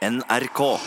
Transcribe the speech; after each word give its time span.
NRK. 0.00 0.78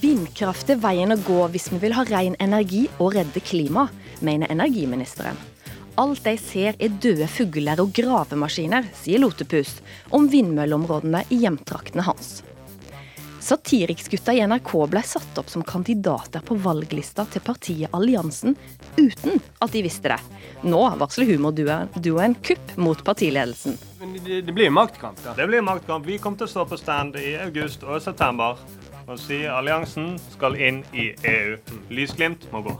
Vindkraft 0.00 0.70
er 0.70 0.78
veien 0.78 1.10
å 1.10 1.18
gå 1.18 1.48
hvis 1.50 1.66
vi 1.72 1.80
vil 1.82 1.98
ha 1.98 2.06
ren 2.06 2.38
energi 2.38 2.86
og 3.00 3.16
redde 3.18 3.42
klima, 3.42 3.88
mener 4.22 4.54
energiministeren. 4.54 5.34
Alt 6.00 6.24
de 6.24 6.32
ser 6.40 6.78
er 6.80 6.92
døde 7.02 7.26
fugler 7.28 7.80
og 7.82 7.90
gravemaskiner, 7.92 8.86
sier 8.96 9.20
Lotepus 9.20 9.74
om 10.16 10.30
vindmølleområdene 10.32 11.26
i 11.28 11.42
hjemtraktene 11.42 12.06
hans. 12.06 12.38
Satiriksgutta 13.44 14.32
i 14.32 14.40
NRK 14.48 14.70
ble 14.92 15.02
satt 15.04 15.40
opp 15.40 15.50
som 15.52 15.64
kandidater 15.66 16.40
på 16.46 16.56
valglista 16.64 17.26
til 17.28 17.44
partiet 17.44 17.92
Alliansen 17.96 18.56
uten 18.96 19.42
at 19.60 19.76
de 19.76 19.82
visste 19.84 20.14
det. 20.14 20.18
Nå 20.64 20.80
varsler 21.02 21.28
humorduoen 21.34 22.38
kupp 22.48 22.74
mot 22.80 23.04
partiledelsen. 23.04 23.76
Det, 24.00 24.40
det 24.48 24.56
blir 24.56 24.72
maktkamp, 24.72 25.20
da. 25.24 25.36
Det 25.36 25.48
blir 25.52 25.64
maktkamp. 25.66 26.08
Vi 26.08 26.16
kommer 26.16 26.40
til 26.40 26.48
å 26.48 26.54
stå 26.54 26.66
på 26.70 26.80
stand 26.80 27.20
i 27.20 27.34
august 27.44 27.84
og 27.84 28.00
september 28.00 28.56
og 29.04 29.20
si 29.20 29.42
alliansen 29.50 30.14
skal 30.32 30.56
inn 30.56 30.80
i 30.96 31.10
EU. 31.34 31.56
Lysglimt 31.92 32.48
må 32.54 32.64
gå. 32.70 32.78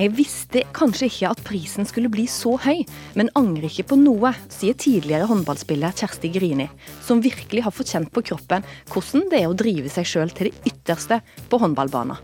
Jeg 0.00 0.14
visste 0.16 0.62
kanskje 0.72 1.10
ikke 1.10 1.30
at 1.34 1.40
prisen 1.44 1.84
skulle 1.84 2.08
bli 2.08 2.22
så 2.30 2.54
høy, 2.62 2.86
men 3.20 3.28
angrer 3.36 3.68
ikke 3.68 3.90
på 3.90 3.98
noe, 4.00 4.30
sier 4.48 4.72
tidligere 4.80 5.26
håndballspiller 5.28 5.92
Kjersti 5.92 6.30
Grini, 6.32 6.70
som 7.04 7.20
virkelig 7.20 7.66
har 7.66 7.74
fått 7.74 7.92
kjent 7.92 8.08
på 8.14 8.22
kroppen 8.30 8.64
hvordan 8.94 9.28
det 9.28 9.42
er 9.42 9.50
å 9.50 9.58
drive 9.60 9.92
seg 9.92 10.08
sjøl 10.08 10.32
til 10.32 10.48
det 10.48 10.72
ytterste 10.72 11.20
på 11.52 11.60
håndballbanen. 11.60 12.16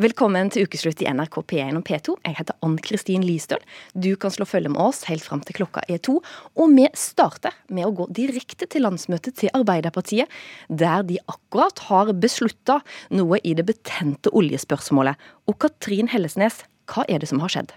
Velkommen 0.00 0.48
til 0.48 0.64
ukeslutt 0.64 1.02
i 1.04 1.08
NRK 1.12 1.34
P1 1.50 1.76
og 1.76 1.82
P2. 1.84 2.14
Jeg 2.24 2.36
heter 2.38 2.56
Ann-Kristin 2.64 3.24
Listøl. 3.26 3.60
Du 3.92 4.14
kan 4.16 4.32
slå 4.32 4.46
følge 4.48 4.70
med 4.72 4.80
oss 4.80 5.02
helt 5.10 5.20
fram 5.20 5.42
til 5.44 5.58
klokka 5.58 5.82
er 5.92 6.00
to. 6.00 6.14
Og 6.56 6.72
vi 6.72 6.86
starter 6.96 7.52
med 7.68 7.84
å 7.84 7.92
gå 7.98 8.06
direkte 8.16 8.64
til 8.64 8.86
landsmøtet 8.86 9.36
til 9.42 9.52
Arbeiderpartiet, 9.58 10.32
der 10.72 11.04
de 11.04 11.20
akkurat 11.28 11.84
har 11.90 12.14
beslutta 12.16 12.78
noe 13.12 13.42
i 13.44 13.52
det 13.58 13.66
betente 13.68 14.32
oljespørsmålet. 14.32 15.20
Og 15.52 15.60
Katrin 15.60 16.08
Hellesnes, 16.08 16.62
hva 16.88 17.04
er 17.04 17.20
det 17.20 17.28
som 17.28 17.44
har 17.44 17.52
skjedd? 17.52 17.76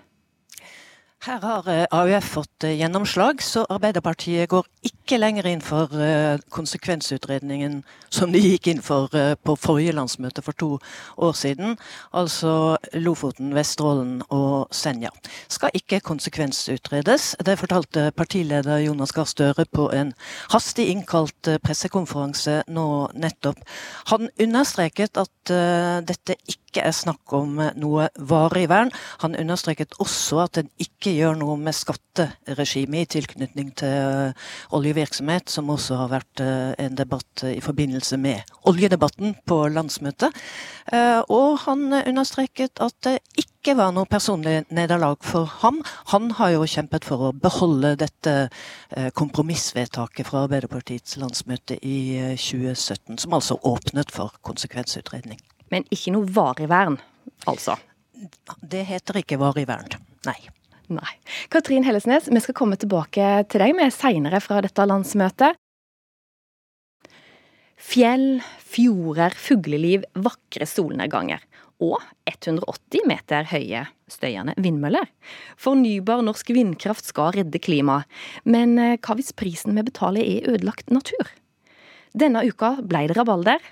Her 1.23 1.39
har 1.39 1.67
eh, 1.71 1.85
AUF 1.95 2.25
fått 2.33 2.65
eh, 2.67 2.73
gjennomslag, 2.81 3.39
så 3.39 3.61
Arbeiderpartiet 3.71 4.49
går 4.51 4.65
ikke 4.83 5.15
lenger 5.21 5.45
inn 5.47 5.61
for 5.63 5.93
eh, 5.95 6.35
konsekvensutredningen 6.51 7.77
som 8.11 8.33
de 8.33 8.41
gikk 8.43 8.67
inn 8.67 8.81
for 8.83 9.07
på 9.39 9.55
forrige 9.55 9.93
landsmøte 9.95 10.43
for 10.43 10.57
to 10.59 10.67
år 11.15 11.37
siden. 11.39 11.77
Altså 12.11 12.75
Lofoten, 12.99 13.53
Vesterålen 13.55 14.17
og 14.35 14.67
Senja. 14.75 15.13
Skal 15.47 15.71
ikke 15.79 16.01
konsekvensutredes. 16.03 17.29
Det 17.39 17.55
fortalte 17.61 18.09
partileder 18.11 18.83
Jonas 18.83 19.15
Gahr 19.15 19.29
Støre 19.31 19.63
på 19.63 19.87
en 19.95 20.11
hastig 20.51 20.89
innkalt 20.91 21.53
pressekonferanse 21.63 22.65
nå 22.67 22.87
nettopp. 23.15 23.63
Han 24.11 24.27
understreket 24.43 25.23
at 25.23 25.55
dette 26.03 26.37
ikke 26.43 26.62
ikke 26.73 26.87
er 26.89 26.95
snakk 26.95 27.33
om 27.37 27.59
noe 27.77 28.07
varig 28.17 28.65
vern. 28.71 28.89
Han 29.21 29.37
understreket 29.37 29.93
også 30.01 30.41
at 30.47 30.57
en 30.57 30.71
ikke 30.81 31.13
gjør 31.13 31.37
noe 31.37 31.57
med 31.61 31.75
skatteregimet 31.77 33.05
i 33.05 33.11
tilknytning 33.19 33.69
til 33.77 33.93
eh, 33.93 34.49
oljevirksomhet, 34.73 35.53
som 35.53 35.69
også 35.69 35.99
har 36.01 36.11
vært 36.15 36.41
eh, 36.41 36.73
en 36.81 36.97
debatt 36.97 37.45
i 37.45 37.61
forbindelse 37.61 38.17
med 38.17 38.55
oljedebatten 38.69 39.37
på 39.45 39.59
landsmøtet. 39.75 40.33
Eh, 40.89 41.21
og 41.29 41.61
han 41.67 41.93
understreket 42.01 42.81
at 42.81 42.97
det 43.05 43.19
ikke 43.37 43.77
var 43.77 43.93
noe 43.93 44.09
personlig 44.09 44.63
nederlag 44.73 45.21
for 45.23 45.45
ham. 45.61 45.83
Han 46.09 46.33
har 46.39 46.55
jo 46.55 46.67
kjempet 46.67 47.05
for 47.07 47.29
å 47.29 47.33
beholde 47.37 47.93
dette 48.01 48.33
kompromissvedtaket 49.15 50.27
fra 50.27 50.43
Arbeiderpartiets 50.49 51.15
landsmøte 51.21 51.79
i 51.79 52.35
2017, 52.35 53.21
som 53.23 53.39
altså 53.39 53.61
åpnet 53.63 54.11
for 54.11 54.35
konsekvensutredning. 54.43 55.39
Men 55.71 55.87
ikke 55.93 56.13
noe 56.15 56.27
varig 56.29 56.67
vern, 56.71 56.99
altså? 57.49 57.77
Det 58.61 58.83
heter 58.87 59.21
ikke 59.23 59.39
varig 59.41 59.67
vern, 59.69 59.95
nei. 60.27 60.39
Nei. 60.91 61.13
Katrin 61.49 61.85
Hellesnes, 61.87 62.27
vi 62.27 62.41
skal 62.43 62.55
komme 62.57 62.77
tilbake 62.77 63.27
til 63.49 63.63
deg 63.63 63.71
med 63.77 63.93
seinere 63.95 64.41
fra 64.43 64.59
dette 64.61 64.83
landsmøtet. 64.85 65.55
Fjell, 67.83 68.43
fjorder, 68.63 69.35
fugleliv, 69.35 70.05
vakre 70.13 70.67
solnedganger. 70.69 71.43
Og 71.83 71.97
180 72.29 73.07
meter 73.09 73.47
høye 73.49 73.85
støyende 74.11 74.53
vindmøller. 74.61 75.09
Fornybar 75.59 76.21
norsk 76.23 76.53
vindkraft 76.55 77.09
skal 77.09 77.33
redde 77.39 77.59
klimaet. 77.63 78.07
Men 78.47 78.77
eh, 78.79 78.99
hva 79.01 79.17
hvis 79.17 79.33
prisen 79.35 79.75
vi 79.75 79.87
betaler 79.87 80.23
er 80.23 80.51
ødelagt 80.53 80.93
natur? 80.93 81.31
Denne 82.13 82.43
uka 82.45 82.75
ble 82.85 83.07
det 83.09 83.17
rabalder 83.17 83.63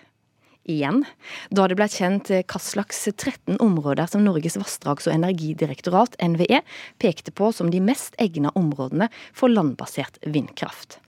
igjen, 0.69 1.03
da 1.49 1.67
det 1.69 1.77
ble 1.79 1.87
kjent 1.91 2.29
hva 2.31 2.61
slags 2.61 3.03
13 3.09 3.57
områder 3.63 4.09
som 4.11 4.25
Norges 4.25 4.57
vassdrags- 4.59 5.07
og 5.09 5.15
energidirektorat, 5.15 6.17
NVE, 6.21 6.61
pekte 7.01 7.33
på 7.33 7.51
som 7.55 7.71
de 7.73 7.81
mest 7.83 8.17
egna 8.21 8.53
områdene 8.55 9.09
for 9.33 9.51
landbasert 9.51 10.21
vindkraft. 10.25 10.99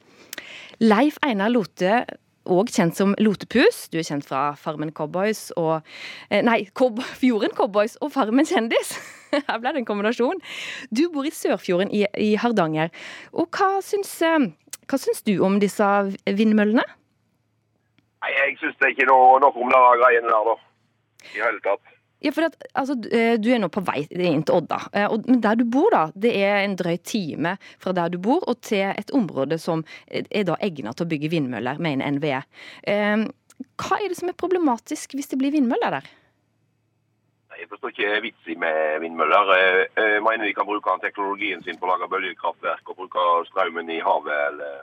Leif 0.81 1.19
Einar 1.23 1.53
Lote, 1.53 2.03
òg 2.49 2.71
kjent 2.73 2.97
som 2.97 3.13
Lotepus, 3.21 3.87
du 3.91 3.99
er 4.01 4.07
kjent 4.07 4.25
fra 4.27 4.51
Farmen 4.59 4.91
Cowboys 4.95 5.47
og 5.59 5.85
Nei, 6.31 6.41
Nei, 6.43 6.57
Fjorden 7.21 7.53
Cowboys 7.55 7.95
og 8.03 8.11
Farmen 8.15 8.47
Kjendis. 8.47 8.97
Her 9.47 9.61
ble 9.61 9.71
det 9.73 9.83
en 9.83 9.87
kombinasjon. 9.87 10.41
Du 10.91 11.07
bor 11.13 11.25
i 11.25 11.33
Sørfjorden 11.33 11.93
i, 11.93 12.03
i 12.19 12.33
Hardanger. 12.39 12.91
Og 13.31 13.47
hva 13.55 13.79
syns, 13.85 14.11
eh, 14.25 14.49
hva 14.89 14.99
syns 14.99 15.23
du 15.25 15.37
om 15.45 15.57
disse 15.63 15.87
vindmøllene? 16.27 16.85
Nei, 18.23 18.31
Jeg 18.37 18.55
syns 18.61 18.77
det 18.79 18.87
er 18.87 18.95
ikke 18.95 19.09
noe 19.09 19.41
nok 19.43 19.57
om 19.59 19.73
de 19.73 19.81
greiene 19.99 20.31
der, 20.31 20.47
da. 20.47 20.55
I 21.33 21.43
hele 21.43 21.59
tatt. 21.63 21.93
Ja, 22.23 22.31
for 22.31 22.47
at, 22.47 22.55
altså, 22.79 22.95
eh, 23.11 23.35
Du 23.35 23.49
er 23.51 23.59
nå 23.59 23.67
på 23.67 23.83
vei 23.83 24.05
inn 24.07 24.45
til 24.47 24.61
Odda. 24.61 24.79
Eh, 24.95 25.11
men 25.27 25.41
der 25.43 25.59
du 25.59 25.65
bor, 25.67 25.89
da, 25.91 26.05
det 26.15 26.31
er 26.39 26.63
en 26.63 26.77
drøy 26.79 26.97
time 27.03 27.57
fra 27.83 27.91
der 27.91 28.13
du 28.13 28.17
bor 28.17 28.43
og 28.47 28.61
til 28.63 28.93
et 28.95 29.11
område 29.11 29.59
som 29.59 29.83
er 30.07 30.47
da 30.47 30.55
egnet 30.63 30.95
til 30.95 31.05
å 31.05 31.11
bygge 31.11 31.31
vindmøller, 31.35 31.79
mener 31.83 32.15
NVE. 32.15 32.43
Eh, 32.87 33.27
hva 33.83 33.99
er 33.99 34.07
det 34.07 34.17
som 34.17 34.31
er 34.31 34.39
problematisk 34.39 35.17
hvis 35.17 35.27
det 35.33 35.39
blir 35.41 35.51
vindmøller 35.51 35.99
der? 35.99 36.07
Jeg 37.59 37.69
forstår 37.69 37.91
ikke 37.91 38.21
vitsen 38.23 38.59
med 38.59 39.03
vindmøller. 39.03 39.51
Jeg 39.95 40.23
mener 40.23 40.47
de 40.47 40.55
kan 40.55 40.65
bruke 40.65 40.95
teknologien 41.03 41.61
sin 41.63 41.77
på 41.77 41.85
å 41.85 41.91
lage 41.91 42.09
bølgekraftverk 42.09 42.89
og 42.89 43.03
bruke 43.03 43.27
strømmen 43.51 43.91
i 43.93 43.99
havet 44.03 44.39
eller 44.47 44.81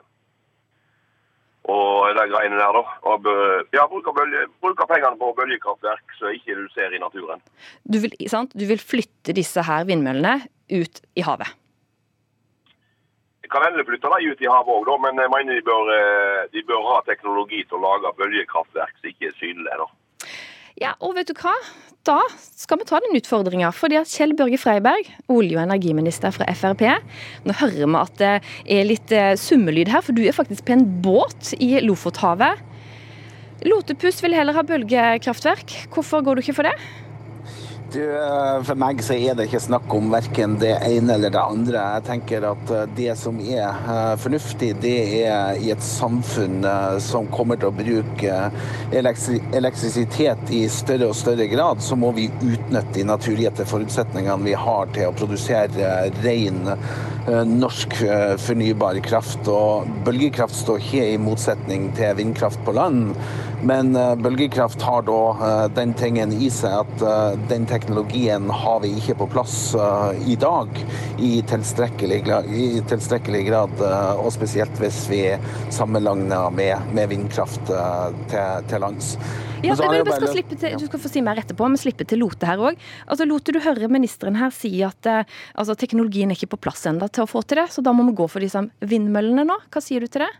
og 1.68 2.14
legge 2.16 2.40
inn 2.46 2.56
der, 2.56 2.72
da. 2.72 2.82
Og 3.10 3.26
ja, 3.74 3.84
bruker, 3.90 4.14
bølge, 4.16 4.46
bruker 4.64 4.88
pengene 4.88 5.18
på 5.20 5.32
bølgekraftverk 5.36 6.16
som 6.18 6.32
ikke 6.34 6.56
du 6.56 6.66
ser 6.74 6.94
i 6.94 7.02
naturen. 7.02 7.42
Du 7.84 8.00
vil, 8.00 8.14
du 8.16 8.64
vil 8.70 8.80
flytte 8.80 9.36
disse 9.36 9.64
her 9.66 9.84
vindmøllene 9.88 10.38
ut 10.70 11.02
i 11.18 11.26
havet? 11.26 11.56
Jeg 13.44 13.52
kan 13.52 13.66
endelig 13.66 13.88
flytte 13.88 14.10
dem 14.12 14.30
ut 14.30 14.42
i 14.44 14.50
havet 14.50 14.76
òg, 14.78 14.90
men 15.02 15.18
jeg 15.18 15.30
mener 15.34 15.58
de 15.58 15.66
bør, 15.66 15.88
eh, 15.96 16.42
de 16.54 16.62
bør, 16.68 16.84
ha 16.86 16.98
teknologi 17.06 17.64
til 17.64 17.80
å 17.80 17.84
lage 17.88 18.12
bølgekraftverk 18.20 19.00
som 19.00 19.10
ikke 19.10 19.26
er 19.26 19.38
synlige. 19.40 19.80
da. 19.80 19.88
Ja, 20.80 20.92
og 21.00 21.16
vet 21.16 21.28
du 21.28 21.34
hva? 21.34 21.56
Da 22.08 22.16
skal 22.56 22.80
vi 22.80 22.86
ta 22.88 22.98
den 23.04 23.16
utfordringa. 23.18 23.68
Fordi 23.76 23.98
at 24.00 24.08
Kjell 24.08 24.32
Børge 24.36 24.58
Freiberg, 24.60 25.10
olje- 25.28 25.58
og 25.58 25.66
energiminister 25.66 26.32
fra 26.32 26.48
Frp 26.56 26.86
Nå 27.44 27.56
hører 27.60 27.84
vi 27.84 28.00
at 28.00 28.16
det 28.20 28.32
er 28.78 28.88
litt 28.88 29.12
eh, 29.12 29.36
summelyd 29.36 29.92
her, 29.92 30.00
for 30.04 30.16
du 30.16 30.24
er 30.24 30.36
faktisk 30.36 30.64
på 30.64 30.78
en 30.78 30.86
båt 31.04 31.52
i 31.60 31.74
Lofothavet. 31.84 32.64
Lotepus 33.68 34.22
vil 34.24 34.32
heller 34.32 34.56
ha 34.56 34.64
bølgekraftverk. 34.64 35.76
Hvorfor 35.92 36.24
går 36.24 36.38
du 36.38 36.44
ikke 36.46 36.56
for 36.56 36.70
det? 36.70 36.76
Du, 37.90 38.02
eh, 38.06 38.62
for 38.62 38.78
meg 38.78 39.00
så 39.02 39.16
er 39.18 39.34
det 39.34 39.48
ikke 39.48 39.60
snakk 39.64 39.90
om 39.96 40.12
verken 40.12 40.52
det 40.62 40.76
ene 40.86 41.16
eller 41.16 41.32
det 41.34 41.40
andre. 41.42 41.80
Jeg 41.96 42.04
tenker 42.06 42.44
at 42.46 42.70
eh, 42.76 42.84
det 42.94 43.16
som 43.18 43.40
er 43.42 43.64
eh, 43.66 44.12
fornuftig, 44.22 44.68
det 44.84 44.92
er 45.24 45.58
i 45.58 45.72
et 45.74 45.82
samfunn 45.82 46.62
som 47.02 47.26
kommer 47.34 47.58
til 47.58 47.70
å 47.70 47.74
bruke 47.74 48.36
elektrisitet 48.94 50.52
i 50.54 50.62
større 50.70 51.10
og 51.10 51.18
større 51.18 51.48
grad, 51.50 51.82
så 51.82 51.98
må 51.98 52.12
vi 52.14 52.28
utnytte 52.30 52.94
de 52.94 53.06
naturgitte 53.08 53.66
forutsetningene 53.66 54.46
vi 54.46 54.54
har 54.54 54.90
til 54.94 55.10
å 55.10 55.16
produsere 55.16 56.12
ren 56.22 56.62
norsk 57.50 57.96
fornybar 58.42 59.00
kraft. 59.06 59.48
Og 59.50 59.90
bølgekraft 60.06 60.62
står 60.62 60.82
ikke 60.82 61.08
i 61.14 61.20
motsetning 61.22 61.90
til 61.98 62.16
vindkraft 62.18 62.62
på 62.66 62.74
land, 62.76 63.16
men 63.66 63.92
bølgekraft 64.22 64.82
har 64.82 65.02
da 65.08 65.66
den 65.76 65.92
tingen 65.98 66.32
i 66.32 66.48
seg 66.52 66.84
at 66.84 67.42
den 67.50 67.66
teknologien 67.68 68.48
har 68.50 68.80
vi 68.84 68.92
ikke 68.98 69.18
på 69.20 69.28
plass 69.34 69.56
i 70.26 70.36
dag 70.40 70.80
i 71.20 71.32
tilstrekkelig, 71.50 72.20
i 72.48 72.68
tilstrekkelig 72.88 73.44
grad. 73.50 73.84
Og 74.20 74.30
spesielt 74.34 74.80
hvis 74.80 75.02
vi 75.10 75.22
sammenligner 75.72 76.50
med, 76.54 76.90
med 76.96 77.12
vindkraft 77.12 77.62
til, 77.68 78.66
til 78.70 78.84
lands. 78.84 79.14
Ja, 79.60 79.76
men 79.76 80.04
vi 80.06 80.12
skal 80.16 80.32
slippe 80.32 80.56
til, 80.56 80.76
Du 80.80 80.86
skal 80.88 81.02
få 81.02 81.10
si 81.12 81.20
mer 81.24 81.40
etterpå, 81.40 81.68
men 81.68 81.80
slippe 81.80 82.06
til 82.08 82.22
Lote 82.22 82.48
her 82.48 82.60
òg. 82.70 82.78
Altså, 83.06 83.26
Lote, 83.28 83.52
du 83.52 83.60
hører 83.60 83.92
ministeren 83.92 84.38
her 84.40 84.52
si 84.54 84.72
at 84.86 85.08
altså, 85.10 85.76
teknologien 85.76 86.32
er 86.32 86.38
ikke 86.38 86.54
på 86.56 86.62
plass 86.68 86.86
ennå 86.88 87.10
til 87.12 87.26
å 87.26 87.30
få 87.30 87.44
til 87.44 87.60
det, 87.62 87.68
så 87.74 87.84
da 87.84 87.92
må 87.96 88.06
vi 88.08 88.16
gå 88.22 88.28
for 88.30 88.44
disse 88.44 88.64
vindmøllene 88.80 89.44
nå. 89.48 89.58
Hva 89.68 89.84
sier 89.84 90.00
du 90.00 90.08
til 90.08 90.24
det? 90.24 90.32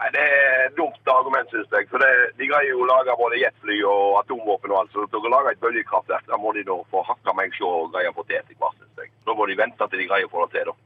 Nei, 0.00 0.10
Det 0.14 0.20
er 0.24 0.66
et 0.66 0.76
dumt 0.78 1.10
argument, 1.12 1.50
syns 1.52 1.72
jeg. 1.76 1.88
For 1.92 2.00
det, 2.00 2.10
De 2.40 2.48
greier 2.48 2.72
jo 2.72 2.84
å 2.84 2.88
lage 2.88 3.16
både 3.20 3.40
jetfly 3.42 3.80
og 3.84 4.20
atomvåpen 4.22 4.72
og 4.72 4.78
alt. 4.82 4.92
Så 4.94 5.04
når 5.04 5.24
de 5.26 5.32
lager 5.34 5.50
et 5.52 5.64
bølgekraftverk, 5.64 6.28
da 6.30 6.38
må 6.40 6.54
de 6.56 6.64
da 6.64 6.78
få 6.92 7.02
hakka 7.04 7.34
meg 7.36 7.52
sjå 7.56 7.68
og 7.82 7.90
greie 7.92 8.08
å 8.08 8.16
få 8.16 8.24
til 8.24 8.40
etter 8.40 8.56
hvert, 8.56 8.78
syns 8.80 9.04
jeg. 9.04 9.12
Da 9.28 9.36
må 9.36 9.48
de 9.50 9.58
vente 9.60 9.90
til 9.90 10.00
de 10.00 10.08
greier 10.08 10.30
å 10.30 10.32
få 10.32 10.46
det 10.46 10.56
til, 10.56 10.72
da. 10.72 10.78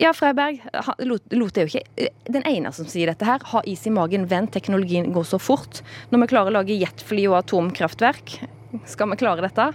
Ja, 0.00 0.10
Freiberg, 0.16 0.58
Lot 1.04 1.58
er 1.60 1.68
jo 1.68 1.78
ikke 1.78 2.08
den 2.32 2.46
ene 2.48 2.72
som 2.74 2.88
sier 2.88 3.12
dette 3.12 3.28
her. 3.28 3.44
Ha 3.52 3.60
is 3.68 3.84
i 3.86 3.92
magen, 3.92 4.24
vent, 4.26 4.50
teknologien 4.54 5.12
går 5.14 5.26
så 5.28 5.38
fort. 5.38 5.82
Når 6.10 6.24
vi 6.24 6.30
klarer 6.32 6.50
å 6.50 6.56
lage 6.56 6.76
jetfly 6.80 7.28
og 7.28 7.38
atomkraftverk, 7.42 8.38
skal 8.88 9.12
vi 9.12 9.20
klare 9.20 9.44
dette? 9.44 9.68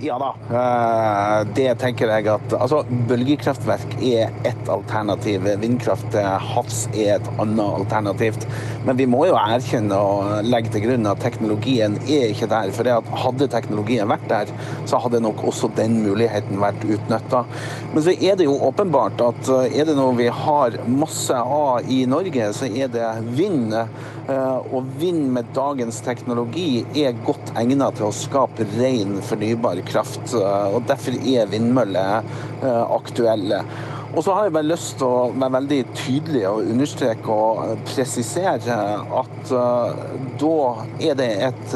Ja 0.00 0.18
da. 0.20 0.34
Eh, 0.52 1.46
det 1.56 1.70
tenker 1.80 2.10
jeg 2.12 2.28
at 2.28 2.54
Altså, 2.56 2.82
bølgekraftverk 3.08 3.94
er 4.04 4.32
ett 4.44 4.68
alternativ. 4.68 5.46
Vindkraft 5.62 6.10
til 6.12 6.26
havs 6.50 6.82
er 6.92 7.14
et 7.16 7.30
annet 7.40 7.78
alternativ. 7.80 8.36
Men 8.84 8.98
vi 9.00 9.06
må 9.08 9.22
jo 9.28 9.38
erkjenne 9.40 9.96
og 9.96 10.44
legge 10.44 10.74
til 10.74 10.84
grunn 10.84 11.08
at 11.08 11.22
teknologien 11.24 11.96
er 12.04 12.28
ikke 12.32 12.48
der. 12.52 12.72
For 12.76 12.90
hadde 13.22 13.48
teknologien 13.52 14.10
vært 14.12 14.28
der, 14.28 14.52
så 14.88 15.00
hadde 15.00 15.22
nok 15.24 15.40
også 15.48 15.72
den 15.78 16.02
muligheten 16.04 16.60
vært 16.60 16.84
utnytta. 16.84 17.46
Men 17.94 18.04
så 18.04 18.12
er 18.12 18.36
det 18.36 18.50
jo 18.50 18.58
åpenbart 18.68 19.24
at 19.24 19.52
eh, 19.62 19.80
er 19.80 19.88
det 19.88 19.96
noe 19.96 20.16
vi 20.18 20.28
har 20.28 20.76
masse 20.90 21.40
av 21.40 21.88
i 21.88 22.02
Norge, 22.10 22.52
så 22.56 22.68
er 22.68 22.92
det 22.92 23.08
vind. 23.38 23.72
Eh, 23.72 24.74
og 24.74 24.92
vind 25.00 25.30
med 25.32 25.48
dagens 25.56 26.02
teknologi 26.04 26.84
er 26.98 27.16
godt 27.24 27.54
egnet 27.56 27.96
til 27.96 28.10
å 28.10 28.14
skape 28.14 28.66
ren 28.76 29.20
fornybar 29.24 29.85
kraft. 29.88 30.34
Eh, 30.34 30.74
og 30.74 30.86
Derfor 30.88 31.18
er 31.20 31.50
vindmøller 31.50 32.24
eh, 32.62 32.82
aktuelle. 32.96 33.62
Og 34.16 34.22
så 34.24 34.32
har 34.32 34.46
jeg 34.46 34.54
bare 34.54 34.70
lyst 34.70 34.94
til 34.96 35.10
å 35.12 35.32
være 35.34 35.52
veldig 35.58 35.78
tydelig 35.98 36.44
og 36.48 36.68
understreke 36.72 37.34
og 37.34 37.82
presisere 37.84 38.78
at 39.20 39.50
da 40.40 40.60
er 41.04 41.18
det 41.18 41.26
et 41.50 41.74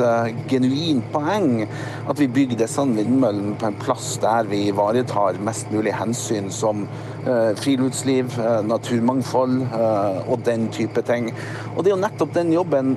genuint 0.49 1.05
poeng 1.13 1.67
at 1.67 2.23
vi 2.23 2.31
bygger 2.39 2.63
disse 2.63 2.87
vindmøllene 2.87 3.59
på 3.61 3.69
en 3.69 3.77
plass 3.83 4.15
der 4.23 4.49
vi 4.49 4.63
ivaretar 4.71 5.43
mest 5.45 5.69
mulig 5.75 5.93
hensyn 5.99 6.49
som 6.55 6.87
Eh, 7.27 7.55
friluftsliv, 7.55 8.33
eh, 8.41 8.63
naturmangfold 8.65 9.59
eh, 9.77 10.21
og 10.33 10.41
den 10.45 10.71
type 10.73 11.03
ting. 11.05 11.29
Og 11.77 11.85
Det 11.85 11.91
er 11.91 11.97
jo 11.97 12.01
nettopp 12.01 12.33
den 12.33 12.53
jobben 12.55 12.95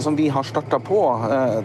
som 0.00 0.16
vi 0.16 0.28
har 0.32 0.44
starta 0.44 0.78
på. 0.80 1.00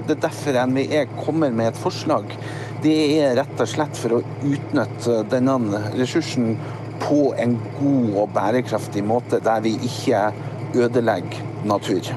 Det 0.07 0.17
er 0.17 0.21
derfor 0.27 0.59
NVE 0.67 1.05
kommer 1.23 1.51
med 1.51 1.71
et 1.71 1.79
forslag. 1.79 2.35
Det 2.81 2.99
er 3.21 3.35
rett 3.37 3.59
og 3.61 3.69
slett 3.69 3.97
for 3.99 4.17
å 4.17 4.21
utnytte 4.41 5.19
denne 5.29 5.81
ressursen 5.93 6.55
på 7.01 7.31
en 7.41 7.57
god 7.77 8.15
og 8.23 8.31
bærekraftig 8.33 9.03
måte, 9.05 9.37
der 9.43 9.61
vi 9.61 9.75
ikke 9.85 10.29
ødelegger 10.77 11.43
natur. 11.69 12.09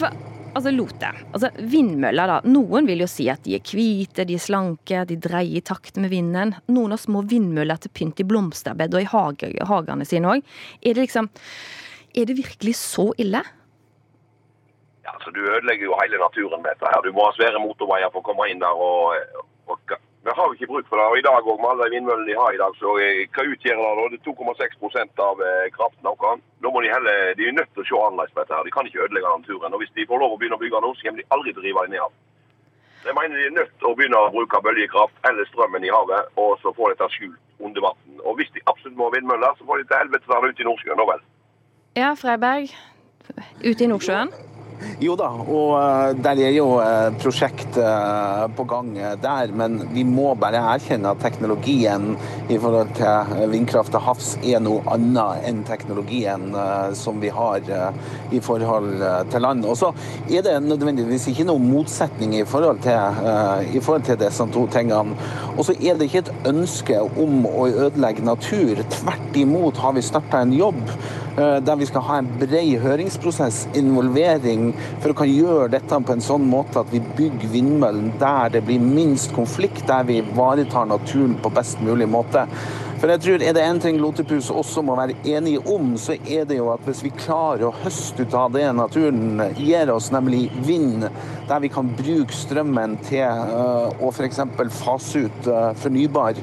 Hva? 0.00 0.10
altså 0.56 0.72
Lote. 0.74 1.10
Altså 1.32 1.50
Vindmøller, 1.72 2.28
da. 2.34 2.38
Noen 2.50 2.88
vil 2.88 3.04
jo 3.04 3.08
si 3.08 3.30
at 3.32 3.44
de 3.46 3.54
er 3.56 3.64
hvite, 3.64 4.26
de 4.28 4.36
er 4.36 4.42
slanke, 4.42 5.04
de 5.08 5.16
dreier 5.16 5.60
i 5.60 5.64
takt 5.64 5.96
med 6.02 6.12
vinden. 6.12 6.52
Noen 6.68 6.92
har 6.92 7.00
små 7.00 7.22
vindmøller 7.30 7.80
til 7.80 7.94
pynt 7.96 8.20
i 8.20 8.26
blomsterbed 8.28 8.96
og 8.96 9.04
i 9.04 9.08
hage, 9.14 9.52
hagene 9.70 10.08
sine 10.08 10.34
òg. 10.34 10.44
Er 10.82 10.98
det 10.98 11.06
liksom 11.06 11.30
Er 12.10 12.26
det 12.26 12.36
virkelig 12.36 12.74
så 12.74 13.12
ille? 13.22 13.40
Ja, 15.04 15.12
altså 15.14 15.30
Du 15.30 15.40
ødelegger 15.40 15.84
jo 15.84 15.98
hele 16.02 16.18
naturen 16.18 16.62
med 16.62 16.74
dette. 16.74 16.90
her. 16.90 17.02
Du 17.06 17.12
må 17.12 17.24
ha 17.24 17.32
svære 17.32 17.62
motorveier 17.62 18.10
for 18.10 18.20
å 18.20 18.28
komme 18.28 18.50
inn 18.50 18.58
der. 18.58 18.74
og, 18.74 19.14
og 19.70 20.00
vi 20.24 20.30
har 20.36 20.52
ikke 20.52 20.68
bruk 20.72 20.88
for 20.88 21.00
det. 21.00 21.06
og 21.10 21.18
I 21.18 21.26
dag 21.26 21.46
og 21.48 21.60
med 21.60 21.70
alle 21.70 21.86
de 21.86 21.94
vindmøllene 21.96 22.28
de 22.28 22.40
har 22.40 22.52
i 22.52 22.60
dag, 22.60 22.74
så 22.76 22.92
hva 22.92 23.44
utgjør 23.52 23.78
det 23.80 23.84
da? 23.98 24.08
Det 24.12 24.18
er 24.20 24.26
2,6% 24.28 25.22
av 25.26 25.40
eh, 25.46 25.70
kraften 25.76 26.08
vår. 26.08 26.42
Da 26.60 26.72
må 26.72 26.82
de 26.84 26.92
heller, 26.92 27.32
de 27.38 27.46
er 27.48 27.56
nødt 27.56 27.72
til 27.72 27.84
å 27.84 27.88
se 27.88 28.02
annerledes 28.06 28.34
på 28.34 28.42
dette. 28.42 28.56
her. 28.56 28.66
De 28.68 28.74
kan 28.74 28.86
ikke 28.86 29.04
ødelegge 29.06 29.32
naturen. 29.32 29.72
og 29.72 29.80
Hvis 29.80 29.94
de 29.96 30.08
får 30.10 30.20
lov 30.20 30.34
å 30.34 30.40
begynne 30.40 30.58
å 30.60 30.62
bygge 30.64 30.82
nå, 30.84 30.92
så 30.92 31.06
kommer 31.06 31.22
de 31.22 31.30
aldri 31.36 31.54
til 31.54 31.62
å 31.62 31.66
rive 31.68 31.86
det 31.86 31.94
ned. 31.96 32.18
Jeg 33.06 33.16
mener 33.16 33.36
de 33.40 33.46
er 33.48 33.56
nødt 33.56 33.72
til 33.80 33.88
å 33.88 33.94
begynne 33.96 34.20
å 34.20 34.32
bruke 34.34 34.60
bølgekraft 34.66 35.24
eller 35.30 35.48
strømmen 35.48 35.88
i 35.88 35.94
havet, 35.94 36.28
og 36.36 36.50
så 36.60 36.74
få 36.76 36.92
dette 36.92 37.08
skjult 37.16 37.64
under 37.64 37.86
vann. 37.88 38.20
Og 38.20 38.36
hvis 38.36 38.52
de 38.52 38.60
absolutt 38.68 38.98
må 39.00 39.08
ha 39.08 39.16
vindmøller, 39.16 39.56
så 39.56 39.64
får 39.64 39.80
de 39.80 39.88
til 39.88 40.02
helvete 40.02 40.32
være 40.34 40.52
ute 40.52 40.60
i 40.60 40.68
Nordsjøen, 40.68 41.00
da 41.00 41.08
vel. 41.14 41.24
Ja, 41.96 42.12
Freiberg. 42.12 42.76
Ute 43.64 43.86
i 43.86 43.88
Nordsjøen? 43.88 44.36
Jo 45.00 45.14
da, 45.16 45.28
og 45.32 45.74
uh, 45.76 46.10
der 46.16 46.40
er 46.44 46.54
jo 46.54 46.66
uh, 46.76 47.08
prosjekt 47.20 47.76
uh, 47.80 48.46
på 48.56 48.64
gang 48.68 48.92
der. 49.22 49.52
Men 49.56 49.78
vi 49.94 50.04
må 50.04 50.34
bare 50.40 50.60
erkjenne 50.74 51.12
at 51.14 51.22
teknologien 51.24 52.14
i 52.50 52.58
forhold 52.60 52.92
til 52.98 53.46
vindkraft 53.52 53.92
til 53.94 54.04
havs 54.04 54.30
er 54.44 54.62
noe 54.64 54.84
annet 54.92 55.46
enn 55.48 55.62
teknologien 55.68 56.50
som 56.96 57.20
vi 57.22 57.30
har 57.32 57.64
i 58.32 58.40
forhold 58.42 59.02
til 59.30 59.44
land. 59.44 59.64
Og 59.68 59.76
så 59.78 59.90
er 60.30 60.44
det 60.46 60.56
nødvendigvis 60.64 61.28
ikke 61.30 61.46
noen 61.48 61.68
motsetning 61.70 62.34
i 62.38 62.44
forhold 62.48 62.82
til, 62.84 63.20
i 63.70 63.80
forhold 63.80 64.06
til 64.08 64.18
disse 64.20 64.46
to 64.54 64.66
tingene. 64.72 65.16
Og 65.56 65.64
så 65.68 65.76
er 65.78 65.98
det 65.98 66.08
ikke 66.08 66.24
et 66.24 66.32
ønske 66.50 67.00
om 67.00 67.44
å 67.48 67.68
ødelegge 67.70 68.26
natur. 68.26 68.82
Tvert 68.96 69.40
imot 69.40 69.80
har 69.80 69.96
vi 69.96 70.04
starta 70.04 70.42
en 70.44 70.54
jobb 70.56 70.82
der 71.40 71.78
vi 71.80 71.88
skal 71.88 72.04
ha 72.04 72.18
en 72.20 72.28
bred 72.40 72.74
høringsprosess, 72.82 73.62
involvering 73.78 74.70
for 75.00 75.12
å 75.12 75.18
kan 75.22 75.30
gjøre 75.30 75.70
dette 75.72 76.00
på 76.04 76.16
en 76.16 76.24
sånn 76.24 76.44
måte 76.50 76.82
at 76.82 76.92
vi 76.92 77.00
bygger 77.16 77.54
vindmøllen 77.54 78.12
der 78.20 78.52
det 78.54 78.64
blir 78.68 78.82
minst 78.82 79.34
konflikt, 79.36 79.86
der 79.88 80.06
vi 80.08 80.20
ivaretar 80.20 80.88
naturen 80.90 81.38
på 81.40 81.52
best 81.56 81.80
mulig 81.84 82.08
måte. 82.10 82.46
For 83.00 83.08
jeg 83.08 83.22
tror 83.24 83.42
Er 83.42 83.54
det 83.56 83.62
en 83.64 83.78
ting 83.80 83.96
Lotepus 83.96 84.50
også 84.52 84.82
må 84.84 84.92
være 84.98 85.16
enige 85.24 85.62
om, 85.72 85.94
så 85.96 86.18
er 86.28 86.44
det 86.44 86.58
jo 86.58 86.68
at 86.68 86.84
hvis 86.84 87.00
vi 87.06 87.12
klarer 87.16 87.64
å 87.70 87.74
høste 87.80 88.26
ut 88.26 88.36
av 88.36 88.52
det 88.52 88.66
naturen 88.76 89.40
gir 89.56 89.88
oss, 89.94 90.10
nemlig 90.12 90.50
vind, 90.66 91.08
der 91.48 91.64
vi 91.64 91.72
kan 91.72 91.88
bruke 91.96 92.36
strømmen 92.36 92.98
til 93.08 93.24
uh, 93.24 93.88
å 94.04 94.12
f.eks. 94.12 94.42
fase 94.82 95.24
ut 95.24 95.48
uh, 95.48 95.72
fornybar, 95.80 96.36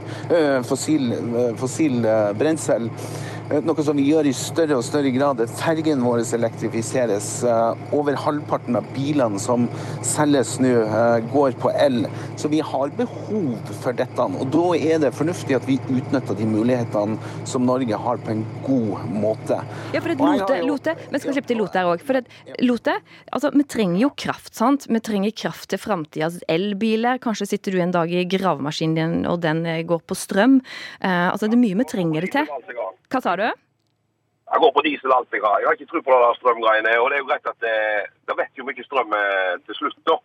fossil, 0.65 1.13
fossil 1.61 2.01
brensel, 2.37 2.89
Eh, 2.89 3.36
noe 3.47 3.83
som 3.85 3.95
vi 3.95 4.05
gjør 4.09 4.27
i 4.27 4.33
større 4.35 4.77
og 4.77 4.85
større 4.85 5.11
grad. 5.15 5.39
Fergene 5.59 6.03
våre 6.03 6.25
elektrifiseres. 6.37 7.27
Eh, 7.47 7.93
over 7.95 8.17
halvparten 8.19 8.75
av 8.79 8.87
bilene 8.95 9.39
som 9.39 9.67
selges 10.05 10.57
nå, 10.59 10.73
eh, 10.83 11.19
går 11.31 11.55
på 11.61 11.71
el. 11.79 12.07
Så 12.35 12.51
vi 12.51 12.59
har 12.59 12.89
behov 12.97 13.71
for 13.81 13.93
dette. 13.93 14.19
Og 14.19 14.51
da 14.51 14.65
er 14.75 14.99
det 14.99 15.13
fornuftig 15.15 15.55
at 15.55 15.65
vi 15.65 15.79
utnytter 15.79 16.35
de 16.35 16.45
mulighetene 16.45 17.17
som 17.45 17.65
Norge 17.65 17.95
har, 17.95 18.17
på 18.17 18.31
en 18.31 18.45
god 18.65 19.07
måte. 19.13 19.61
Ja, 19.93 20.01
for 20.01 20.09
det 20.09 20.17
Lote, 20.17 20.61
Lote, 20.65 20.95
Vi 21.11 21.19
skal 21.19 21.33
slippe 21.33 21.47
til 21.47 21.57
Lote 21.57 21.79
her 21.79 21.85
òg. 21.85 22.01
For 22.01 22.13
det, 22.13 22.25
Lote, 22.59 22.99
altså, 23.31 23.51
vi 23.53 23.63
trenger 23.63 24.01
jo 24.01 24.09
kraft, 24.09 24.55
sant? 24.55 24.87
Vi 24.89 24.99
trenger 24.99 25.31
kraft 25.31 25.69
til 25.69 25.79
framtidas 25.79 26.41
elbiler. 26.49 27.19
Kanskje 27.19 27.47
sitter 27.47 27.71
du 27.71 27.79
en 27.79 27.91
dag 27.91 28.11
i 28.11 28.25
gravemaskinen 28.25 28.95
din, 28.95 29.25
og 29.25 29.41
den 29.41 29.63
går 29.63 30.01
på 30.03 30.15
strøm. 30.15 30.61
Altså, 31.01 31.47
det 31.47 31.53
er 31.53 31.63
mye 31.63 31.77
vi 31.77 31.83
trenger 31.85 32.21
det 32.21 32.31
til. 32.31 32.96
Hva 33.11 33.21
sa 33.23 33.35
du? 33.39 33.47
Jeg 34.47 34.63
går 34.63 34.71
på 34.75 34.83
diesel 34.85 35.11
alt 35.11 35.35
jeg 35.35 35.43
har. 35.43 35.59
Jeg 35.59 35.67
har 35.67 35.75
ikke 35.75 35.91
tro 35.91 36.01
på 36.01 36.15
det 36.15 36.23
der 36.23 36.39
strømgreiene. 36.39 36.95
Og 37.01 37.09
det 37.09 37.17
er 37.17 37.21
jo 37.23 37.29
greit 37.29 37.51
at 37.51 37.59
det, 37.63 37.77
det 38.27 38.35
vet 38.39 38.59
jo 38.59 38.67
mye 38.67 38.85
strøm 38.87 39.15
eh, 39.17 39.55
til 39.67 39.79
slutt, 39.79 39.99
da. 40.07 40.17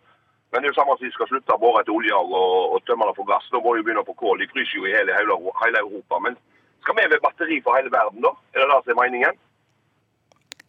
Men 0.51 0.61
det 0.61 0.69
er 0.69 0.71
jo 0.71 0.77
samme 0.77 0.95
som 0.95 1.07
de 1.07 1.15
skal 1.15 1.29
slutte 1.31 1.55
å 1.55 1.59
bore 1.59 1.81
etter 1.81 1.95
olje 1.95 2.13
og, 2.13 2.75
og 2.75 2.83
tømme 2.87 3.07
det 3.09 3.17
for 3.17 3.27
gass. 3.27 3.47
Da 3.51 3.59
må 3.59 3.73
de 3.75 3.83
begynne 3.83 4.05
på 4.07 4.15
kål. 4.19 4.43
De 4.43 4.49
fryser 4.51 4.77
jo 4.79 4.85
i 4.87 4.93
hele, 4.95 5.15
hele, 5.17 5.39
hele 5.63 5.81
Europa. 5.81 6.19
Men 6.23 6.37
skal 6.85 6.99
vi 6.99 7.07
være 7.09 7.23
batteri 7.23 7.57
for 7.65 7.79
hele 7.79 7.91
verden, 7.91 8.21
da? 8.23 8.31
Er 8.53 8.63
det 8.63 8.69
det 8.69 8.79
som 8.85 8.93
er 8.93 9.01
meningen? 9.01 9.41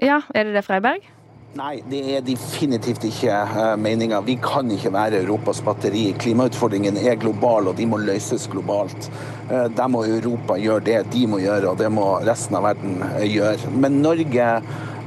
Ja, 0.02 0.18
er 0.34 0.48
det 0.48 0.56
det, 0.56 0.64
Freiberg? 0.66 1.06
Nei, 1.54 1.76
det 1.86 1.98
er 2.16 2.22
definitivt 2.26 3.04
ikke 3.06 3.34
uh, 3.46 3.58
meninga. 3.78 4.18
Vi 4.26 4.34
kan 4.42 4.66
ikke 4.74 4.90
være 4.90 5.20
Europas 5.22 5.60
batteri. 5.62 6.08
Klimautfordringen 6.18 6.98
er 6.98 7.14
global, 7.22 7.68
og 7.70 7.76
de 7.78 7.86
må 7.86 8.00
løses 8.02 8.48
globalt. 8.50 9.06
Uh, 9.46 9.68
der 9.70 9.92
må 9.92 10.02
Europa 10.02 10.56
gjøre 10.58 10.82
det 10.88 10.96
de 11.12 11.22
må 11.30 11.38
gjøre, 11.44 11.70
og 11.70 11.78
det 11.78 11.92
må 11.94 12.08
resten 12.26 12.58
av 12.58 12.66
verden 12.66 12.98
uh, 13.06 13.22
gjøre. 13.22 13.70
Men 13.70 14.00
Norge 14.02 14.48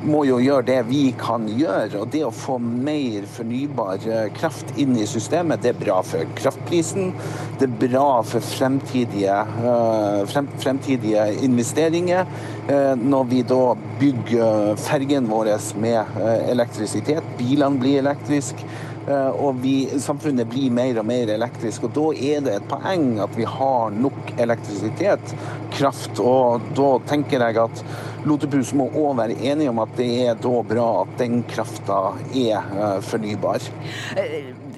må 0.07 0.23
jo 0.27 0.39
gjøre 0.41 0.65
det 0.67 0.77
vi 0.87 1.03
kan 1.17 1.47
gjøre. 1.51 2.01
Og 2.01 2.11
det 2.13 2.23
å 2.27 2.33
få 2.33 2.57
mer 2.61 3.27
fornybar 3.31 4.03
eh, 4.07 4.27
kraft 4.37 4.73
inn 4.79 4.95
i 4.97 5.07
systemet, 5.09 5.63
det 5.63 5.73
er 5.73 5.79
bra 5.81 5.99
for 6.05 6.27
kraftprisen. 6.39 7.13
Det 7.59 7.67
er 7.67 7.77
bra 7.87 8.07
for 8.27 8.43
fremtidige, 8.43 9.37
eh, 9.37 10.21
frem, 10.31 10.49
fremtidige 10.63 11.27
investeringer. 11.47 12.27
Eh, 12.67 12.93
når 12.99 13.29
vi 13.31 13.43
da 13.47 13.61
bygger 14.01 14.75
fergen 14.81 15.29
vår 15.31 15.53
med 15.79 16.17
elektrisitet, 16.51 17.23
bilene 17.39 17.79
blir 17.81 18.01
elektriske. 18.01 18.65
Og 19.07 19.61
vi, 19.63 19.87
samfunnet 20.03 20.49
blir 20.51 20.73
mer 20.73 20.99
og 20.99 21.07
mer 21.07 21.29
elektrisk. 21.31 21.87
og 21.87 21.93
Da 21.95 22.05
er 22.31 22.43
det 22.43 22.55
et 22.57 22.67
poeng 22.67 23.19
at 23.23 23.35
vi 23.37 23.45
har 23.47 23.95
nok 23.95 24.33
elektrisitet, 24.37 25.33
kraft. 25.71 26.19
og 26.19 26.67
Da 26.75 26.89
tenker 27.07 27.45
jeg 27.45 27.59
at 27.61 27.83
Lotepus 28.27 28.73
må 28.75 28.89
òg 28.91 29.15
være 29.21 29.37
enige 29.39 29.71
om 29.71 29.79
at 29.79 29.93
det 29.95 30.09
er 30.25 30.39
da 30.41 30.61
bra 30.67 30.87
at 31.03 31.13
den 31.21 31.43
krafta 31.47 32.01
er 32.35 32.99
fornybar. 33.07 33.63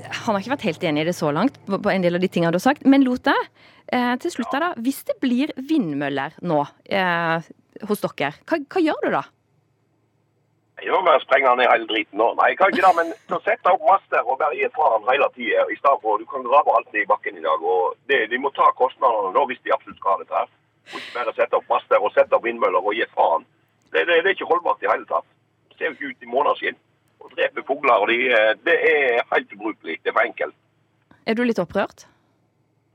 Han 0.10 0.36
har 0.36 0.42
ikke 0.42 0.54
vært 0.54 0.68
helt 0.68 0.86
enig 0.92 1.04
i 1.04 1.10
det 1.10 1.18
så 1.18 1.32
langt, 1.34 1.58
på 1.66 1.92
en 1.92 2.06
del 2.06 2.18
av 2.18 2.22
de 2.24 2.30
tingene 2.30 2.54
du 2.54 2.60
har 2.60 2.68
sagt. 2.70 2.86
Men 2.86 3.06
Lote, 3.08 3.34
til 3.90 4.34
slutt 4.34 4.54
da, 4.54 4.74
hvis 4.78 5.02
det 5.08 5.18
blir 5.24 5.54
vindmøller 5.58 6.38
nå 6.46 6.62
eh, 6.86 7.50
hos 7.90 8.06
dere, 8.06 8.34
hva, 8.46 8.62
hva 8.70 8.84
gjør 8.84 9.06
du 9.06 9.12
da? 9.18 9.24
Jeg 10.84 10.94
må 10.96 11.00
bare 11.04 11.22
sprenge 11.24 11.52
ned 11.60 11.68
hele 11.72 11.88
driten 11.90 12.20
nå. 12.22 12.28
Nei, 12.38 12.52
jeg 12.52 12.58
kan 12.60 12.72
ikke 12.72 12.86
det, 12.86 12.92
men 13.00 13.36
å 13.36 13.40
sette 13.44 13.72
opp 13.74 13.84
master 13.88 14.24
og 14.24 14.40
bare 14.40 14.56
gi 14.56 14.70
fra 14.76 14.92
den 14.96 15.08
hele 15.10 15.28
tida, 15.36 15.66
i 15.68 15.78
stedet 15.80 16.02
for 16.04 16.22
du 16.22 16.26
kan 16.30 16.46
grave 16.46 16.76
alt 16.78 16.94
ned 16.94 17.04
i 17.04 17.10
bakken 17.10 17.40
i 17.40 17.44
dag. 17.44 17.66
og 17.74 17.98
det, 18.12 18.20
De 18.32 18.40
må 18.40 18.52
ta 18.56 18.70
kostnadene 18.80 19.34
nå 19.36 19.46
hvis 19.50 19.62
de 19.66 19.74
absolutt 19.76 20.00
skal 20.00 20.14
ha 20.16 20.22
dette. 20.22 20.36
her. 20.44 20.54
Og 20.90 21.02
ikke 21.02 21.18
bare 21.18 21.36
sette 21.38 21.60
opp 21.60 21.68
master 21.74 22.06
og 22.06 22.14
sette 22.16 22.36
opp 22.38 22.48
vindmøller 22.48 22.80
og 22.92 22.96
gi 22.96 23.10
fra 23.16 23.28
den. 23.36 23.50
Det, 23.92 24.06
det, 24.06 24.22
det, 24.24 24.30
er 24.30 24.38
ikke 24.38 24.52
holdbart 24.54 24.86
i 24.86 24.92
hele 24.92 25.10
tatt. 25.10 25.28
Det 25.70 25.78
ser 25.78 25.92
jo 25.92 25.98
ikke 25.98 26.14
ut 26.14 26.26
i 26.28 26.32
måneskinn. 26.36 26.80
Og 27.20 27.36
dreper 27.36 27.68
fugler. 27.68 27.98
og 28.00 28.08
de, 28.08 28.18
Det 28.64 28.78
er 28.94 29.22
helt 29.34 29.54
ubrukelig. 29.58 30.00
Det 30.04 30.14
er 30.14 30.18
for 30.18 30.32
enkelt. 30.32 30.56
Er 31.26 31.36
du 31.36 31.44
litt 31.44 31.60
opprørt? 31.62 32.08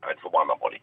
Jeg 0.04 0.16
er 0.16 0.24
forbanna 0.24 0.56
på 0.60 0.72
dem. 0.72 0.82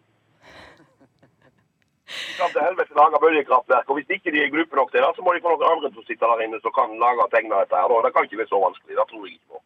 De 2.12 2.34
kan 2.40 2.54
til 2.54 2.66
helvete 2.68 2.98
lage 3.00 3.22
bølgekraftverk. 3.24 3.90
og 3.90 3.98
Hvis 3.98 4.16
ikke 4.16 4.34
de 4.34 4.44
er 4.44 4.54
gruppe 4.54 4.80
nok 4.80 4.92
til 4.92 5.04
det, 5.04 5.12
så 5.16 5.26
må 5.26 5.34
de 5.36 5.44
få 5.44 5.54
noen 5.54 5.72
andre 5.74 5.92
som 5.96 6.06
sitter 6.08 6.32
der 6.32 6.46
inne 6.46 6.60
som 6.64 6.76
kan 6.76 6.94
lage 7.04 7.24
og 7.24 7.32
tegne 7.34 7.62
dette. 7.62 7.76
her. 7.76 8.06
Det 8.06 8.14
kan 8.16 8.28
ikke 8.28 8.42
være 8.42 8.54
så 8.54 8.62
vanskelig. 8.66 8.98
Det 9.00 9.08
tror 9.12 9.26
jeg 9.26 9.34
ikke 9.36 9.52
på. 9.52 9.62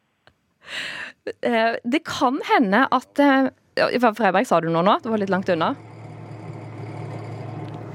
Eh, 1.49 1.73
det 1.83 2.01
kan 2.05 2.39
hende 2.51 2.85
at 2.99 3.21
eh, 3.25 4.13
Freiberg, 4.13 4.47
sa 4.47 4.61
du 4.61 4.69
noe 4.71 4.85
nå? 4.85 4.97
Det 5.03 5.11
var 5.11 5.21
litt 5.21 5.33
langt 5.33 5.51
unna? 5.51 5.73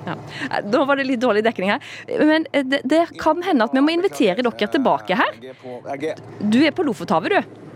Ja. 0.07 0.16
Da 0.64 0.85
var 0.88 0.99
det 0.99 1.07
litt 1.07 1.23
dårlig 1.23 1.45
dekning 1.47 1.75
her. 1.75 1.83
Men 2.19 2.47
eh, 2.52 2.66
det, 2.66 2.83
det 2.88 3.02
kan 3.21 3.42
hende 3.47 3.66
at 3.66 3.76
vi 3.76 3.85
må 3.85 3.95
invitere 3.95 4.42
dere 4.42 4.71
tilbake 4.75 5.19
her. 5.19 5.40
Du 6.40 6.61
er 6.64 6.75
på 6.75 6.87
Lofothavet, 6.87 7.37
du. 7.37 7.70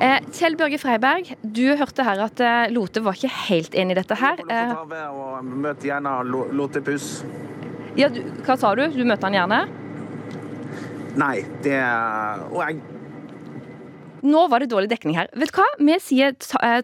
Eh, 0.00 0.18
Kjell 0.34 0.56
Børge 0.58 0.78
Freiberg, 0.80 1.32
du 1.42 1.64
hørte 1.78 2.06
her 2.06 2.22
at 2.26 2.42
eh, 2.42 2.66
Lote 2.74 3.02
var 3.04 3.16
ikke 3.18 3.32
helt 3.48 3.76
enig 3.78 3.96
i 3.96 4.00
dette 4.00 4.18
her. 4.20 4.42
Eh, 4.50 4.74
Møt 5.46 5.86
gjerne 5.86 6.18
Lotepus. 6.26 7.24
Ja, 7.96 8.10
du, 8.12 8.20
hva 8.44 8.58
sa 8.60 8.74
du? 8.76 8.84
Du 8.92 9.04
møter 9.08 9.30
han 9.30 9.38
gjerne? 9.38 9.62
Nei, 11.16 11.38
det 11.64 11.78
Og 12.52 12.60
jeg 12.60 12.82
nå 14.26 14.40
var 14.50 14.58
det 14.58 14.72
dårlig 14.72 14.88
dekning 14.90 15.14
her. 15.14 15.28
Vet 15.38 15.52
du 15.52 15.58
hva? 15.60 15.66
Vi 15.78 15.94
sier 16.02 16.32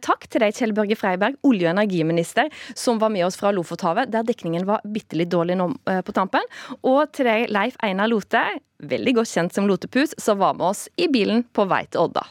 takk 0.05 0.29
til 0.31 0.45
deg, 0.45 0.55
Kjell 0.55 0.75
Børge 0.77 0.95
Freiberg, 0.95 1.35
olje- 1.49 1.67
og 1.67 1.73
energiminister, 1.73 2.53
som 2.79 3.01
var 3.03 3.11
med 3.11 3.25
oss 3.27 3.39
fra 3.41 3.51
Lofothavet, 3.57 4.13
der 4.13 4.23
dekningen 4.29 4.67
var 4.69 4.85
bitte 4.95 5.19
litt 5.19 5.33
dårlig 5.33 5.57
nå 5.59 5.73
på 5.83 6.15
tampen. 6.15 6.47
Og 6.87 7.11
til 7.17 7.27
deg, 7.27 7.49
Leif 7.51 7.75
Einar 7.83 8.13
Lote, 8.13 8.45
veldig 8.87 9.17
godt 9.19 9.33
kjent 9.33 9.59
som 9.59 9.67
Lotepus, 9.67 10.15
som 10.23 10.39
var 10.45 10.55
med 10.61 10.69
oss 10.71 10.87
i 11.01 11.09
bilen 11.11 11.43
på 11.57 11.67
vei 11.73 11.83
til 11.89 12.05
Odda. 12.05 12.29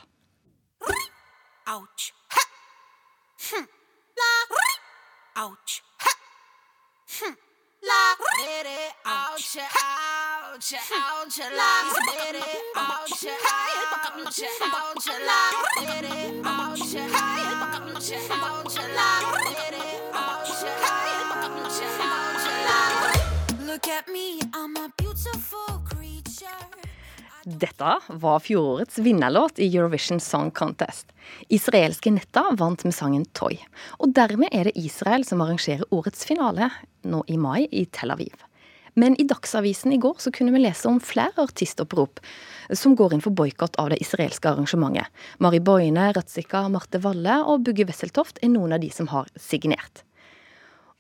Ouch. 1.68 2.14
Hm. 3.50 3.66
La. 4.18 4.32
Ouch. 5.44 5.84
Hm. 7.20 7.36
La. 7.84 8.16
Ouch. 9.06 9.58
Ouch. 9.58 10.74
Hmm. 10.74 11.02
Ouch. 11.02 11.40
La. 11.40 11.72
Ouch. 12.76 13.26
Ouch. 14.16 14.40
Ouch. 14.62 15.08
La. 15.26 15.42
Ouch. 16.46 16.96
Ouch. 16.96 18.12
Ouch. 18.32 18.78
La. 18.98 19.10
Ouch. 20.14 20.44
Ouch. 20.44 21.06
La. 22.68 22.82
Look 23.66 23.88
at 23.88 24.08
me, 24.08 24.42
I'm 24.54 24.76
a 24.76 24.92
beautiful 24.98 25.82
creature. 25.86 26.91
Dette 27.44 27.96
var 28.08 28.40
fjorårets 28.40 28.98
vinnerlåt 28.98 29.60
i 29.60 29.78
Eurovision 29.78 30.20
Song 30.20 30.52
Contest. 30.52 31.08
Israelske 31.50 32.12
Netta 32.12 32.44
vant 32.54 32.84
med 32.84 32.94
sangen 32.94 33.26
Toy. 33.34 33.58
Og 33.98 34.14
dermed 34.14 34.54
er 34.54 34.70
det 34.70 34.78
Israel 34.78 35.26
som 35.26 35.42
arrangerer 35.42 35.88
årets 35.90 36.26
finale 36.28 36.70
nå 37.02 37.24
i 37.28 37.38
mai 37.42 37.66
i 37.72 37.88
Tel 37.90 38.14
Aviv. 38.14 38.36
Men 38.94 39.16
i 39.22 39.26
Dagsavisen 39.26 39.96
i 39.96 39.98
går 39.98 40.20
så 40.22 40.34
kunne 40.36 40.54
vi 40.54 40.62
lese 40.62 40.86
om 40.90 41.00
flere 41.02 41.42
artistopprop 41.42 42.22
som 42.78 42.94
går 43.00 43.16
inn 43.16 43.26
for 43.26 43.34
boikott 43.34 43.80
av 43.82 43.90
det 43.90 44.02
israelske 44.04 44.52
arrangementet. 44.52 45.10
Mari 45.42 45.64
Boine, 45.64 46.12
Ratzika, 46.14 46.68
Marte 46.70 47.02
Valle 47.02 47.40
og 47.42 47.66
Bugge 47.66 47.88
Wesseltoft 47.90 48.38
er 48.44 48.54
noen 48.54 48.76
av 48.78 48.84
de 48.84 48.92
som 48.94 49.10
har 49.16 49.32
signert. 49.40 50.04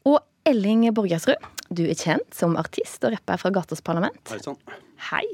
Og 0.09 0.17
Elling 0.47 0.87
Borgersrud, 0.95 1.37
du 1.69 1.85
er 1.85 1.93
kjent 1.93 2.33
som 2.33 2.57
artist 2.57 3.03
og 3.05 3.13
rapper 3.13 3.43
fra 3.43 3.53
Gatas 3.53 3.85
Parlament. 3.85 4.23
Hei 4.31 4.41
sann. 4.41 4.57
Hei. 5.11 5.25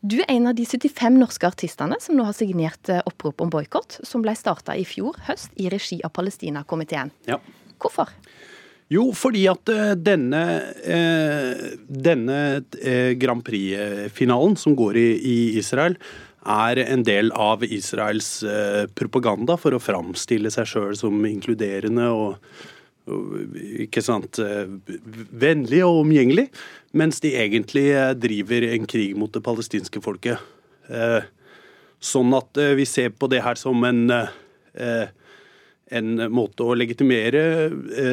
Du 0.00 0.18
er 0.20 0.28
en 0.30 0.50
av 0.50 0.56
de 0.56 0.66
75 0.66 1.16
norske 1.20 1.48
artistene 1.48 1.98
som 2.02 2.16
nå 2.18 2.26
har 2.26 2.36
signert 2.36 2.90
eh, 2.92 3.02
opprop 3.08 3.40
om 3.44 3.52
boikott, 3.52 4.00
som 4.06 4.24
ble 4.24 4.34
starta 4.36 4.76
i 4.76 4.84
fjor 4.88 5.16
høst 5.28 5.54
i 5.60 5.70
regi 5.72 6.00
av 6.04 6.12
Palestina-komiteen. 6.16 7.12
Ja. 7.28 7.40
Hvorfor? 7.80 8.12
Jo, 8.92 9.08
fordi 9.16 9.46
at 9.50 9.72
eh, 9.72 9.96
denne, 9.98 10.44
eh, 10.84 11.66
denne 11.88 12.38
Grand 13.18 13.44
Prix-finalen 13.46 14.56
som 14.60 14.76
går 14.78 15.00
i 15.02 15.36
Israel, 15.58 15.98
er 16.46 16.78
en 16.84 17.00
del 17.02 17.32
av 17.34 17.64
Israels 17.66 18.28
propaganda 18.94 19.56
for 19.58 19.74
å 19.74 19.80
framstille 19.82 20.52
seg 20.54 20.68
sjøl 20.70 20.92
som 20.94 21.24
inkluderende 21.26 22.04
og 22.14 22.36
ikke 23.06 24.02
sant, 24.02 24.40
vennlig 25.30 25.82
og 25.86 26.02
omgjengelig, 26.02 26.48
mens 26.96 27.22
de 27.22 27.34
egentlig 27.38 27.88
eh, 27.94 28.12
driver 28.18 28.66
en 28.72 28.86
krig 28.90 29.14
mot 29.18 29.32
det 29.32 29.44
palestinske 29.46 30.02
folket. 30.02 30.42
Eh, 30.90 31.20
sånn 32.02 32.34
at 32.36 32.58
eh, 32.62 32.74
vi 32.78 32.86
ser 32.88 33.14
på 33.14 33.30
det 33.30 33.44
her 33.44 33.58
som 33.60 33.84
en, 33.86 34.10
en 35.86 36.16
måte 36.34 36.66
å 36.66 36.76
legitimere 36.76 37.42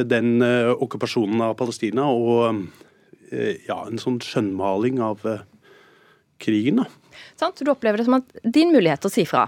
den 0.07 0.38
okkupasjonen 0.43 1.41
av 1.50 1.57
Palestina 1.59 2.05
og 2.13 2.62
ja, 3.33 3.79
en 3.81 4.00
sånn 4.00 4.21
skjønnmaling 4.23 5.01
av 5.03 5.25
krigen. 6.43 6.83
da. 6.83 7.50
Du 7.57 7.71
opplever 7.73 8.00
det 8.00 8.05
som 8.07 8.19
at 8.19 8.29
din 8.45 8.71
mulighet 8.71 9.03
til 9.03 9.09
å 9.09 9.15
si 9.15 9.25
fra. 9.27 9.47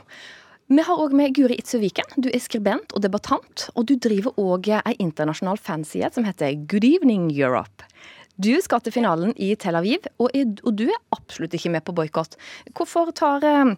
Vi 0.65 0.81
har 0.81 0.98
òg 0.98 1.12
med 1.13 1.36
Guri 1.38 1.60
Itzøviken. 1.62 2.15
Du 2.17 2.25
er 2.34 2.41
skribent 2.41 2.95
og 2.98 3.03
debattant. 3.03 3.67
Og 3.77 3.86
du 3.86 4.00
driver 4.01 4.34
òg 4.41 4.72
ei 4.74 4.95
internasjonal 4.98 5.60
fanside 5.62 6.10
som 6.15 6.25
heter 6.25 6.55
Good 6.65 6.88
Evening 6.88 7.27
Europe. 7.29 7.86
Du 8.41 8.50
skal 8.65 8.81
til 8.81 8.95
finalen 8.95 9.36
i 9.38 9.51
Tel 9.62 9.77
Aviv, 9.77 10.10
og, 10.17 10.34
er, 10.34 10.50
og 10.65 10.74
du 10.75 10.88
er 10.89 10.98
absolutt 11.13 11.53
ikke 11.53 11.69
med 11.69 11.86
på 11.86 11.93
boikott. 11.95 12.34
Hvorfor 12.74 13.13
tar 13.13 13.45
eh, 13.45 13.75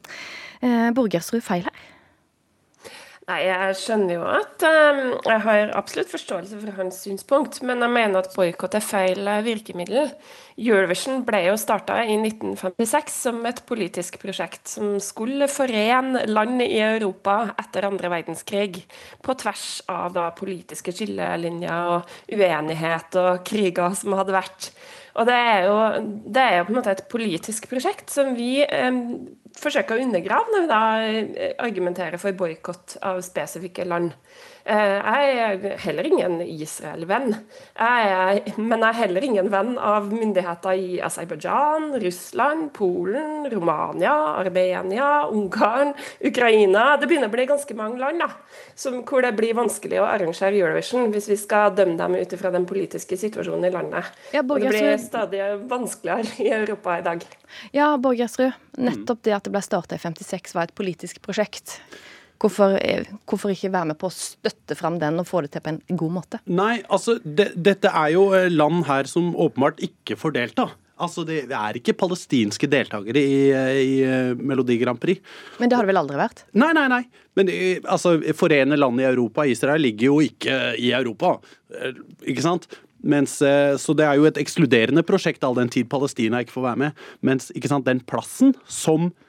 eh 0.64 0.88
Borgersrud 0.96 1.44
feil 1.44 1.68
her? 1.68 1.84
Nei, 3.28 3.42
Jeg 3.44 3.76
skjønner 3.76 4.14
jo 4.16 4.24
at 4.24 4.64
um, 4.64 5.00
Jeg 5.28 5.42
har 5.44 5.74
absolutt 5.76 6.14
forståelse 6.14 6.62
for 6.62 6.80
hans 6.80 7.02
synspunkt, 7.04 7.60
men 7.62 7.84
jeg 7.84 7.92
mener 7.92 8.24
at 8.24 8.32
boikott 8.32 8.80
er 8.80 8.86
feil 8.86 9.28
eh, 9.28 9.44
virkemiddel. 9.44 10.14
Eurovision 10.58 11.22
ble 11.22 11.44
jo 11.46 11.58
starta 11.60 12.00
i 12.02 12.16
1956 12.18 13.18
som 13.28 13.44
et 13.46 13.60
politisk 13.70 14.18
prosjekt 14.18 14.72
som 14.72 14.96
skulle 15.04 15.46
forene 15.52 16.24
land 16.26 16.64
i 16.66 16.80
Europa 16.82 17.52
etter 17.62 17.86
andre 17.86 18.10
verdenskrig, 18.10 18.80
på 19.22 19.36
tvers 19.38 19.68
av 19.94 20.16
da 20.16 20.32
politiske 20.34 20.96
skillelinjer 20.98 21.92
og 21.94 22.16
uenighet 22.34 23.20
og 23.22 23.44
kriger 23.46 23.94
som 24.00 24.18
hadde 24.18 24.34
vært. 24.34 24.72
Og 25.18 25.26
det 25.30 25.34
er, 25.34 25.64
jo, 25.66 25.78
det 26.26 26.42
er 26.42 26.58
jo 26.58 26.66
på 26.66 26.74
en 26.74 26.78
måte 26.78 26.94
et 26.94 27.08
politisk 27.10 27.70
prosjekt 27.70 28.12
som 28.14 28.36
vi 28.38 28.62
eh, 28.66 29.00
forsøker 29.58 29.98
å 29.98 30.04
undergrave 30.06 30.54
når 30.54 30.66
vi 30.66 30.70
da 30.70 30.82
eh, 31.06 31.56
argumenterer 31.66 32.22
for 32.22 32.38
boikott 32.38 33.00
av 33.06 33.22
spesifikke 33.26 33.86
land. 33.86 34.14
Eh, 34.68 34.98
jeg 35.00 35.36
er 35.40 35.78
heller 35.80 36.08
ingen 36.10 36.42
Israel-venn. 36.44 37.30
Men 38.60 38.82
jeg 38.84 38.90
er 38.90 38.98
heller 38.98 39.24
ingen 39.24 39.48
venn 39.54 39.78
av 39.80 40.10
myndigheter 40.12 40.76
i 40.76 40.98
Aserbajdsjan, 41.08 41.94
Russland, 42.04 42.74
Polen, 42.76 43.48
Romania, 43.54 44.16
Armenia, 44.42 45.28
Ungarn, 45.32 45.94
Ukraina. 46.20 46.98
Det 47.00 47.08
begynner 47.08 47.32
å 47.32 47.36
bli 47.38 47.48
ganske 47.48 47.78
mange 47.80 48.02
land 48.02 48.20
da, 48.26 48.28
som, 48.76 49.00
hvor 49.08 49.24
det 49.24 49.32
blir 49.40 49.56
vanskelig 49.56 50.02
å 50.04 50.10
arrangere 50.10 50.60
Eurovision 50.60 51.14
hvis 51.16 51.32
vi 51.32 51.40
skal 51.40 51.72
dømme 51.78 51.96
dem 52.02 52.20
ut 52.20 52.38
fra 52.42 52.52
den 52.52 52.68
politiske 52.68 53.20
situasjonen 53.20 53.70
i 53.70 53.74
landet. 53.74 54.12
Ja, 54.36 54.44
Og 54.44 54.60
det 54.60 54.74
blir 54.74 55.00
stadig 55.00 55.46
vanskeligere 55.72 56.44
i 56.44 56.52
Europa 56.60 57.00
i 57.00 57.08
dag. 57.08 57.24
Ja, 57.72 57.94
Borgersrud. 57.96 58.52
Nettopp 58.78 59.24
det 59.24 59.34
at 59.40 59.48
det 59.48 59.56
ble 59.56 59.64
starta 59.64 59.96
i 59.96 60.04
56 60.04 60.54
var 60.58 60.68
et 60.68 60.76
politisk 60.78 61.24
prosjekt. 61.24 61.80
Hvorfor, 62.38 62.78
hvorfor, 63.26 63.54
ikke 63.54 63.74
være 63.74 63.92
med 63.92 63.98
på 64.02 64.12
å 64.12 64.14
støtte 64.14 64.78
fram 64.78 65.00
den 65.02 65.22
og 65.22 65.26
få 65.30 65.42
det 65.46 65.56
til 65.56 65.64
på 65.66 65.74
en 65.74 65.80
god 65.98 66.18
måte? 66.20 66.42
Nei, 66.46 66.84
altså 66.86 67.18
det, 67.24 67.52
dette 67.56 67.90
er 67.90 68.12
jo 68.14 68.28
land 68.54 68.86
her 68.90 69.10
som 69.10 69.32
åpenbart 69.34 69.82
ikke 69.88 70.20
får 70.20 70.38
delta. 70.38 70.70
Altså, 70.98 71.22
det 71.28 71.44
er 71.54 71.78
ikke 71.78 71.94
palestinske 71.98 72.70
deltakere 72.72 73.22
i, 73.22 73.38
i 73.54 73.94
eh, 74.02 74.32
Melodi 74.34 74.80
Grand 74.82 74.98
Prix. 75.02 75.22
Men 75.62 75.70
det 75.70 75.78
har 75.78 75.86
det 75.86 75.92
vel 75.92 76.02
aldri 76.02 76.18
vært? 76.18 76.42
Nei, 76.58 76.72
nei, 76.74 76.88
nei. 76.90 77.04
Men 77.38 77.52
eh, 77.54 77.84
altså, 77.86 78.16
forene 78.38 78.80
land 78.80 79.04
i 79.04 79.06
Europa. 79.06 79.46
Israel 79.46 79.86
ligger 79.86 80.10
jo 80.10 80.18
ikke 80.26 80.58
i 80.82 80.90
Europa, 80.98 81.36
eh, 81.78 82.02
ikke 82.34 82.46
sant? 82.46 82.70
Mens, 83.08 83.36
så 83.38 83.94
det 83.94 84.08
er 84.08 84.18
jo 84.18 84.26
et 84.26 84.40
ekskluderende 84.42 85.04
prosjekt 85.06 85.44
all 85.46 85.54
den 85.56 85.70
tid 85.72 85.86
Palestina 85.88 86.42
ikke 86.42 86.56
får 86.56 86.64
være 86.66 86.82
med. 86.82 87.04
Mens 87.24 87.52
ikke 87.54 87.70
sant, 87.70 87.86
den 87.86 88.02
plassen 88.10 88.56
som 88.66 89.12
eh, 89.12 89.27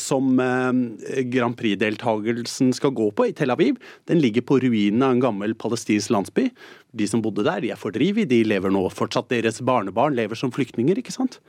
som 0.00 0.40
eh, 0.40 1.22
Grand 1.32 1.56
Prix-deltagelsen 1.58 2.72
skal 2.76 2.94
gå 2.96 3.10
på 3.16 3.28
i 3.28 3.34
Tel 3.36 3.52
Aviv, 3.52 3.78
den 4.08 4.20
ligger 4.22 4.44
på 4.46 4.60
ruinen 4.64 5.04
av 5.04 5.16
en 5.16 5.22
gammel 5.24 5.56
palestinsk 5.58 6.12
landsby. 6.14 6.48
De 6.96 7.08
som 7.10 7.22
bodde 7.24 7.44
der, 7.46 7.60
de 7.64 7.72
er 7.74 7.80
fordrevet. 7.80 8.28
De 8.30 8.42
lever 8.46 8.72
nå 8.72 8.86
fortsatt. 8.94 9.28
Deres 9.32 9.60
barnebarn 9.60 10.16
lever 10.16 10.38
som 10.38 10.52
flyktninger, 10.54 11.02
ikke 11.02 11.14
sant. 11.14 11.40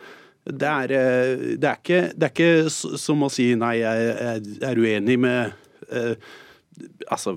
Det 0.48 0.68
er, 0.68 0.92
eh, 0.96 1.46
det 1.60 1.68
er, 1.68 1.80
ikke, 1.80 2.02
det 2.16 2.28
er 2.30 2.36
ikke, 2.36 2.98
som 3.00 3.24
å 3.26 3.32
si 3.32 3.50
nei, 3.60 3.78
jeg 3.82 4.60
er 4.64 4.80
uenig 4.80 5.18
med 5.20 5.56
eh, 5.92 6.14
Altså, 7.08 7.34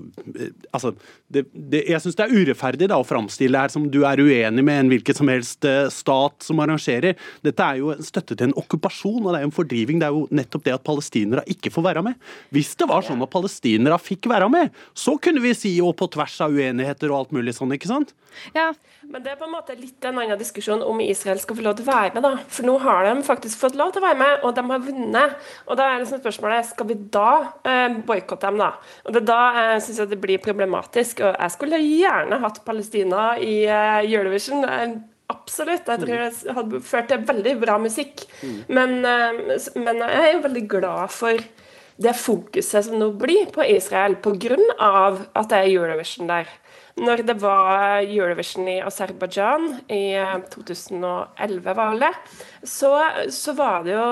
altså 0.75 0.91
det, 1.31 1.45
det, 1.53 1.83
Jeg 1.89 2.01
syns 2.03 2.17
det 2.19 2.25
er 2.25 2.33
urettferdig 2.35 2.89
da, 2.91 2.99
å 2.99 3.07
framstille 3.07 3.55
det 3.55 3.63
her 3.63 3.73
som 3.73 3.87
du 3.91 4.01
er 4.07 4.21
uenig 4.21 4.65
med 4.67 4.81
en 4.83 4.91
hvilken 4.91 5.17
som 5.17 5.31
helst 5.31 5.65
eh, 5.67 5.87
stat 5.93 6.45
som 6.45 6.61
arrangerer. 6.63 7.17
Dette 7.45 7.65
er 7.65 7.79
jo 7.81 7.91
en 7.93 8.05
støtte 8.05 8.35
til 8.37 8.49
en 8.49 8.57
okkupasjon, 8.59 9.21
og 9.23 9.31
det 9.31 9.39
er 9.39 9.45
jo 9.45 9.51
en 9.51 9.55
fordriving. 9.55 10.01
Det 10.01 10.09
er 10.09 10.17
jo 10.17 10.25
nettopp 10.41 10.67
det 10.67 10.75
at 10.75 10.85
palestinere 10.87 11.45
ikke 11.51 11.73
får 11.73 11.87
være 11.89 12.05
med. 12.05 12.31
Hvis 12.53 12.73
det 12.79 12.89
var 12.91 13.05
sånn 13.07 13.23
at 13.23 13.33
palestinere 13.33 13.99
fikk 14.01 14.29
være 14.31 14.49
med, 14.51 14.75
så 14.97 15.17
kunne 15.21 15.43
vi 15.43 15.55
si 15.57 15.73
og 15.83 15.95
på 15.99 16.09
tvers 16.13 16.37
av 16.45 16.55
uenigheter 16.55 17.11
og 17.11 17.21
alt 17.21 17.37
mulig 17.37 17.55
sånn, 17.57 17.73
ikke 17.77 17.91
sant? 17.91 18.15
Ja, 18.55 18.71
men 19.07 19.23
det 19.23 19.33
er 19.33 19.39
på 19.39 19.47
en 19.47 19.53
måte 19.53 19.75
litt 19.77 20.03
en 20.07 20.19
annen 20.21 20.39
diskusjon 20.39 20.83
om 20.85 21.01
Israel 21.03 21.39
skal 21.41 21.57
få 21.57 21.65
lov 21.65 21.77
til 21.77 21.87
å 21.87 21.91
være 21.91 22.15
med. 22.15 22.25
da. 22.25 22.33
For 22.51 22.67
nå 22.67 22.77
har 22.83 23.07
de 23.07 23.15
faktisk 23.27 23.61
fått 23.61 23.77
lov 23.79 23.93
til 23.93 24.03
å 24.03 24.07
være 24.07 24.19
med, 24.21 24.45
og 24.45 24.55
de 24.57 24.65
har 24.71 24.83
vunnet. 24.87 25.37
Og 25.67 25.79
da 25.79 25.87
er 25.89 26.03
liksom 26.03 26.21
spørsmålet 26.23 26.71
skal 26.71 26.89
vi 26.91 26.97
da 27.13 27.29
eh, 27.67 27.87
boikotte 28.07 28.49
dem, 28.49 28.61
da? 28.61 28.73
Og 29.05 29.15
det 29.15 29.23
er 29.23 29.29
da 29.31 29.39
jeg 29.57 29.77
eh, 29.77 29.85
syns 29.87 30.03
det 30.11 30.21
blir 30.21 30.43
problematisk. 30.43 31.23
Og 31.25 31.33
jeg 31.35 31.55
skulle 31.55 31.81
gjerne 31.83 32.41
hatt 32.43 32.61
Palestina 32.67 33.31
i 33.39 33.55
eh, 33.65 34.03
Eurovision. 34.11 34.67
Eh, 34.67 34.99
absolutt. 35.31 35.87
Jeg 35.87 36.03
tror 36.03 36.23
det 36.25 36.55
hadde 36.59 36.83
ført 36.85 37.11
til 37.11 37.25
veldig 37.31 37.57
bra 37.63 37.79
musikk. 37.81 38.25
Mm. 38.41 38.61
Men, 38.69 38.95
eh, 39.05 39.67
men 39.79 40.05
jeg 40.05 40.23
er 40.23 40.33
jo 40.35 40.45
veldig 40.47 40.65
glad 40.71 41.13
for 41.15 41.49
det 42.01 42.13
fokuset 42.17 42.87
som 42.87 42.97
nå 42.99 43.11
blir 43.19 43.51
på 43.53 43.65
Israel, 43.67 44.15
pga. 44.23 44.57
at 45.35 45.49
det 45.49 45.57
er 45.57 45.69
Eurovision 45.69 46.29
der. 46.29 46.49
Når 46.99 47.23
det 47.23 47.35
var 47.39 48.01
Eurovision 48.03 48.67
i 48.67 48.79
Aserbajdsjan 48.83 49.67
i 49.91 50.13
2011, 50.51 51.69
eh, 51.69 51.75
var 51.77 51.99
det, 52.01 52.11
så, 52.63 52.91
så, 53.31 53.53
var 53.55 53.85
det 53.85 53.93
jo 53.93 54.07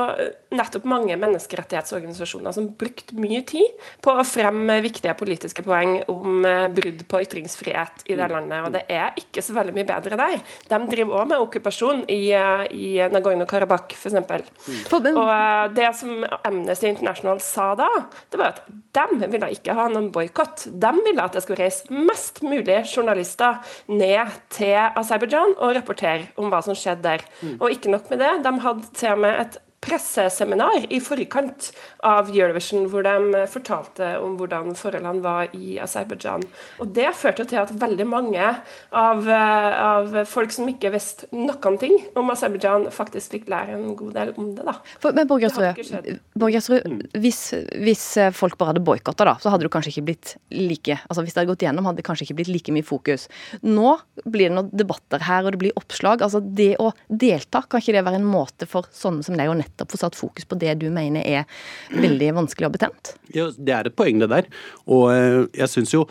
nettopp 0.55 0.87
mange 0.89 1.17
menneskerettighetsorganisasjoner 1.19 2.55
som 2.55 2.69
brukte 2.79 3.17
mye 3.19 3.41
tid 3.47 3.83
på 4.03 4.13
å 4.15 4.25
fremme 4.27 4.79
viktige 4.85 5.15
politiske 5.19 5.65
poeng 5.65 5.99
om 6.11 6.45
eh, 6.47 6.67
brudd 6.73 7.03
på 7.09 7.21
ytringsfrihet 7.25 8.05
i 8.09 8.17
det 8.19 8.29
landet. 8.31 8.63
Og 8.65 8.73
det 8.77 8.85
er 8.87 9.17
ikke 9.19 9.43
så 9.45 9.57
veldig 9.57 9.75
mye 9.75 9.89
bedre 9.89 10.19
der. 10.19 10.39
De 10.71 10.81
driver 10.93 11.19
òg 11.19 11.31
med 11.33 11.45
okkupasjon 11.45 12.05
i, 12.07 12.21
eh, 12.37 12.65
i 12.71 12.89
Nagorno-Karabakh, 13.11 13.97
f.eks. 13.97 14.17
Mm. 14.95 15.11
Og 15.19 15.75
det 15.75 15.91
som 15.99 16.23
Amnesty 16.47 16.89
International 16.93 17.43
sa 17.43 17.73
da, 17.79 17.89
det 18.31 18.39
var 18.39 18.55
at 18.55 18.63
de 18.95 19.29
ville 19.29 19.51
ikke 19.53 19.75
ha 19.77 19.89
noen 19.91 20.09
boikott. 20.13 20.65
De 20.69 20.95
ville 21.05 21.23
at 21.23 21.35
det 21.35 21.43
skulle 21.45 21.61
reise 21.61 21.91
mest 21.93 22.41
mulig 22.41 22.48
journalister 22.95 23.61
ned 23.87 24.35
til 24.49 24.75
Aserbajdsjan 24.75 25.55
og 25.57 25.75
rapportere 25.75 26.29
om 26.37 26.51
hva 26.51 26.61
som 26.65 26.77
skjedde 26.77 27.05
der. 27.05 27.25
Mm. 27.41 27.57
Og 27.59 27.71
ikke 27.71 27.91
nok 27.91 28.09
med 28.09 28.21
det, 28.23 28.31
de 28.45 28.53
hadde 28.65 28.93
til 28.93 29.15
og 29.15 29.23
med 29.25 29.41
et 29.45 29.59
presseseminar 29.83 30.85
i 30.89 30.99
forkant 31.03 31.69
av 32.05 32.29
Eurovision, 32.33 32.87
hvor 32.91 33.05
de 33.05 33.43
fortalte 33.51 34.11
om 34.19 34.35
hvordan 34.39 34.73
forholdene 34.77 35.23
var 35.23 35.53
i 35.55 35.77
Aserbajdsjan. 35.81 36.43
Og 36.83 36.91
Det 36.95 37.07
førte 37.15 37.45
til 37.47 37.61
at 37.61 37.71
veldig 37.71 38.07
mange 38.09 38.43
av, 38.91 39.29
av 39.29 40.17
folk 40.29 40.53
som 40.55 40.67
ikke 40.71 40.91
visste 40.93 41.29
noen 41.35 41.79
ting 41.79 41.95
om 42.19 42.31
Aserbajdsjan, 42.33 42.89
faktisk 42.93 43.37
fikk 43.37 43.49
lære 43.51 43.77
en 43.77 43.95
god 43.99 44.13
del 44.17 44.33
om 44.35 44.51
det. 44.57 44.65
da. 44.67 44.75
For, 44.99 45.15
men 45.15 45.29
Borgersrud, 45.29 46.85
mm. 46.89 46.99
hvis, 47.23 47.41
hvis, 47.79 48.05
folk 48.35 48.57
bare 48.59 48.73
hadde 48.73 48.83
boikotta, 48.83 49.27
da, 49.27 49.37
så 49.39 49.53
hadde 49.53 49.67
du 49.67 49.71
kanskje 49.73 49.95
ikke 49.95 50.07
blitt 50.11 50.35
like 50.53 50.97
altså 51.07 51.23
Hvis 51.23 51.35
det 51.35 51.41
hadde 51.41 51.51
gått 51.51 51.63
gjennom, 51.63 51.87
hadde 51.87 52.01
det 52.01 52.07
kanskje 52.07 52.27
ikke 52.27 52.39
blitt 52.41 52.51
like 52.51 52.73
mye 52.75 52.85
fokus. 52.85 53.27
Nå 53.65 53.95
blir 54.25 54.49
det 54.49 54.57
noen 54.57 54.71
debatter 54.75 55.23
her, 55.23 55.45
og 55.45 55.55
det 55.55 55.61
blir 55.61 55.79
oppslag. 55.79 56.23
altså 56.25 56.41
Det 56.43 56.73
å 56.81 56.91
delta, 57.07 57.63
kan 57.69 57.83
ikke 57.83 57.95
det 57.95 58.05
være 58.07 58.19
en 58.19 58.27
måte 58.27 58.67
for 58.69 58.89
sånne 58.95 59.25
som 59.25 59.37
deg 59.39 59.51
å 59.51 59.57
nettopp 59.57 59.68
få 59.89 59.99
satt 59.99 60.17
fokus 60.17 60.47
på 60.49 60.57
det 60.59 60.77
du 60.81 60.89
mener 60.93 61.25
er 61.25 61.45
veldig 61.93 62.33
vanskelig 62.41 62.69
og 62.69 62.77
betent? 62.77 63.13
Ja, 63.35 63.49
det 63.55 63.75
er 63.75 63.89
et 63.89 63.97
poeng, 63.99 64.21
det 64.21 64.29
der. 64.31 64.49
Og 64.89 65.09
eh, 65.13 65.45
jeg 65.61 65.71
syns 65.71 65.93
jo 65.93 66.03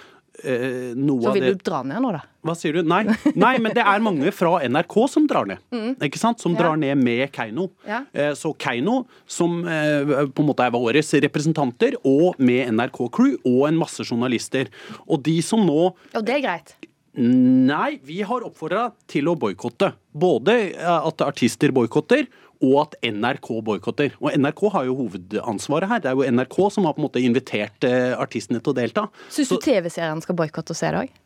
eh, 0.44 0.94
Så 0.94 1.34
vil 1.34 1.46
du 1.50 1.62
dra 1.66 1.82
ned 1.86 2.02
nå, 2.04 2.12
da? 2.14 2.22
Hva 2.46 2.54
sier 2.58 2.78
du? 2.78 2.82
Nei, 2.88 3.02
Nei, 3.34 3.54
men 3.62 3.74
det 3.76 3.84
er 3.84 4.04
mange 4.04 4.32
fra 4.34 4.56
NRK 4.64 4.98
som 5.10 5.28
drar 5.30 5.48
ned. 5.50 5.62
Mm. 5.74 5.96
Ikke 6.08 6.20
sant? 6.20 6.42
Som 6.42 6.54
ja. 6.56 6.62
drar 6.62 6.80
ned 6.80 7.00
med 7.02 7.26
Keiino. 7.34 7.68
Ja. 7.88 8.02
Eh, 8.12 8.34
så 8.38 8.54
Keiino, 8.56 9.02
som 9.28 9.60
på 9.64 10.44
en 10.44 10.48
måte 10.48 10.66
er 10.66 10.78
årets 10.78 11.12
representanter, 11.26 11.98
og 12.08 12.38
med 12.38 12.72
NRK 12.78 13.02
Crew 13.14 13.34
og 13.42 13.66
en 13.70 13.80
masse 13.80 14.06
journalister. 14.06 14.70
Og 15.06 15.22
de 15.26 15.40
som 15.44 15.66
nå 15.66 15.90
Og 15.90 16.22
det 16.22 16.38
er 16.38 16.46
greit? 16.46 16.78
Nei, 17.18 17.98
vi 18.06 18.20
har 18.22 18.44
oppfordra 18.46 18.92
til 19.10 19.26
å 19.30 19.34
boikotte. 19.38 19.90
Både 20.14 20.54
at 20.78 21.24
artister 21.26 21.72
boikotter, 21.74 22.28
og 22.64 22.74
at 22.82 22.98
NRK 23.06 23.52
boikotter. 23.66 24.16
Og 24.22 24.34
NRK 24.34 24.64
har 24.74 24.88
jo 24.88 24.98
hovedansvaret 25.02 25.92
her. 25.92 26.02
Det 26.02 26.10
er 26.10 26.18
jo 26.18 26.26
NRK 26.38 26.58
som 26.74 26.88
har 26.88 26.96
på 26.96 27.02
en 27.02 27.08
måte 27.08 27.22
invitert 27.22 27.86
eh, 27.86 28.12
artistene 28.18 28.62
til 28.62 28.74
å 28.74 28.78
delta. 28.80 29.08
Syns 29.32 29.54
du 29.54 29.58
TV-serien 29.62 30.22
skal 30.24 30.38
boikotte 30.38 30.76
se 30.76 30.90
det 30.92 31.06
òg? 31.06 31.16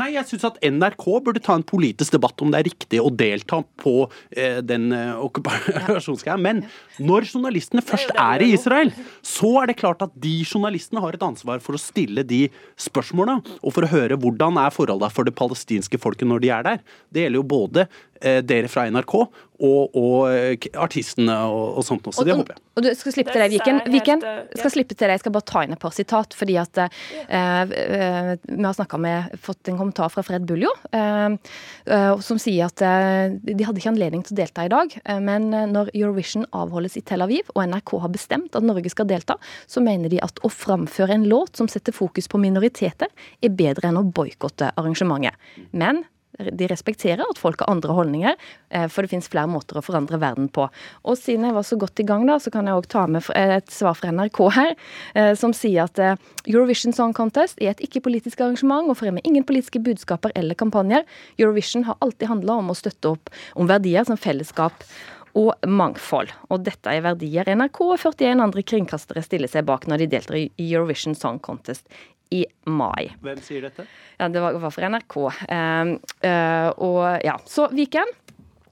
Nei, 0.00 0.14
jeg 0.14 0.24
syns 0.24 0.46
at 0.48 0.54
NRK 0.64 1.04
burde 1.20 1.40
ta 1.44 1.52
en 1.58 1.64
politisk 1.68 2.14
debatt 2.14 2.40
om 2.40 2.48
det 2.52 2.62
er 2.62 2.66
riktig 2.70 3.00
å 3.02 3.10
delta 3.12 3.58
på 3.82 4.06
eh, 4.30 4.62
den 4.64 4.86
eh, 4.96 5.10
okkupasjonsgreia. 5.20 6.38
Men 6.40 6.62
når 6.96 7.28
journalistene 7.28 7.84
først 7.84 8.14
er 8.16 8.44
i 8.44 8.54
Israel, 8.56 8.94
så 9.20 9.50
er 9.60 9.68
det 9.68 9.76
klart 9.82 10.00
at 10.06 10.14
de 10.16 10.38
journalistene 10.46 11.02
har 11.04 11.18
et 11.18 11.26
ansvar 11.26 11.60
for 11.64 11.76
å 11.76 11.82
stille 11.82 12.24
de 12.24 12.46
spørsmåla, 12.80 13.36
og 13.60 13.76
for 13.76 13.84
å 13.84 13.92
høre 13.92 14.16
hvordan 14.22 14.62
er 14.62 14.72
forholda 14.72 15.12
for 15.12 15.28
det 15.28 15.36
palestinske 15.36 16.00
folket 16.00 16.30
når 16.30 16.46
de 16.46 16.54
er 16.56 16.66
der. 16.70 16.82
Det 17.12 17.26
gjelder 17.26 17.42
jo 17.42 17.50
både 17.52 17.86
Eh, 18.22 18.38
dere 18.46 18.70
fra 18.70 18.84
NRK 18.86 19.14
og, 19.62 19.94
og 19.94 20.18
eh, 20.32 20.68
artistene 20.80 21.36
og, 21.46 21.78
og 21.78 21.86
sånt 21.86 22.06
også. 22.10 22.24
Det 22.26 22.34
håper 22.34 22.56
jeg. 22.56 22.62
Og 22.72 22.84
du 22.86 22.88
skal 22.96 23.14
slippe 23.14 23.34
til 23.34 23.42
deg, 23.42 23.52
Viken. 23.52 23.80
Viken 23.92 24.22
skal 24.56 24.72
slippe 24.72 24.96
til 24.96 25.06
deg. 25.06 25.14
Jeg 25.16 25.22
skal 25.22 25.34
bare 25.34 25.46
ta 25.48 25.62
inn 25.64 25.74
et 25.74 25.82
par 25.82 25.94
sitat. 25.94 26.34
fordi 26.34 26.56
at 26.60 26.78
eh, 26.80 26.88
eh 27.28 28.32
Vi 28.42 28.62
har 28.64 28.74
snakka 28.74 28.98
med, 28.98 29.34
fått 29.38 29.68
en 29.68 29.78
kommentar 29.78 30.08
fra 30.10 30.22
Fred 30.22 30.46
Buljo, 30.46 30.70
eh, 30.92 31.36
som 32.20 32.38
sier 32.40 32.66
at 32.66 32.82
eh, 32.82 33.36
de 33.42 33.64
hadde 33.64 33.78
ikke 33.78 33.92
anledning 33.92 34.24
til 34.24 34.34
å 34.34 34.40
delta 34.40 34.64
i 34.64 34.72
dag. 34.72 34.94
men 35.20 35.50
når 35.50 35.90
Eurovision 35.94 36.46
avholdes 36.52 36.96
i 36.96 37.02
Tel 37.02 37.22
Aviv, 37.22 37.50
og 37.54 37.66
NRK 37.66 37.98
har 38.00 38.08
bestemt 38.08 38.56
at 38.56 38.62
Norge 38.62 38.90
skal 38.90 39.06
delta, 39.06 39.36
så 39.66 39.80
mener 39.80 40.08
de 40.08 40.20
at 40.22 40.38
å 40.42 40.48
framføre 40.48 41.12
en 41.12 41.28
låt 41.28 41.56
som 41.56 41.68
setter 41.68 41.92
fokus 41.92 42.28
på 42.28 42.40
minoriteter, 42.40 43.08
er 43.42 43.50
bedre 43.50 43.88
enn 43.88 44.00
å 44.00 44.06
boikotte 44.06 44.72
arrangementet. 44.76 45.36
Men 45.72 46.04
de 46.38 46.68
respekterer 46.70 47.22
at 47.24 47.40
folk 47.40 47.60
har 47.60 47.70
andre 47.72 47.94
holdninger, 47.96 48.36
eh, 48.70 48.86
for 48.88 49.04
det 49.04 49.12
finnes 49.12 49.28
flere 49.28 49.50
måter 49.50 49.78
å 49.78 49.84
forandre 49.84 50.20
verden 50.22 50.48
på. 50.48 50.68
Og 51.04 51.18
siden 51.18 51.46
jeg 51.46 51.56
var 51.56 51.66
så 51.68 51.78
godt 51.80 52.00
i 52.00 52.06
gang, 52.08 52.26
da, 52.26 52.38
så 52.40 52.52
kan 52.52 52.66
jeg 52.66 52.78
òg 52.78 52.88
ta 52.88 53.06
med 53.06 53.28
et 53.36 53.70
svar 53.72 53.96
fra 53.98 54.12
NRK 54.12 54.40
her, 54.56 54.74
eh, 55.14 55.32
som 55.38 55.52
sier 55.52 55.84
at 55.84 55.98
eh, 55.98 56.16
Eurovision 56.46 56.92
Song 56.96 57.12
Contest 57.12 57.60
er 57.60 57.74
et 57.74 57.84
ikke-politisk 57.84 58.40
arrangement 58.40 58.88
og 58.88 58.98
fremmer 59.00 59.24
ingen 59.28 59.44
politiske 59.44 59.82
budskaper 59.82 60.32
eller 60.34 60.58
kampanjer. 60.58 61.04
Eurovision 61.38 61.84
har 61.84 62.00
alltid 62.00 62.28
handla 62.28 62.60
om 62.62 62.72
å 62.72 62.78
støtte 62.78 63.12
opp 63.12 63.32
om 63.54 63.68
verdier 63.70 64.06
som 64.08 64.20
fellesskap 64.20 64.86
og 65.38 65.54
mangfold. 65.68 66.32
Og 66.52 66.64
dette 66.66 66.92
er 66.92 67.04
verdier 67.04 67.48
NRK 67.56 67.80
og 67.86 67.94
41 68.00 68.42
andre 68.44 68.64
kringkastere 68.66 69.22
stiller 69.24 69.50
seg 69.50 69.64
bak 69.68 69.86
når 69.88 70.04
de 70.04 70.08
deltar 70.16 70.38
i 70.38 70.50
Eurovision 70.60 71.16
Song 71.16 71.40
Contest 71.42 71.88
i 72.32 72.42
mai. 72.70 73.12
Hvem 73.22 73.40
sier 73.44 73.68
dette? 73.68 73.86
Ja, 74.16 74.28
Det 74.32 74.42
var, 74.42 74.56
var 74.62 74.74
for 74.74 74.88
NRK. 74.88 75.16
Uh, 75.20 75.94
uh, 76.24 76.68
og 76.88 77.00
ja, 77.26 77.36
Så 77.46 77.68
Viken. 77.76 78.18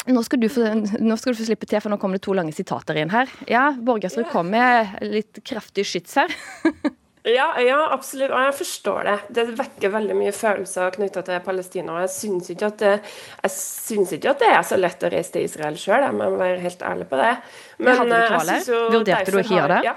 Nå 0.09 0.23
skal, 0.25 0.46
få, 0.49 0.64
nå 0.96 1.16
skal, 1.20 1.35
du 1.35 1.38
få, 1.38 1.44
slippe 1.44 1.68
til, 1.68 1.81
for 1.85 1.92
nå 1.92 1.99
kommer 2.01 2.16
det 2.16 2.25
to 2.25 2.33
lange 2.33 2.55
sitater 2.57 2.96
inn 2.96 3.12
her. 3.12 3.29
Ja, 3.51 3.68
Borgersrud 3.77 4.31
kom 4.33 4.49
med 4.53 4.96
litt 5.05 5.42
kraftig 5.44 5.85
skyts 5.90 6.16
her. 6.16 6.33
ja, 7.38 7.51
ja, 7.61 7.77
absolutt. 7.92 8.33
Og 8.33 8.46
jeg 8.46 8.57
forstår 8.62 9.11
det. 9.11 9.16
Det 9.37 9.44
vekker 9.59 9.92
veldig 9.92 10.16
mye 10.16 10.33
følelser 10.33 10.96
knytta 10.96 11.25
til 11.27 11.42
Palestina. 11.44 11.99
Og 11.99 12.07
jeg 12.07 12.14
syns 12.14 12.49
ikke, 12.55 12.73
ikke, 12.81 14.33
at 14.33 14.40
det 14.40 14.51
er 14.55 14.64
så 14.70 14.81
lett 14.81 15.05
å 15.05 15.12
reise 15.12 15.37
til 15.37 15.44
Israel 15.51 15.77
sjøl, 15.81 16.07
jeg 16.09 16.16
må 16.16 16.31
være 16.40 16.62
helt 16.64 16.87
ærlig 16.94 17.09
på 17.11 17.20
det. 17.20 17.35
Men, 17.77 18.01
hadde 18.01 18.23
du 18.25 18.33
kvale? 18.33 18.59
Vurderte 18.96 19.37
du 19.37 19.40
ikke 19.42 19.53
å 19.53 19.59
gjøre 19.61 19.75
det? 19.77 19.90
Ja. 19.90 19.96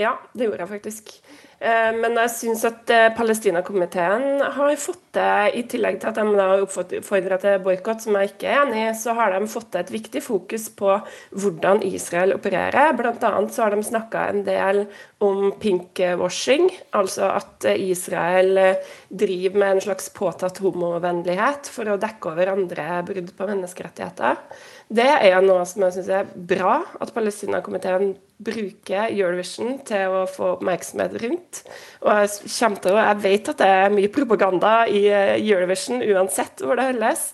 ja, 0.00 0.16
det 0.32 0.48
gjorde 0.48 0.64
jeg 0.64 0.72
faktisk. 0.72 1.18
Eh, 1.56 1.92
men 1.96 2.18
jeg 2.20 2.32
syns 2.34 2.64
at 2.68 2.90
Palestina-komiteen 3.16 4.42
har 4.56 4.76
fått 4.80 5.02
det, 5.16 5.56
i 5.56 5.62
tillegg 5.70 6.00
til 6.00 6.10
at 6.10 6.18
de 6.18 6.24
har 6.36 6.62
oppfordra 6.62 7.38
til 7.40 7.62
boikott, 7.64 8.04
som 8.04 8.18
jeg 8.18 8.32
ikke 8.34 8.50
er 8.50 8.62
enig 8.64 8.82
i, 8.84 8.94
så 8.98 9.14
har 9.16 9.32
de 9.32 9.48
fått 9.50 9.78
et 9.80 9.92
viktig 9.94 10.22
fokus 10.24 10.68
på 10.76 10.98
hvordan 11.36 11.82
Israel 11.86 12.36
opererer. 12.36 12.92
Annet 12.96 13.54
så 13.54 13.64
har 13.64 13.74
de 13.74 13.84
snakka 13.86 14.26
en 14.30 14.42
del 14.46 14.84
om 15.24 15.48
pinkwashing, 15.60 16.68
altså 16.96 17.30
at 17.38 17.68
Israel 17.72 18.60
eh, 18.60 18.94
driver 19.08 19.60
med 19.62 19.76
en 19.76 19.84
slags 19.88 20.10
påtatt 20.16 20.60
homovennlighet 20.64 21.70
for 21.72 21.88
å 21.88 22.00
dekke 22.00 22.32
over 22.34 22.52
andre 22.52 23.00
brudd 23.06 23.32
på 23.36 23.48
menneskerettigheter. 23.48 24.42
Det 24.86 25.06
er 25.06 25.42
noe 25.42 25.64
som 25.66 25.82
jeg 25.82 25.96
syns 25.96 26.08
er 26.14 26.28
bra 26.30 26.76
at 27.02 27.10
Palestinakomiteen 27.14 28.12
bruker 28.46 29.08
Eurovision 29.08 29.80
til 29.88 30.12
å 30.14 30.20
få 30.30 30.52
oppmerksomhet 30.54 31.16
rundt. 31.24 31.62
Og 32.04 32.10
jeg, 32.20 32.50
til, 32.84 32.98
jeg 33.00 33.20
vet 33.24 33.50
at 33.50 33.62
det 33.62 33.70
er 33.80 33.94
mye 33.94 34.10
propaganda 34.14 34.74
i 34.86 35.06
eh, 35.10 35.32
Eurovision 35.40 36.04
uansett 36.04 36.62
hvor 36.62 36.78
det 36.78 36.90
holdes. 36.92 37.24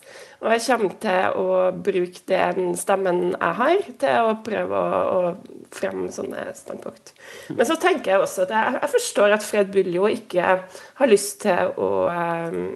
Og 0.43 0.55
jeg 0.55 0.65
kommer 0.65 0.95
til 1.03 1.37
å 1.39 1.59
bruke 1.87 2.23
den 2.31 2.73
stemmen 2.79 3.21
jeg 3.35 3.59
har, 3.61 3.83
til 4.01 4.31
å 4.31 4.39
prøve 4.47 4.79
å, 4.79 5.03
å 5.03 5.67
fremme 5.77 6.09
sånne 6.15 6.49
standpunkt. 6.57 7.13
Men 7.53 7.69
så 7.69 7.77
tenker 7.83 8.15
jeg 8.15 8.25
også 8.25 8.47
at 8.47 8.57
jeg, 8.57 8.79
jeg 8.81 8.95
forstår 8.95 9.37
at 9.37 9.47
Fred 9.47 9.75
Buljo 9.75 10.09
ikke 10.11 10.57
har 10.65 11.13
lyst 11.13 11.45
til 11.45 11.77
å 11.77 11.93
um, 12.09 12.73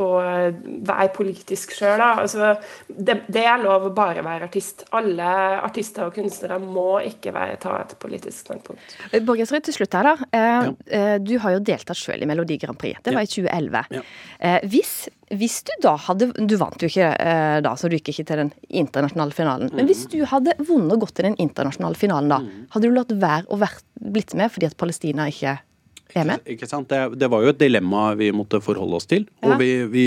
å 0.00 0.06
være 0.86 1.08
politisk 1.14 1.74
sjøl. 1.76 2.00
Altså, 2.00 2.54
det, 2.88 3.18
det, 3.32 3.42
er 3.44 3.60
lov 3.62 3.88
å 3.88 3.92
bare 3.96 4.24
være 4.24 4.48
artist. 4.48 4.86
Alle 4.96 5.28
artister 5.60 6.08
og 6.08 6.16
kunstnere 6.16 6.58
må 6.60 6.98
ikke 7.06 7.32
være, 7.36 7.58
ta 7.62 7.76
et 7.82 7.94
politisk 8.00 8.46
standpunkt. 8.46 8.96
Eh, 9.10 9.22
Borgersrud, 9.24 9.62
til 9.66 9.76
slutt 9.78 9.96
her, 9.98 10.10
da. 10.10 10.30
Eh, 10.30 10.46
ja. 10.48 10.72
Eh, 10.98 11.14
du 11.22 11.36
har 11.42 11.56
jo 11.56 11.62
deltatt 11.64 12.00
sjøl 12.00 12.24
i 12.24 12.28
Melodi 12.28 12.58
Grand 12.62 12.78
Prix. 12.80 13.00
Det 13.04 13.14
var 13.14 13.24
ja. 13.24 13.28
i 13.28 13.32
2011. 13.32 13.84
Ja. 13.96 14.56
Hvis, 14.66 14.94
hvis, 15.32 15.60
du 15.66 15.72
da 15.84 15.94
hadde 16.06 16.28
Du 16.36 16.56
vant 16.60 16.82
jo 16.82 16.88
ikke 16.90 17.08
da, 17.64 17.72
så 17.78 17.88
du 17.88 17.96
gikk 17.96 18.10
ikke 18.12 18.26
til 18.28 18.42
den 18.44 18.52
internasjonale 18.82 19.36
finalen. 19.36 19.72
Men 19.76 19.88
hvis 19.88 20.04
du 20.12 20.18
hadde 20.28 20.56
vunnet 20.60 20.96
og 20.96 21.06
gått 21.06 21.16
til 21.20 21.30
den 21.30 21.38
internasjonale 21.42 21.98
finalen 21.98 22.32
da, 22.32 22.40
mm. 22.44 22.66
hadde 22.74 22.88
du 22.88 22.96
latt 22.96 23.14
være 23.16 23.48
å 23.48 23.60
vært, 23.60 23.84
blitt 23.96 24.36
med 24.38 24.52
fordi 24.52 24.68
at 24.68 24.76
Palestina 24.78 25.28
ikke 25.30 25.56
ikke, 26.06 26.36
ikke 26.54 26.68
sant? 26.68 26.88
Det, 26.90 27.18
det, 27.18 27.28
var 27.32 27.44
jo 27.44 27.52
et 27.52 27.58
dilemma 27.60 28.02
vi 28.18 28.30
måtte 28.34 28.60
forholde 28.64 28.98
oss 28.98 29.08
til. 29.10 29.26
Ja. 29.42 29.50
Og 29.50 29.60
vi, 29.60 29.70
vi, 29.90 30.04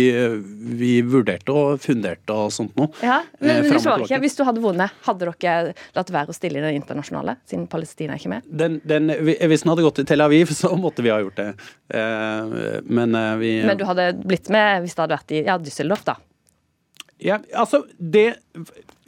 vi, 0.80 0.92
vurderte 1.06 1.56
og 1.56 1.82
funderte 1.84 2.36
og 2.36 2.54
sånt 2.56 2.78
noe. 2.80 2.92
Ja, 3.04 3.20
men 3.42 3.66
eh, 3.66 3.68
du 3.68 3.80
svarer 3.82 4.06
ikke. 4.06 4.22
Hvis 4.24 4.38
du 4.40 4.46
hadde 4.48 4.64
vunnet, 4.64 4.96
hadde 5.06 5.30
dere 5.42 5.76
latt 5.98 6.14
være 6.14 6.34
å 6.34 6.38
stille 6.38 6.62
i 6.62 6.66
den 6.66 6.80
internasjonale, 6.80 7.38
siden 7.50 7.68
Palestina 7.72 8.16
er 8.16 8.24
ikke 8.24 8.34
med? 8.36 8.48
Den, 8.64 8.80
den, 8.88 9.12
hvis 9.20 9.66
den 9.66 9.74
hadde 9.74 9.86
gått 9.86 10.00
til 10.02 10.10
Tel 10.10 10.26
Aviv, 10.26 10.54
så 10.62 10.74
måtte 10.80 11.06
vi 11.06 11.14
ha 11.14 11.20
gjort 11.24 11.40
det. 11.42 11.52
Eh, 11.94 12.58
men 12.88 13.20
eh, 13.20 13.36
vi 13.42 13.54
Men 13.68 13.80
du 13.80 13.86
hadde 13.90 14.12
blitt 14.24 14.50
med 14.54 14.86
hvis 14.86 14.96
det 14.96 15.06
hadde 15.06 15.20
vært 15.20 15.36
i 15.36 15.46
ja, 15.46 15.60
Düsseldorf, 15.62 16.06
da? 16.08 16.20
Ja, 17.20 17.40
altså, 17.54 17.84
det 18.00 18.40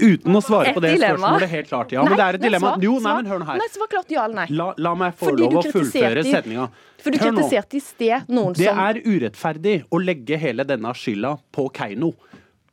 Uten 0.02 0.34
å 0.36 0.42
svare 0.42 0.74
på 0.74 0.82
det 0.84 0.96
dilemma. 0.96 1.20
spørsmålet 1.20 1.52
helt 1.52 1.68
klart. 1.70 1.92
Ja, 1.94 2.02
nei, 2.02 2.10
men 2.12 2.20
det 2.20 2.26
er 2.26 2.38
et 2.40 2.44
dilemma. 2.44 2.72
Svar, 2.74 2.84
jo, 2.88 2.94
nei, 3.06 3.14
men 3.20 3.30
hør 3.30 3.40
nå 3.42 3.48
her. 3.52 3.60
Nei, 3.62 3.68
svar 3.72 3.90
klart 3.92 4.12
ja 4.12 4.24
eller 4.26 4.40
nei. 4.40 4.48
La, 4.58 4.66
la 4.82 4.94
meg 4.98 5.20
få 5.20 5.32
lov 5.38 5.60
å 5.62 5.64
fullføre 5.68 6.24
setninga. 6.26 6.66
For 7.02 7.14
du 7.14 7.22
kritiserte 7.22 7.78
i 7.78 7.84
sted 7.86 8.28
noen 8.34 8.58
det 8.58 8.66
som 8.68 8.82
Det 8.82 8.88
er 8.88 9.00
urettferdig 9.06 9.76
å 9.94 10.02
legge 10.02 10.40
hele 10.42 10.66
denne 10.68 10.94
skylda 10.98 11.36
på 11.54 11.68
Keiino. 11.78 12.12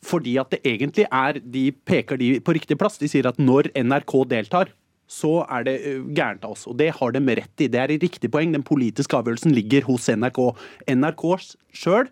Fordi 0.08 0.36
at 0.40 0.54
det 0.54 0.60
egentlig 0.62 1.08
er 1.10 1.40
De 1.42 1.64
peker 1.72 2.20
de 2.20 2.34
på 2.40 2.54
riktig 2.56 2.78
plass. 2.80 2.98
De 3.00 3.10
sier 3.10 3.28
at 3.28 3.38
når 3.42 3.70
NRK 3.76 4.14
deltar, 4.30 4.72
så 5.08 5.42
er 5.48 5.64
det 5.64 5.76
gærent 6.16 6.44
av 6.44 6.56
oss. 6.56 6.66
Og 6.68 6.76
det 6.80 6.90
har 6.96 7.12
de 7.12 7.20
rett 7.40 7.64
i. 7.64 7.68
Det 7.68 7.80
er 7.80 7.92
et 7.94 8.04
riktig 8.04 8.30
poeng. 8.32 8.52
Den 8.52 8.64
politiske 8.64 9.16
avgjørelsen 9.16 9.54
ligger 9.56 9.86
hos 9.88 10.08
NRK. 10.08 10.40
NRK 10.92 11.24
sjøl 11.72 12.08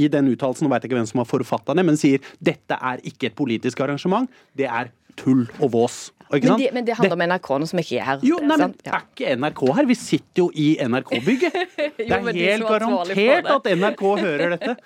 i 0.00 0.08
den 0.12 0.30
uttalelsen, 0.32 0.66
nå 0.66 0.72
vet 0.72 0.84
jeg 0.84 0.90
ikke 0.90 1.00
hvem 1.00 1.10
som 1.10 1.22
har 1.22 1.28
forfatta 1.28 1.76
det, 1.76 1.84
men 1.86 2.00
sier 2.00 2.24
dette 2.40 2.78
er 2.78 3.04
ikke 3.06 3.30
et 3.30 3.36
politisk 3.38 3.84
arrangement, 3.84 4.30
det 4.58 4.70
er 4.70 4.90
tull 5.20 5.46
og 5.60 5.70
vås. 5.74 6.00
Men 6.30 6.60
det, 6.60 6.68
men 6.72 6.86
det, 6.86 6.94
handler 6.94 7.16
om 7.16 7.22
NRK 7.26 7.48
nå 7.58 7.66
som 7.66 7.80
ikke 7.82 7.96
er 7.98 8.04
her. 8.06 8.20
Jo, 8.22 8.36
nei, 8.44 8.54
men 8.60 8.74
Er 8.86 9.00
ikke 9.02 9.32
NRK 9.34 9.62
her? 9.80 9.88
Vi 9.88 9.96
sitter 9.98 10.44
jo 10.44 10.46
i 10.54 10.68
NRK-bygget. 10.78 11.56
Det 11.98 12.06
er 12.06 12.28
helt 12.36 12.68
garantert 12.68 13.48
at 13.50 13.66
NRK 13.80 14.04
hører 14.20 14.54
dette. 14.54 14.76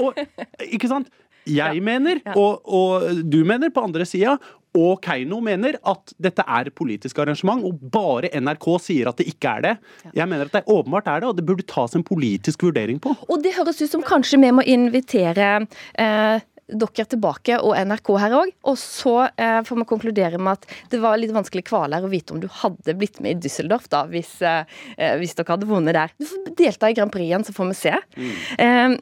Og, 0.00 0.16
ikke 0.64 0.88
sant? 0.88 1.12
Jeg 1.44 1.82
mener, 1.84 2.22
og, 2.32 2.64
og, 2.64 3.04
du 3.28 3.42
mener 3.44 3.68
på 3.68 3.84
andre 3.84 4.06
sida, 4.08 4.38
og 4.74 5.02
Keiino 5.04 5.38
mener 5.44 5.78
at 5.86 6.14
dette 6.22 6.44
er 6.44 6.70
politisk 6.74 7.20
arrangement, 7.22 7.62
og 7.66 7.82
bare 7.94 8.32
NRK 8.34 8.68
sier 8.82 9.10
at 9.10 9.20
det 9.20 9.28
ikke 9.30 9.52
er 9.58 9.66
det. 9.68 9.74
Jeg 10.16 10.30
mener 10.30 10.50
at 10.50 10.56
det 10.56 10.64
åpenbart 10.66 11.10
er 11.12 11.22
det, 11.22 11.30
og 11.30 11.38
det 11.38 11.46
burde 11.46 11.66
tas 11.70 11.94
en 11.94 12.06
politisk 12.06 12.66
vurdering 12.66 12.98
på. 13.02 13.14
Og 13.28 13.44
det 13.44 13.54
høres 13.58 13.82
ut 13.82 13.92
som 13.92 14.04
kanskje 14.04 14.40
vi 14.42 14.50
må 14.54 14.64
invitere 14.66 15.52
eh, 16.00 16.42
dere 16.64 17.06
tilbake, 17.06 17.60
og 17.60 17.76
NRK 17.86 18.10
her 18.24 18.36
òg. 18.40 18.52
Og 18.70 18.78
så 18.80 19.14
eh, 19.28 19.60
får 19.66 19.80
vi 19.80 19.88
konkludere 19.94 20.40
med 20.42 20.58
at 20.58 20.76
det 20.92 21.00
var 21.02 21.20
litt 21.20 21.34
vanskelig 21.34 21.66
kvaler 21.68 22.04
å 22.04 22.10
vite 22.12 22.34
om 22.34 22.42
du 22.42 22.48
hadde 22.62 22.96
blitt 22.98 23.20
med 23.24 23.36
i 23.36 23.46
Düsseldorf 23.46 23.86
da, 23.92 24.04
hvis, 24.10 24.36
eh, 24.42 24.64
eh 24.98 25.16
hvis 25.20 25.36
dere 25.38 25.54
hadde 25.54 25.70
vunnet 25.70 25.96
der. 25.96 26.14
Du 26.18 26.26
får 26.30 26.54
delta 26.58 26.90
i 26.90 26.98
Grand 26.98 27.14
Prix 27.14 27.28
igjen, 27.28 27.46
så 27.46 27.54
får 27.54 27.70
vi 27.70 27.80
se. 27.84 27.98
Mm. 28.18 28.96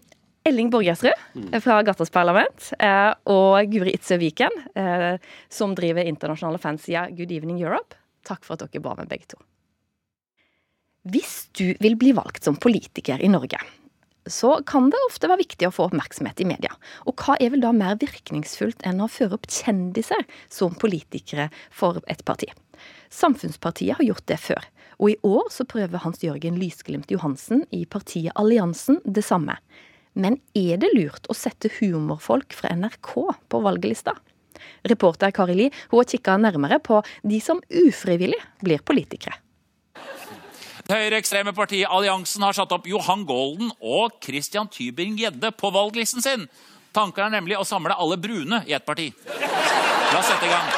Elling 0.45 0.71
Borgersrud 0.71 1.13
mm. 1.35 1.61
fra 1.63 1.79
Gattas 1.87 2.11
parlament 2.11 2.73
eh, 2.83 3.13
og 3.31 3.71
Guri 3.71 3.95
Itzøe 3.95 4.19
Viken, 4.23 4.57
eh, 4.75 5.15
som 5.53 5.77
driver 5.79 6.09
internasjonale 6.09 6.59
fansida 6.63 7.07
Good 7.15 7.35
Evening 7.35 7.61
Europe. 7.63 7.99
Takk 8.27 8.43
for 8.47 8.57
at 8.57 8.65
dere 8.67 8.83
ba 8.83 8.97
med 8.99 9.11
begge 9.11 9.35
to. 9.35 9.39
Hvis 11.13 11.49
du 11.59 11.73
vil 11.83 11.97
bli 11.99 12.13
valgt 12.15 12.47
som 12.47 12.59
politiker 12.63 13.23
i 13.23 13.31
Norge, 13.31 13.59
så 14.31 14.61
kan 14.67 14.91
det 14.91 15.01
ofte 15.09 15.27
være 15.31 15.43
viktig 15.43 15.67
å 15.67 15.75
få 15.75 15.89
oppmerksomhet 15.89 16.43
i 16.43 16.47
media. 16.47 16.71
Og 17.11 17.19
hva 17.19 17.35
er 17.43 17.51
vel 17.55 17.63
da 17.65 17.73
mer 17.75 17.97
virkningsfullt 17.99 18.85
enn 18.87 19.03
å 19.03 19.11
føre 19.11 19.39
opp 19.39 19.49
kjendiser 19.51 20.23
som 20.47 20.77
politikere 20.79 21.49
for 21.75 21.99
et 22.11 22.23
parti? 22.27 22.51
Samfunnspartiet 23.13 23.99
har 23.99 24.07
gjort 24.07 24.27
det 24.31 24.39
før, 24.43 24.63
og 25.03 25.11
i 25.11 25.19
år 25.27 25.51
så 25.51 25.67
prøver 25.67 26.03
Hans 26.05 26.23
Jørgen 26.23 26.59
Lysglimt 26.61 27.11
Johansen 27.11 27.67
i 27.75 27.83
partiet 27.87 28.35
Alliansen 28.39 29.03
det 29.03 29.27
samme. 29.27 29.59
Men 30.15 30.39
er 30.59 30.81
det 30.83 30.93
lurt 30.93 31.29
å 31.31 31.37
sette 31.37 31.71
humorfolk 31.79 32.53
fra 32.57 32.75
NRK 32.77 33.15
på 33.49 33.63
valglista? 33.65 34.15
Reporter 34.89 35.33
Kari 35.35 35.57
Li 35.57 35.71
hun 35.91 36.01
har 36.01 36.11
kikka 36.11 36.37
nærmere 36.41 36.79
på 36.83 37.01
de 37.27 37.41
som 37.41 37.63
ufrivillig 37.71 38.41
blir 38.63 38.83
politikere. 38.85 39.39
Det 40.83 40.99
høyreekstreme 40.99 41.55
partiet 41.55 41.91
Alliansen 41.91 42.43
har 42.43 42.57
satt 42.57 42.73
opp 42.75 42.89
Johan 42.91 43.23
Golden 43.27 43.71
og 43.79 44.19
Christian 44.25 44.69
Tybing-Gjedde 44.69 45.53
på 45.55 45.71
valglisten 45.73 46.25
sin. 46.25 46.49
Tanken 46.93 47.29
er 47.29 47.37
nemlig 47.39 47.57
å 47.57 47.65
samle 47.65 47.95
alle 47.97 48.19
brune 48.21 48.65
i 48.69 48.75
ett 48.77 48.85
parti. 48.85 49.13
La 49.31 50.19
oss 50.19 50.29
sette 50.29 50.49
i 50.49 50.51
gang. 50.51 50.73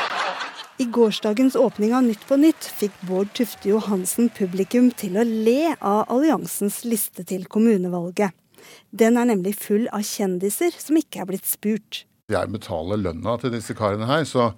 I 0.79 0.85
gårsdagens 0.90 1.57
åpning 1.57 1.94
av 1.94 2.05
Nytt 2.05 2.23
på 2.29 2.37
Nytt 2.38 2.66
fikk 2.79 2.94
Bård 3.09 3.33
Tufte 3.35 3.70
Johansen 3.70 4.29
publikum 4.35 4.90
til 4.90 5.16
å 5.18 5.25
le 5.27 5.75
av 5.79 6.11
alliansens 6.12 6.83
liste 6.87 7.25
til 7.27 7.47
kommunevalget. 7.47 8.35
Den 8.90 9.18
er 9.20 9.29
nemlig 9.31 9.57
full 9.61 9.88
av 9.92 10.07
kjendiser 10.07 10.74
som 10.79 10.98
ikke 11.00 11.22
er 11.22 11.31
blitt 11.31 11.48
spurt. 11.48 12.05
Jeg 12.33 12.48
betaler 12.48 13.03
lønna 13.03 13.37
til 13.40 13.53
disse 13.53 13.77
karene 13.77 14.09
her, 14.09 14.24
så 14.24 14.55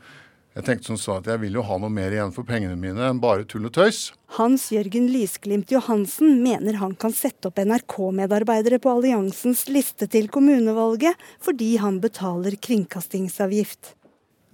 jeg 0.57 0.65
tenkte 0.65 0.89
som 0.89 0.97
så 0.97 1.17
at 1.19 1.27
jeg 1.29 1.41
vil 1.43 1.59
jo 1.59 1.63
ha 1.69 1.77
noe 1.77 1.93
mer 1.93 2.15
igjen 2.15 2.31
for 2.33 2.47
pengene 2.49 2.79
mine 2.81 3.03
enn 3.11 3.19
bare 3.21 3.45
tull 3.45 3.67
og 3.69 3.75
tøys. 3.77 4.15
Hans 4.39 4.71
Jørgen 4.73 5.11
Lysglimt 5.13 5.75
Johansen 5.75 6.39
mener 6.41 6.79
han 6.81 6.95
kan 6.97 7.13
sette 7.13 7.51
opp 7.51 7.61
NRK-medarbeidere 7.61 8.79
på 8.81 8.95
alliansens 8.95 9.67
liste 9.69 10.09
til 10.09 10.31
kommunevalget 10.33 11.21
fordi 11.45 11.75
han 11.83 12.01
betaler 12.01 12.57
kringkastingsavgift. 12.57 13.96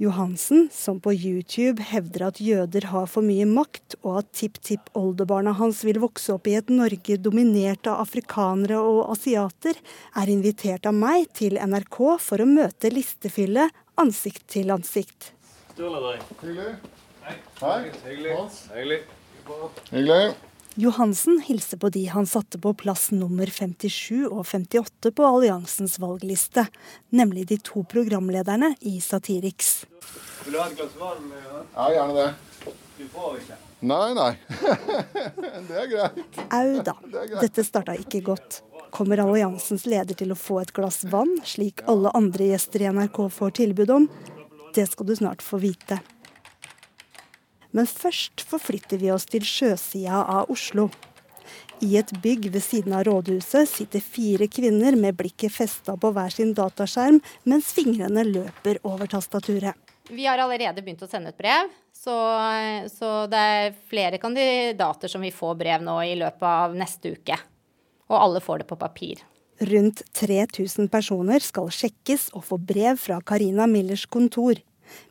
Johansen, 0.02 0.68
som 0.72 0.98
på 1.00 1.12
YouTube 1.14 1.84
hevder 1.86 2.24
at 2.26 2.40
jøder 2.42 2.88
har 2.90 3.06
for 3.06 3.22
mye 3.22 3.46
makt, 3.46 3.94
og 4.02 4.22
at 4.22 4.32
tipp-tipp-oldebarna 4.34 5.54
hans 5.60 5.84
vil 5.86 6.00
vokse 6.02 6.34
opp 6.34 6.50
i 6.50 6.56
et 6.58 6.72
Norge 6.74 7.18
dominert 7.22 7.86
av 7.86 8.02
afrikanere 8.02 8.80
og 8.82 9.12
asiater, 9.14 9.78
er 10.18 10.32
invitert 10.32 10.88
av 10.90 10.96
meg 10.98 11.30
til 11.38 11.54
NRK 11.62 12.00
for 12.18 12.42
å 12.42 12.50
møte 12.50 12.90
listefyllet 12.90 13.70
ansikt 14.02 14.48
til 14.56 14.74
ansikt. 14.74 15.30
Hyggelig. 15.78 16.72
Hei. 17.22 17.36
Hyggelig. 17.62 18.38
Hyggelig. 18.74 19.02
Hyggelig. 19.92 20.24
Johansen 20.74 21.42
hilser 21.44 21.76
på 21.76 21.88
de 21.88 22.06
han 22.06 22.26
satte 22.26 22.58
på 22.58 22.72
plass 22.74 23.10
nummer 23.12 23.46
57 23.46 24.24
og 24.30 24.46
58 24.46 25.10
på 25.12 25.26
alliansens 25.26 25.98
valgliste, 26.00 26.64
nemlig 27.12 27.44
de 27.50 27.58
to 27.60 27.82
programlederne 27.84 28.72
i 28.80 28.94
Satiriks. 29.04 29.84
Vil 30.44 30.56
du 30.56 30.60
ha 30.62 30.70
et 30.70 30.78
glass 30.78 30.96
vann? 30.96 31.28
Ja, 31.74 31.90
gjerne 31.92 32.16
det. 32.16 32.72
Du 32.96 33.04
får 33.12 33.36
ikke. 33.42 33.58
Nei, 33.82 34.14
nei. 34.16 34.30
det 35.68 35.78
er 35.82 35.90
greit. 35.90 36.40
Au 36.54 36.80
da. 36.86 36.96
Dette 37.34 37.66
starta 37.66 37.98
ikke 37.98 38.22
godt. 38.30 38.62
Kommer 38.92 39.20
alliansens 39.20 39.84
leder 39.88 40.16
til 40.16 40.32
å 40.32 40.38
få 40.38 40.62
et 40.62 40.72
glass 40.76 41.02
vann, 41.12 41.34
slik 41.48 41.84
alle 41.90 42.12
andre 42.16 42.52
gjester 42.52 42.84
i 42.84 42.90
NRK 42.96 43.22
får 43.32 43.56
tilbud 43.60 43.92
om? 43.92 44.08
Det 44.72 44.88
skal 44.88 45.08
du 45.08 45.16
snart 45.20 45.44
få 45.44 45.60
vite. 45.60 46.00
Men 47.72 47.88
først 47.88 48.44
forflytter 48.48 49.00
vi 49.00 49.10
oss 49.12 49.24
til 49.28 49.44
sjøsida 49.46 50.22
av 50.22 50.52
Oslo. 50.52 50.90
I 51.82 51.96
et 51.98 52.12
bygg 52.22 52.46
ved 52.54 52.62
siden 52.62 52.94
av 52.94 53.06
rådhuset 53.08 53.66
sitter 53.66 54.04
fire 54.04 54.46
kvinner 54.46 54.94
med 54.94 55.16
blikket 55.18 55.50
festa 55.50 55.96
på 55.98 56.12
hver 56.14 56.30
sin 56.30 56.52
dataskjerm, 56.54 57.18
mens 57.48 57.72
fingrene 57.74 58.22
løper 58.28 58.78
over 58.86 59.10
tastaturet. 59.10 59.74
Vi 60.12 60.26
har 60.28 60.38
allerede 60.38 60.82
begynt 60.82 61.02
å 61.02 61.08
sende 61.10 61.32
ut 61.32 61.38
brev, 61.38 61.72
så, 61.94 62.14
så 62.92 63.10
det 63.30 63.42
er 63.56 63.74
flere 63.90 64.20
kandidater 64.22 65.10
som 65.10 65.24
vil 65.24 65.34
få 65.34 65.54
brev 65.58 65.82
nå 65.82 65.96
i 66.06 66.14
løpet 66.20 66.46
av 66.46 66.78
neste 66.78 67.16
uke. 67.16 67.38
Og 68.12 68.18
alle 68.18 68.42
får 68.44 68.62
det 68.62 68.70
på 68.70 68.78
papir. 68.78 69.22
Rundt 69.62 70.02
3000 70.18 70.90
personer 70.90 71.42
skal 71.44 71.70
sjekkes 71.70 72.30
og 72.36 72.46
få 72.46 72.58
brev 72.58 72.98
fra 72.98 73.20
Carina 73.26 73.68
Millers 73.70 74.06
kontor. 74.10 74.58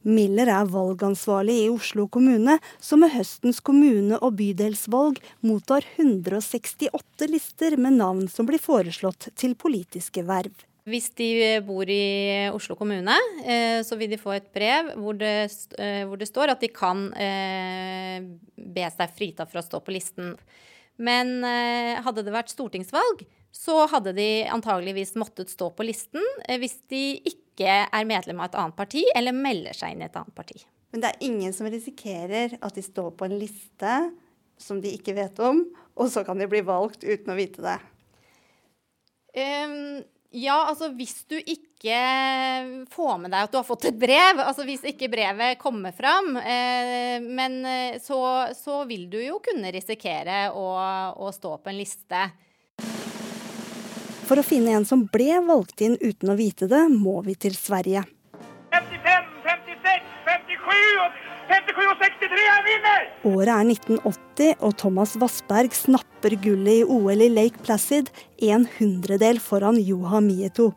Miller 0.03 0.49
er 0.51 0.71
valgansvarlig 0.71 1.57
i 1.65 1.69
Oslo 1.71 2.07
kommune, 2.07 2.57
som 2.79 3.03
med 3.03 3.13
høstens 3.15 3.61
kommune- 3.61 4.19
og 4.21 4.35
bydelsvalg 4.39 5.21
mottar 5.45 5.85
168 5.97 7.29
lister 7.29 7.77
med 7.77 7.99
navn 7.99 8.27
som 8.29 8.49
blir 8.49 8.61
foreslått 8.61 9.31
til 9.35 9.55
politiske 9.55 10.25
verv. 10.27 10.53
Hvis 10.89 11.11
de 11.13 11.59
bor 11.61 11.85
i 11.85 12.49
Oslo 12.49 12.73
kommune, 12.75 13.13
eh, 13.45 13.83
så 13.85 13.97
vil 13.99 14.09
de 14.09 14.17
få 14.17 14.33
et 14.33 14.47
brev 14.53 14.95
hvor 14.97 15.13
det, 15.13 15.51
eh, 15.77 16.01
hvor 16.09 16.17
det 16.17 16.27
står 16.29 16.55
at 16.55 16.63
de 16.63 16.71
kan 16.73 17.11
eh, 17.13 18.17
be 18.57 18.87
seg 18.89 19.13
fritatt 19.13 19.51
for 19.51 19.61
å 19.61 19.65
stå 19.65 19.81
på 19.85 19.93
listen. 19.93 20.33
Men 21.01 21.41
hadde 21.41 22.21
det 22.21 22.33
vært 22.33 22.51
stortingsvalg, 22.51 23.23
så 23.49 23.87
hadde 23.89 24.11
de 24.13 24.45
antageligvis 24.53 25.15
måttet 25.17 25.49
stå 25.49 25.71
på 25.73 25.85
listen 25.87 26.21
hvis 26.61 26.75
de 26.93 27.15
ikke 27.25 27.40
er 27.59 28.07
medlem 28.07 28.39
av 28.39 28.49
et 28.49 28.59
annet 28.61 28.77
parti 28.77 29.03
eller 29.15 29.35
melder 29.35 29.75
seg 29.75 29.93
inn 29.93 30.05
i 30.05 30.07
et 30.07 30.15
annet 30.15 30.35
parti. 30.35 30.61
Men 30.91 31.03
det 31.03 31.11
er 31.11 31.27
ingen 31.27 31.53
som 31.55 31.69
risikerer 31.71 32.57
at 32.59 32.75
de 32.75 32.83
står 32.83 33.11
på 33.19 33.27
en 33.27 33.37
liste 33.39 33.95
som 34.61 34.81
de 34.81 34.91
ikke 34.93 35.15
vet 35.17 35.39
om, 35.43 35.63
og 35.97 36.09
så 36.11 36.23
kan 36.27 36.39
de 36.39 36.47
bli 36.49 36.61
valgt 36.65 37.03
uten 37.03 37.33
å 37.33 37.37
vite 37.37 37.63
det? 37.65 37.77
Um, 39.31 40.01
ja, 40.31 40.57
altså 40.69 40.91
hvis 40.95 41.25
du 41.27 41.35
ikke 41.39 42.85
får 42.91 43.15
med 43.19 43.33
deg 43.33 43.47
at 43.47 43.51
du 43.51 43.57
har 43.59 43.67
fått 43.67 43.89
et 43.89 43.97
brev, 43.99 44.39
altså 44.39 44.63
hvis 44.67 44.85
ikke 44.87 45.09
brevet 45.11 45.59
kommer 45.59 45.95
fram, 45.95 46.37
eh, 46.39 47.17
men 47.19 47.57
eh, 47.67 47.97
så, 48.03 48.21
så, 48.55 48.83
vil 48.87 49.09
du 49.11 49.17
jo 49.19 49.41
kunne 49.43 49.73
risikere 49.75 50.45
å, 50.55 50.67
å, 51.19 51.31
stå 51.35 51.57
på 51.59 51.71
en 51.71 51.79
liste. 51.79 52.23
For 54.31 54.39
å 54.39 54.47
finne 54.47 54.71
en 54.71 54.85
som 54.87 55.01
ble 55.11 55.41
valgt 55.43 55.81
inn 55.83 55.97
uten 55.99 56.29
å 56.31 56.37
vite 56.39 56.63
det, 56.71 56.85
må 56.87 57.17
vi 57.25 57.33
til 57.35 57.51
Sverige. 57.51 58.05
55, 58.71 59.25
56, 59.43 60.05
57 60.23 60.61
57 61.49 61.81
og 61.83 61.97
63 61.99 62.45
er 62.53 62.61
vinner! 62.63 63.09
Året 63.27 63.51
er 63.51 63.65
1980, 63.73 64.53
og 64.63 64.77
Thomas 64.79 65.17
Vassberg 65.19 65.75
snapper 65.75 66.37
gullet 66.45 66.79
i 66.79 66.85
OL 66.87 67.25
i 67.25 67.27
Lake 67.27 67.59
Placid, 67.65 68.07
en 68.47 68.69
hundredel 68.77 69.41
foran 69.43 69.81
Joha 69.83 70.23
Mieto. 70.23 70.69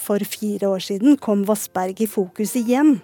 For 0.00 0.24
fire 0.24 0.72
år 0.72 0.86
siden 0.88 1.20
kom 1.20 1.44
Vassberg 1.44 2.00
i 2.00 2.08
fokus 2.08 2.56
igjen. 2.56 2.94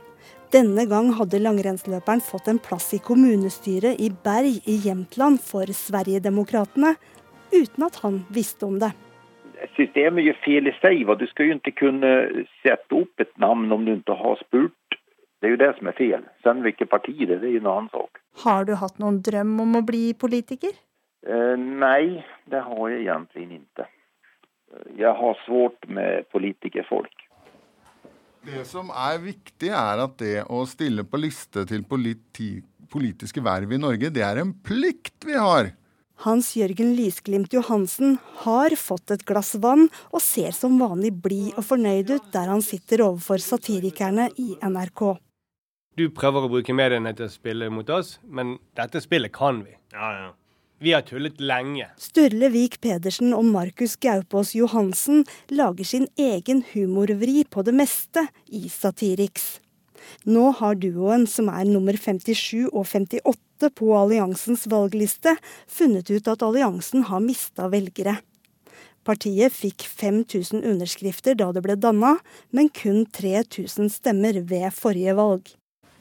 Denne 0.57 0.89
gang 0.89 1.13
hadde 1.21 1.43
langrennsløperen 1.45 2.25
fått 2.25 2.49
en 2.49 2.63
plass 2.65 2.89
i 2.97 3.03
kommunestyret 3.05 4.01
i 4.01 4.09
Berg 4.25 4.65
i 4.65 4.81
Jämtland 4.89 5.45
for 5.45 5.69
Sverigedemokraterna, 5.69 6.97
uten 7.53 7.89
at 7.91 8.01
han 8.07 8.23
visste 8.33 8.65
om 8.65 8.81
det. 8.81 8.95
Systemet 9.77 10.27
gjør 10.27 10.39
fel 10.45 10.69
i 10.69 10.75
seg. 10.81 11.07
Du 11.21 11.27
skal 11.31 11.51
jo 11.51 11.59
ikke 11.59 11.77
kunne 11.85 12.13
sette 12.61 12.97
opp 12.97 13.23
et 13.23 13.33
navn 13.39 13.71
om 13.73 13.87
du 13.87 13.95
ikke 13.95 14.17
har 14.19 14.41
spurt 14.45 15.01
det 15.41 15.49
er 15.49 15.55
jo 15.55 15.61
det 15.61 15.71
som 15.79 15.89
er 15.89 15.97
fel. 15.97 16.27
Sen 16.45 16.61
vilket 16.65 16.91
parti 16.93 17.15
det 17.17 17.39
är, 17.39 17.41
det 17.41 17.49
er 17.49 17.57
jo 17.57 17.63
en 17.63 17.73
annen 17.73 17.89
sak. 17.95 18.21
Har 18.45 18.67
du 18.69 18.75
hatt 18.77 19.01
noen 19.01 19.23
drøm 19.25 19.55
om 19.65 19.79
å 19.81 19.87
bli 19.87 20.13
politiker? 20.13 20.75
Eh, 21.25 21.57
nei, 21.57 22.21
det 22.45 22.61
har 22.67 22.93
jeg 22.93 23.07
egentlig 23.07 23.47
ikke. 23.57 23.89
Jeg 25.01 25.15
har 25.17 25.41
svårt 25.47 25.89
med 25.89 26.29
politikerfolk. 26.33 27.25
Det 28.45 28.65
som 28.69 28.93
er 28.93 29.19
viktig, 29.21 29.73
er 29.73 30.05
at 30.05 30.15
det 30.21 30.45
å 30.49 30.63
stille 30.69 31.05
på 31.09 31.21
liste 31.21 31.65
til 31.69 31.83
politi 31.89 32.53
politiske 32.91 33.43
verv 33.45 33.73
i 33.73 33.81
Norge, 33.81 34.13
det 34.13 34.23
er 34.27 34.41
en 34.43 34.53
plikt 34.65 35.25
vi 35.25 35.37
har. 35.37 35.73
Hans 36.21 36.51
Jørgen 36.53 36.91
Lysglimt 36.99 37.55
Johansen 37.57 38.19
har 38.43 38.75
fått 38.77 39.09
et 39.15 39.23
glass 39.25 39.55
vann 39.63 39.87
og 40.11 40.21
ser 40.21 40.53
som 40.53 40.77
vanlig 40.77 41.15
blid 41.25 41.55
og 41.55 41.65
fornøyd 41.65 42.13
ut 42.13 42.27
der 42.35 42.51
han 42.53 42.61
sitter 42.61 43.07
overfor 43.07 43.41
satirikerne 43.41 44.27
i 44.37 44.51
NRK. 44.61 45.15
Du 45.97 46.05
prøver 46.13 46.45
å 46.45 46.53
bruke 46.53 46.77
mediene 46.77 47.15
til 47.17 47.25
å 47.25 47.33
spille 47.33 47.71
mot 47.73 47.89
oss, 47.97 48.19
men 48.29 48.59
dette 48.77 49.01
spillet 49.01 49.33
kan 49.33 49.65
vi. 49.65 49.73
Ja, 49.97 50.13
ja. 50.19 50.29
Vi 50.81 50.93
har 50.93 51.09
tullet 51.09 51.41
lenge. 51.41 51.89
Sturle 52.01 52.53
Vik 52.53 52.79
Pedersen 52.85 53.33
og 53.37 53.49
Markus 53.49 53.97
Gaupås 54.01 54.53
Johansen 54.57 55.25
lager 55.49 55.89
sin 55.89 56.09
egen 56.21 56.63
humorvri 56.75 57.47
på 57.49 57.65
det 57.65 57.77
meste 57.81 58.29
i 58.49 58.67
Satiriks. 58.69 59.55
Nå 60.29 60.51
har 60.61 60.77
duoen, 60.81 61.25
som 61.29 61.49
er 61.53 61.69
nummer 61.69 61.97
57 61.97 62.69
og 62.73 62.85
58 62.85 63.50
på 63.69 63.93
alliansens 63.99 64.65
valgliste, 64.71 65.37
funnet 65.69 66.09
ut 66.09 66.29
at 66.33 66.43
alliansen 66.47 67.05
har 67.11 67.21
mista 67.21 67.69
velgere. 67.69 68.17
Partiet 69.05 69.53
fikk 69.53 69.85
5000 69.89 70.65
underskrifter 70.65 71.37
da 71.37 71.51
det 71.53 71.63
ble 71.65 71.77
danna, 71.77 72.17
men 72.57 72.69
kun 72.73 73.07
3000 73.07 73.93
stemmer 73.93 74.41
ved 74.49 74.69
forrige 74.77 75.17
valg. 75.17 75.53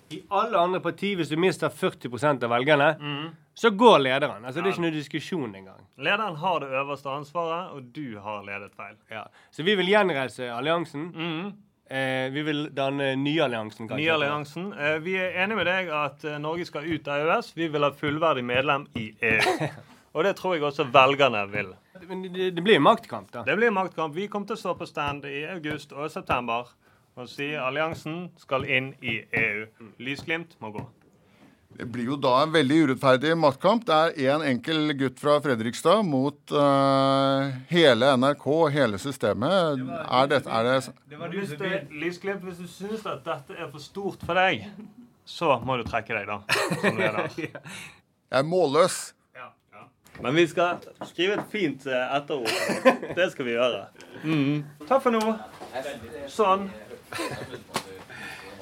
I 0.10 0.24
alle 0.34 0.58
andre 0.58 0.82
partier, 0.82 1.15
hvis 1.19 1.30
du 1.30 1.38
mister 1.38 1.69
40 1.69 2.43
av 2.43 2.50
velgerne, 2.50 2.89
mm. 3.00 3.28
så 3.54 3.69
går 3.69 4.00
lederen. 4.00 4.45
Altså, 4.45 4.60
ja. 4.60 4.63
Det 4.63 4.69
er 4.69 4.74
ikke 4.74 4.86
noe 4.88 4.95
diskusjon 4.95 5.56
engang. 5.56 5.82
Lederen 6.02 6.38
har 6.41 6.60
det 6.63 6.69
øverste 6.82 7.13
ansvaret, 7.13 7.72
og 7.76 7.91
du 7.93 8.17
har 8.17 8.43
ledet 8.48 8.74
feil. 8.76 8.95
Ja. 9.12 9.28
Så 9.52 9.63
vi 9.63 9.76
vil 9.78 9.91
gjenreise 9.91 10.50
alliansen. 10.54 11.12
Mm. 11.13 11.52
Eh, 11.89 12.32
vi 12.32 12.41
vil 12.45 12.67
danne 12.75 13.15
Nyalliansen. 13.15 13.88
Nyalliansen. 13.88 14.73
Eh, 14.73 14.99
vi 15.02 15.15
er 15.17 15.39
enige 15.41 15.58
med 15.58 15.65
deg 15.65 15.88
at 15.89 16.25
eh, 16.25 16.36
Norge 16.38 16.67
skal 16.69 16.86
ut 16.86 17.08
av 17.10 17.23
EØS. 17.23 17.56
Vi 17.58 17.69
vil 17.73 17.86
ha 17.86 17.89
fullverdig 17.97 18.43
medlem 18.45 18.86
i 18.93 19.08
EU. 19.25 19.56
og 20.13 20.28
det 20.28 20.36
tror 20.38 20.54
jeg 20.54 20.67
også 20.69 20.86
velgerne 20.93 21.41
vil. 21.49 21.71
Men 22.06 22.21
det, 22.28 22.52
det 22.56 22.63
blir 22.63 22.78
maktkamp, 22.80 23.32
da. 23.34 23.41
Det 23.47 23.58
blir 23.58 23.73
maktkamp. 23.73 24.13
Vi 24.13 24.30
kommer 24.30 24.52
til 24.52 24.60
å 24.60 24.62
stå 24.62 24.75
på 24.78 24.86
stand 24.86 25.25
i 25.25 25.41
august 25.49 25.97
og 25.97 26.12
september 26.13 26.69
og 27.17 27.28
si 27.28 27.49
alliansen 27.58 28.28
skal 28.38 28.69
inn 28.69 28.93
i 29.02 29.17
EU. 29.41 29.65
Lysglimt 29.97 30.54
må 30.62 30.69
gå. 30.78 30.86
Det 31.77 31.86
blir 31.86 32.10
jo 32.10 32.15
da 32.17 32.32
en 32.43 32.51
veldig 32.51 32.77
urettferdig 32.86 33.36
maktkamp. 33.38 33.86
Det 33.88 33.97
er 33.97 34.15
én 34.25 34.41
en 34.41 34.47
enkel 34.55 34.93
gutt 34.97 35.19
fra 35.21 35.38
Fredrikstad 35.43 36.01
mot 36.08 36.55
uh, 36.55 37.51
hele 37.69 38.10
NRK, 38.17 38.47
hele 38.73 38.99
systemet. 38.99 39.77
Det 39.77 39.86
var, 39.86 40.08
er, 40.23 40.32
det, 40.32 40.41
er 40.47 40.67
det, 40.67 40.95
det 41.12 41.19
var 41.19 41.36
hvis 41.38 41.53
som 41.53 41.93
Lysglimt, 42.01 42.43
hvis 42.47 42.60
du 42.63 42.67
syns 42.67 43.05
at 43.05 43.21
dette 43.27 43.55
er 43.55 43.69
for 43.69 43.84
stort 43.84 44.25
for 44.25 44.39
deg, 44.41 44.65
så 45.29 45.60
må 45.63 45.77
du 45.79 45.86
trekke 45.88 46.17
deg, 46.17 46.27
da. 46.27 46.41
Som 46.82 46.99
leder. 46.99 47.32
Jeg 47.39 48.41
er 48.41 48.45
målløs. 48.45 48.99
Men 50.21 50.36
vi 50.36 50.47
skal 50.47 50.82
skrive 51.08 51.38
et 51.39 51.45
fint 51.51 51.86
eh, 51.88 52.15
etterord. 52.17 53.15
Det 53.15 53.29
skal 53.32 53.45
vi 53.47 53.53
gjøre. 53.55 53.86
Mm. 54.23 54.65
Takk 54.89 55.05
for 55.05 55.15
nå. 55.15 55.21
Sånn. 56.27 56.67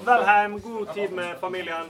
Vel 0.06 0.26
hjem. 0.28 0.60
god 0.62 0.94
tid 0.94 1.16
med 1.18 1.34
familien. 1.42 1.90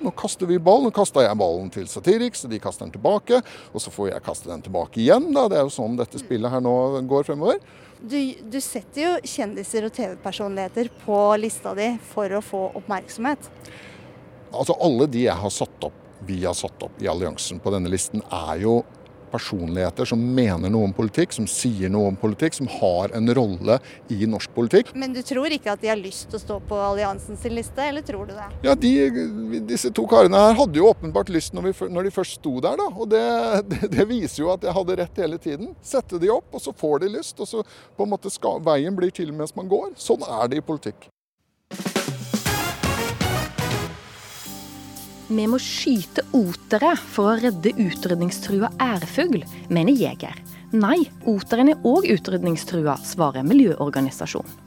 Nå 0.00 0.12
kaster 0.16 0.48
vi 0.48 0.58
ball. 0.58 0.86
Nå 0.86 0.90
kasta 0.96 1.24
jeg 1.26 1.38
ballen 1.40 1.68
til 1.72 1.88
Satiriks, 1.90 2.46
og 2.46 2.54
de 2.54 2.60
kaster 2.62 2.86
den 2.86 2.94
tilbake. 2.94 3.42
Og 3.74 3.84
så 3.84 3.92
får 3.92 4.14
jeg 4.14 4.24
kaste 4.24 4.50
den 4.50 4.64
tilbake 4.64 5.02
igjen. 5.02 5.28
Da. 5.36 5.46
Det 5.50 5.60
er 5.60 5.66
jo 5.68 5.74
sånn 5.74 5.98
dette 6.00 6.20
spillet 6.22 6.52
her 6.52 6.64
nå 6.64 6.74
går 7.10 7.28
fremover. 7.28 7.60
Du, 8.00 8.16
du 8.48 8.56
setter 8.64 9.02
jo 9.02 9.10
kjendiser 9.28 9.84
og 9.84 9.92
TV-personligheter 9.92 10.88
på 11.02 11.18
lista 11.36 11.74
di 11.76 11.90
for 12.14 12.32
å 12.32 12.40
få 12.44 12.62
oppmerksomhet. 12.80 13.50
Altså 14.50 14.76
Alle 14.80 15.06
de 15.10 15.26
jeg 15.26 15.36
har 15.36 15.52
satt 15.52 15.84
opp, 15.84 15.98
vi 16.24 16.40
har 16.46 16.56
satt 16.56 16.80
opp 16.82 16.96
i 17.00 17.08
alliansen 17.10 17.60
på 17.60 17.72
denne 17.74 17.92
listen, 17.92 18.24
er 18.24 18.64
jo 18.64 18.80
personligheter 19.30 20.08
som 20.08 20.22
mener 20.34 20.72
noe 20.72 20.88
om 20.88 20.94
politikk, 20.96 21.34
som 21.36 21.46
sier 21.50 21.92
noe 21.92 22.10
om 22.10 22.18
politikk, 22.18 22.56
som 22.58 22.70
har 22.80 23.14
en 23.16 23.34
rolle 23.36 23.78
i 24.12 24.26
norsk 24.30 24.54
politikk. 24.56 24.92
Men 24.98 25.14
du 25.16 25.22
tror 25.26 25.52
ikke 25.54 25.74
at 25.74 25.82
de 25.82 25.90
har 25.92 26.00
lyst 26.00 26.28
til 26.30 26.40
å 26.40 26.42
stå 26.42 26.58
på 26.70 26.80
alliansens 26.90 27.44
liste, 27.50 27.84
eller 27.84 28.04
tror 28.06 28.30
du 28.30 28.34
det? 28.36 28.48
Ja, 28.66 28.74
de, 28.74 28.92
disse 29.70 29.92
to 29.94 30.06
karene 30.10 30.40
her 30.46 30.58
hadde 30.58 30.80
jo 30.80 30.90
åpenbart 30.90 31.32
lyst 31.32 31.54
når, 31.56 31.70
vi, 31.70 31.90
når 31.94 32.08
de 32.08 32.14
først 32.14 32.40
sto 32.40 32.56
der, 32.62 32.80
da. 32.80 32.88
Og 32.90 33.10
det, 33.12 33.22
det, 33.70 33.80
det, 33.94 34.08
viser 34.10 34.44
jo 34.44 34.52
at 34.54 34.66
jeg 34.66 34.76
hadde 34.76 34.98
rett 35.02 35.22
hele 35.24 35.40
tiden. 35.42 35.72
Sette 35.84 36.20
de 36.20 36.32
opp, 36.32 36.50
og 36.54 36.64
så 36.64 36.74
får 36.76 37.04
de 37.04 37.14
lyst. 37.18 37.38
Og 37.40 37.48
så 37.48 37.64
på 37.96 38.06
en 38.06 38.12
måte 38.12 38.32
skal, 38.32 38.62
veien 38.66 38.96
blir 38.96 39.14
til 39.14 39.32
mens 39.36 39.54
man 39.56 39.70
går. 39.70 39.94
Sånn 40.00 40.24
er 40.26 40.50
det 40.50 40.60
i 40.60 40.66
politikk. 40.66 41.10
Vi 45.30 45.44
må 45.46 45.60
skyte 45.62 46.24
otere 46.34 46.94
for 46.98 47.30
å 47.30 47.36
redde 47.38 47.70
utrydningstrua 47.78 48.72
ærfugl, 48.82 49.44
mener 49.70 49.94
jeger. 49.94 50.34
Nei, 50.74 51.04
oteren 51.30 51.70
er 51.70 51.86
òg 51.86 52.08
utrydningstrua, 52.10 52.96
svarer 53.06 53.46
miljøorganisasjonen. 53.46 54.66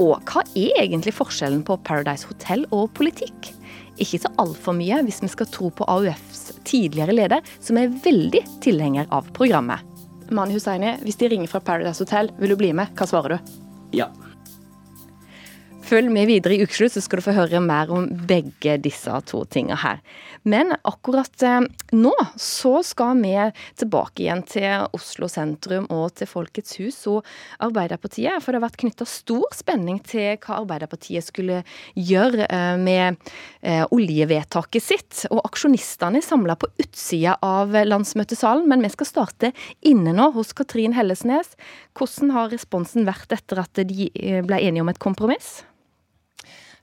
Og 0.00 0.20
hva 0.30 0.44
er 0.56 0.84
egentlig 0.84 1.16
forskjellen 1.16 1.64
på 1.66 1.78
Paradise 1.84 2.28
Hotel 2.28 2.62
og 2.70 2.92
politikk? 2.96 3.54
ikke 4.00 4.20
så 4.22 4.32
altfor 4.40 4.76
mye 4.76 5.02
hvis 5.06 5.20
vi 5.24 5.30
skal 5.30 5.48
tro 5.52 5.70
på 5.74 5.86
AUFs 5.90 6.50
tidligere 6.68 7.14
leder, 7.16 7.44
som 7.60 7.78
er 7.80 7.92
veldig 8.04 8.42
tilhenger 8.64 9.08
av 9.14 9.28
programmet. 9.36 9.84
Mani 10.30 10.54
Hussaini, 10.54 10.94
hvis 11.04 11.18
de 11.20 11.30
ringer 11.32 11.50
fra 11.50 11.62
Paradise 11.64 12.04
Hotel, 12.04 12.30
vil 12.38 12.54
du 12.54 12.58
bli 12.60 12.72
med? 12.76 12.92
Hva 12.96 13.08
svarer 13.10 13.36
du? 13.36 13.54
Ja. 13.98 14.08
Følg 15.80 16.10
med 16.12 16.28
videre 16.28 16.54
i 16.54 16.62
Ukeslutt, 16.62 16.92
så 16.92 17.00
skal 17.02 17.18
du 17.18 17.24
få 17.24 17.32
høre 17.34 17.60
mer 17.64 17.88
om 17.90 18.04
begge 18.28 18.76
disse 18.84 19.14
to 19.26 19.40
tingene 19.50 19.78
her. 19.80 20.02
Men 20.48 20.74
akkurat 20.86 21.42
eh, 21.42 21.64
nå 21.96 22.12
så 22.40 22.78
skal 22.86 23.18
vi 23.18 23.32
tilbake 23.80 24.22
igjen 24.22 24.44
til 24.48 24.86
Oslo 24.96 25.28
sentrum 25.30 25.88
og 25.90 26.12
til 26.20 26.28
Folkets 26.30 26.76
hus 26.80 26.98
og 27.10 27.26
Arbeiderpartiet. 27.64 28.38
For 28.38 28.52
det 28.52 28.60
har 28.60 28.66
vært 28.68 28.78
knytta 28.82 29.08
stor 29.08 29.48
spenning 29.56 29.98
til 30.06 30.36
hva 30.36 30.60
Arbeiderpartiet 30.60 31.26
skulle 31.26 31.62
gjøre 31.96 32.46
eh, 32.46 32.76
med 32.80 33.18
eh, 33.64 33.82
oljevedtaket 33.88 34.84
sitt. 34.84 35.24
Og 35.32 35.42
aksjonistene 35.48 36.20
er 36.20 36.28
samla 36.28 36.58
på 36.60 36.70
utsida 36.84 37.38
av 37.46 37.74
landsmøtesalen, 37.88 38.68
men 38.70 38.84
vi 38.84 38.92
skal 38.92 39.10
starte 39.10 39.52
inne 39.80 40.14
nå 40.14 40.30
hos 40.36 40.52
Katrin 40.56 40.94
Hellesnes. 40.96 41.56
Hvordan 41.98 42.36
har 42.36 42.54
responsen 42.54 43.08
vært 43.08 43.32
etter 43.34 43.64
at 43.64 43.82
de 43.82 44.12
ble 44.46 44.60
enige 44.60 44.84
om 44.84 44.92
et 44.92 45.02
kompromiss? 45.02 45.60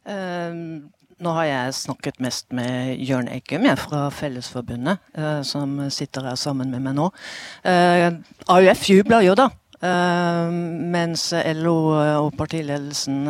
Uh, 0.07 0.87
nå 1.17 1.33
har 1.33 1.47
jeg 1.49 1.73
snakket 1.73 2.19
mest 2.23 2.53
med 2.55 2.95
Jørn 3.03 3.27
Eggum 3.33 3.65
fra 3.81 4.07
Fellesforbundet, 4.13 5.01
uh, 5.17 5.41
som 5.43 5.79
sitter 5.91 6.29
her 6.29 6.37
sammen 6.39 6.71
med 6.71 6.85
meg 6.85 6.95
nå. 6.95 7.09
Uh, 7.65 8.19
AUF 8.53 8.85
jubler 8.89 9.25
jo, 9.27 9.37
da. 9.37 9.49
mens 10.89 11.27
LO 11.53 11.73
og 11.93 12.31
partiledelsen 12.33 13.27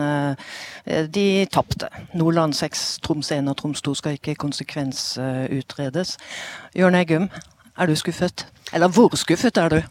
de 1.12 1.26
tapte. 1.52 1.90
Nordland 2.16 2.56
6, 2.56 2.86
Troms 3.04 3.32
1 3.36 3.52
og 3.52 3.58
Troms 3.60 3.82
2 3.84 3.96
skal 4.00 4.16
ikke 4.16 4.38
konsekvensutredes. 4.40 6.16
Jørn 6.72 6.96
Eggum, 6.96 7.28
er 7.76 7.92
du 7.92 7.96
skuffet? 8.00 8.48
Eller 8.72 8.88
hvor 8.88 9.20
skuffet 9.20 9.60
er 9.60 9.76
du? 9.76 9.82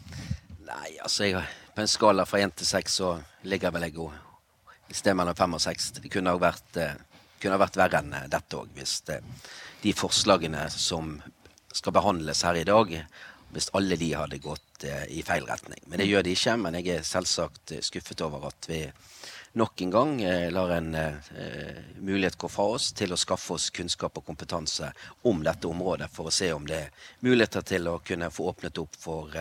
Nei, 0.65 0.97
altså 0.97 1.29
jeg, 1.29 1.45
På 1.75 1.85
en 1.85 1.93
skala 1.93 2.25
fra 2.25 2.41
1 2.41 2.57
til 2.57 2.73
6 2.73 3.01
så 3.03 3.17
ligger 3.45 3.69
vel 3.77 3.85
jeg 3.85 3.99
god 4.01 4.26
et 4.89 4.95
sted 4.95 5.15
mellom 5.17 5.35
fem 5.35 5.55
og 5.57 5.63
seks. 5.63 5.91
Det 5.97 6.11
kunne 6.11 6.33
ha 6.33 6.41
vært, 6.41 6.77
eh, 6.79 6.95
kunne 7.41 7.59
vært 7.59 7.79
verre 7.79 8.01
enn 8.01 8.13
eh, 8.13 8.27
dette 8.31 8.57
òg, 8.57 8.69
hvis 8.75 9.01
det, 9.07 9.19
eh, 9.21 9.47
de 9.83 9.93
forslagene 9.93 10.69
som 10.71 11.17
skal 11.73 11.93
behandles 11.93 12.41
her 12.47 12.55
i 12.55 12.65
dag, 12.67 12.93
hvis 13.53 13.69
alle 13.77 13.95
de 13.95 14.11
hadde 14.13 14.39
gått 14.43 14.83
i 15.09 15.21
feil 15.25 15.45
retning. 15.45 15.79
Men 15.87 16.01
det 16.01 16.07
gjør 16.07 16.23
de 16.25 16.33
ikke. 16.33 16.55
Men 16.59 16.75
jeg 16.77 16.89
er 16.89 17.05
selvsagt 17.05 17.71
skuffet 17.85 18.21
over 18.25 18.47
at 18.49 18.67
vi 18.69 18.79
nok 19.57 19.81
en 19.81 19.93
gang 19.93 20.11
lar 20.51 20.73
en 20.75 20.89
mulighet 22.01 22.37
gå 22.37 22.49
fra 22.49 22.65
oss 22.75 22.91
til 22.97 23.13
å 23.13 23.17
skaffe 23.17 23.55
oss 23.55 23.69
kunnskap 23.69 24.17
og 24.17 24.25
kompetanse 24.25 24.91
om 25.23 25.41
dette 25.45 25.69
området, 25.69 26.09
for 26.13 26.29
å 26.29 26.33
se 26.33 26.51
om 26.53 26.67
det 26.67 26.81
er 26.81 27.09
muligheter 27.25 27.65
til 27.65 27.87
å 27.87 27.99
kunne 28.05 28.29
få 28.33 28.51
åpnet 28.51 28.81
opp 28.83 28.99
for 28.99 29.33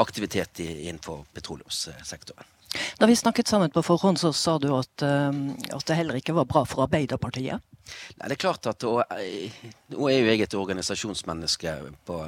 aktivitet 0.00 0.60
innenfor 0.60 1.24
petroleumssektoren. 1.34 2.53
Da 2.98 3.06
vi 3.06 3.16
snakket 3.16 3.50
sammen 3.50 3.70
på 3.70 3.82
forhånd, 3.82 4.18
så 4.18 4.32
sa 4.32 4.58
du 4.58 4.70
at, 4.76 5.02
ehm, 5.02 5.54
at 5.74 5.86
det 5.86 5.98
heller 5.98 6.18
ikke 6.18 6.34
var 6.34 6.48
bra 6.50 6.64
for 6.68 6.86
Arbeiderpartiet? 6.86 7.62
Nei, 8.18 8.28
det 8.28 8.36
er 8.36 8.40
klart 8.40 8.66
at 8.66 8.84
Nå 8.84 10.08
er 10.08 10.18
jo 10.18 10.28
jeg 10.30 10.40
et 10.40 10.56
organisasjonsmenneske 10.56 11.74
på, 12.08 12.18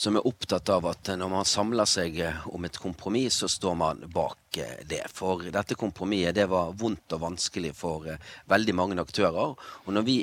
som 0.00 0.16
er 0.16 0.26
opptatt 0.26 0.72
av 0.72 0.86
at 0.90 1.12
når 1.18 1.30
man 1.30 1.48
samler 1.48 1.88
seg 1.88 2.18
om 2.50 2.64
et 2.64 2.78
kompromiss, 2.80 3.42
så 3.42 3.50
står 3.52 3.76
man 3.78 4.04
bak 4.12 4.60
det. 4.88 5.04
For 5.12 5.44
dette 5.52 5.78
kompromisset 5.78 6.40
det 6.40 6.48
var 6.50 6.72
vondt 6.78 7.16
og 7.16 7.26
vanskelig 7.28 7.74
for 7.76 8.08
eh, 8.10 8.22
veldig 8.50 8.74
mange 8.78 9.02
aktører. 9.02 9.54
Og 9.86 9.92
når 9.92 10.08
vi 10.08 10.22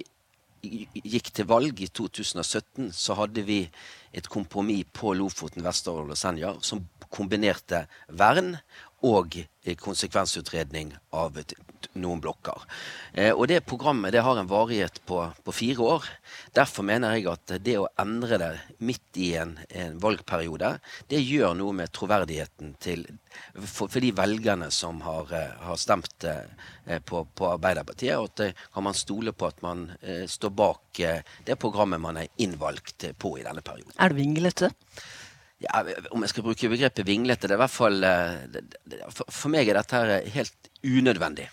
gikk 0.60 1.32
til 1.32 1.47
valg 1.47 1.80
i 1.80 1.88
2017, 1.88 2.89
så 2.91 3.15
hadde 3.15 3.45
vi 3.47 3.62
et 4.12 4.28
kompromiss 4.28 4.89
på 4.93 5.13
Lofoten, 5.15 5.63
Vesterålen 5.63 6.12
og 6.12 6.19
Senja 6.19 6.56
som 6.65 6.84
kombinerte 7.10 7.86
vern 8.10 8.58
og 9.05 9.35
konsekvensutredning 9.79 10.93
av 11.15 11.38
noen 11.99 12.19
blokker. 12.21 12.63
Eh, 13.13 13.31
og 13.31 13.47
det 13.49 13.62
programmet 13.67 14.13
det 14.13 14.23
har 14.25 14.39
en 14.39 14.49
varighet 14.49 14.99
på, 15.07 15.21
på, 15.43 15.55
fire 15.55 15.85
år. 15.95 16.07
Derfor 16.55 16.85
mener 16.88 17.15
jeg 17.15 17.29
at 17.31 17.53
det 17.63 17.77
å 17.79 17.88
endre 18.01 18.39
det 18.41 18.49
midt 18.83 19.19
i 19.19 19.31
en, 19.39 19.55
en 19.69 19.99
valgperiode, 20.01 20.75
det 21.12 21.21
gjør 21.23 21.55
noe 21.59 21.75
med 21.75 21.93
troverdigheten 21.95 22.75
til 22.83 23.05
for, 23.53 23.88
for 23.88 24.01
de 24.01 24.09
velgerne 24.15 24.67
som 24.73 25.01
har, 25.05 25.31
eh, 25.38 25.55
har 25.63 25.79
stemt 25.79 26.27
eh, 26.27 26.99
på, 27.05 27.23
på, 27.23 27.49
Arbeiderpartiet. 27.53 28.17
Og 28.19 28.31
at 28.33 28.59
kan 28.73 28.88
man 28.89 28.97
stole 28.97 29.33
på 29.33 29.49
at 29.49 29.63
man 29.65 29.88
står 30.29 30.51
bak 30.55 30.99
det 31.45 31.55
programmet 31.62 32.01
man 32.01 32.17
er 32.19 32.31
innvalgt 32.41 33.05
på 33.21 33.38
i 33.39 33.45
denne 33.45 33.63
perioden. 33.65 33.93
Er 33.99 34.12
det 34.12 34.19
vinglete? 34.19 34.71
Ja, 35.60 35.84
Om 36.12 36.24
jeg 36.24 36.32
skal 36.34 36.45
bruke 36.45 36.72
begrepet 36.72 37.08
vinglete, 37.08 37.48
det 37.48 37.56
er 37.56 37.60
i 37.60 37.63
hvert 37.65 37.74
fall 37.74 38.04
eh, 38.08 39.24
For 39.28 39.52
meg 39.52 39.67
er 39.67 39.82
dette 39.82 40.22
helt 40.36 40.69
unødvendig. 40.86 41.50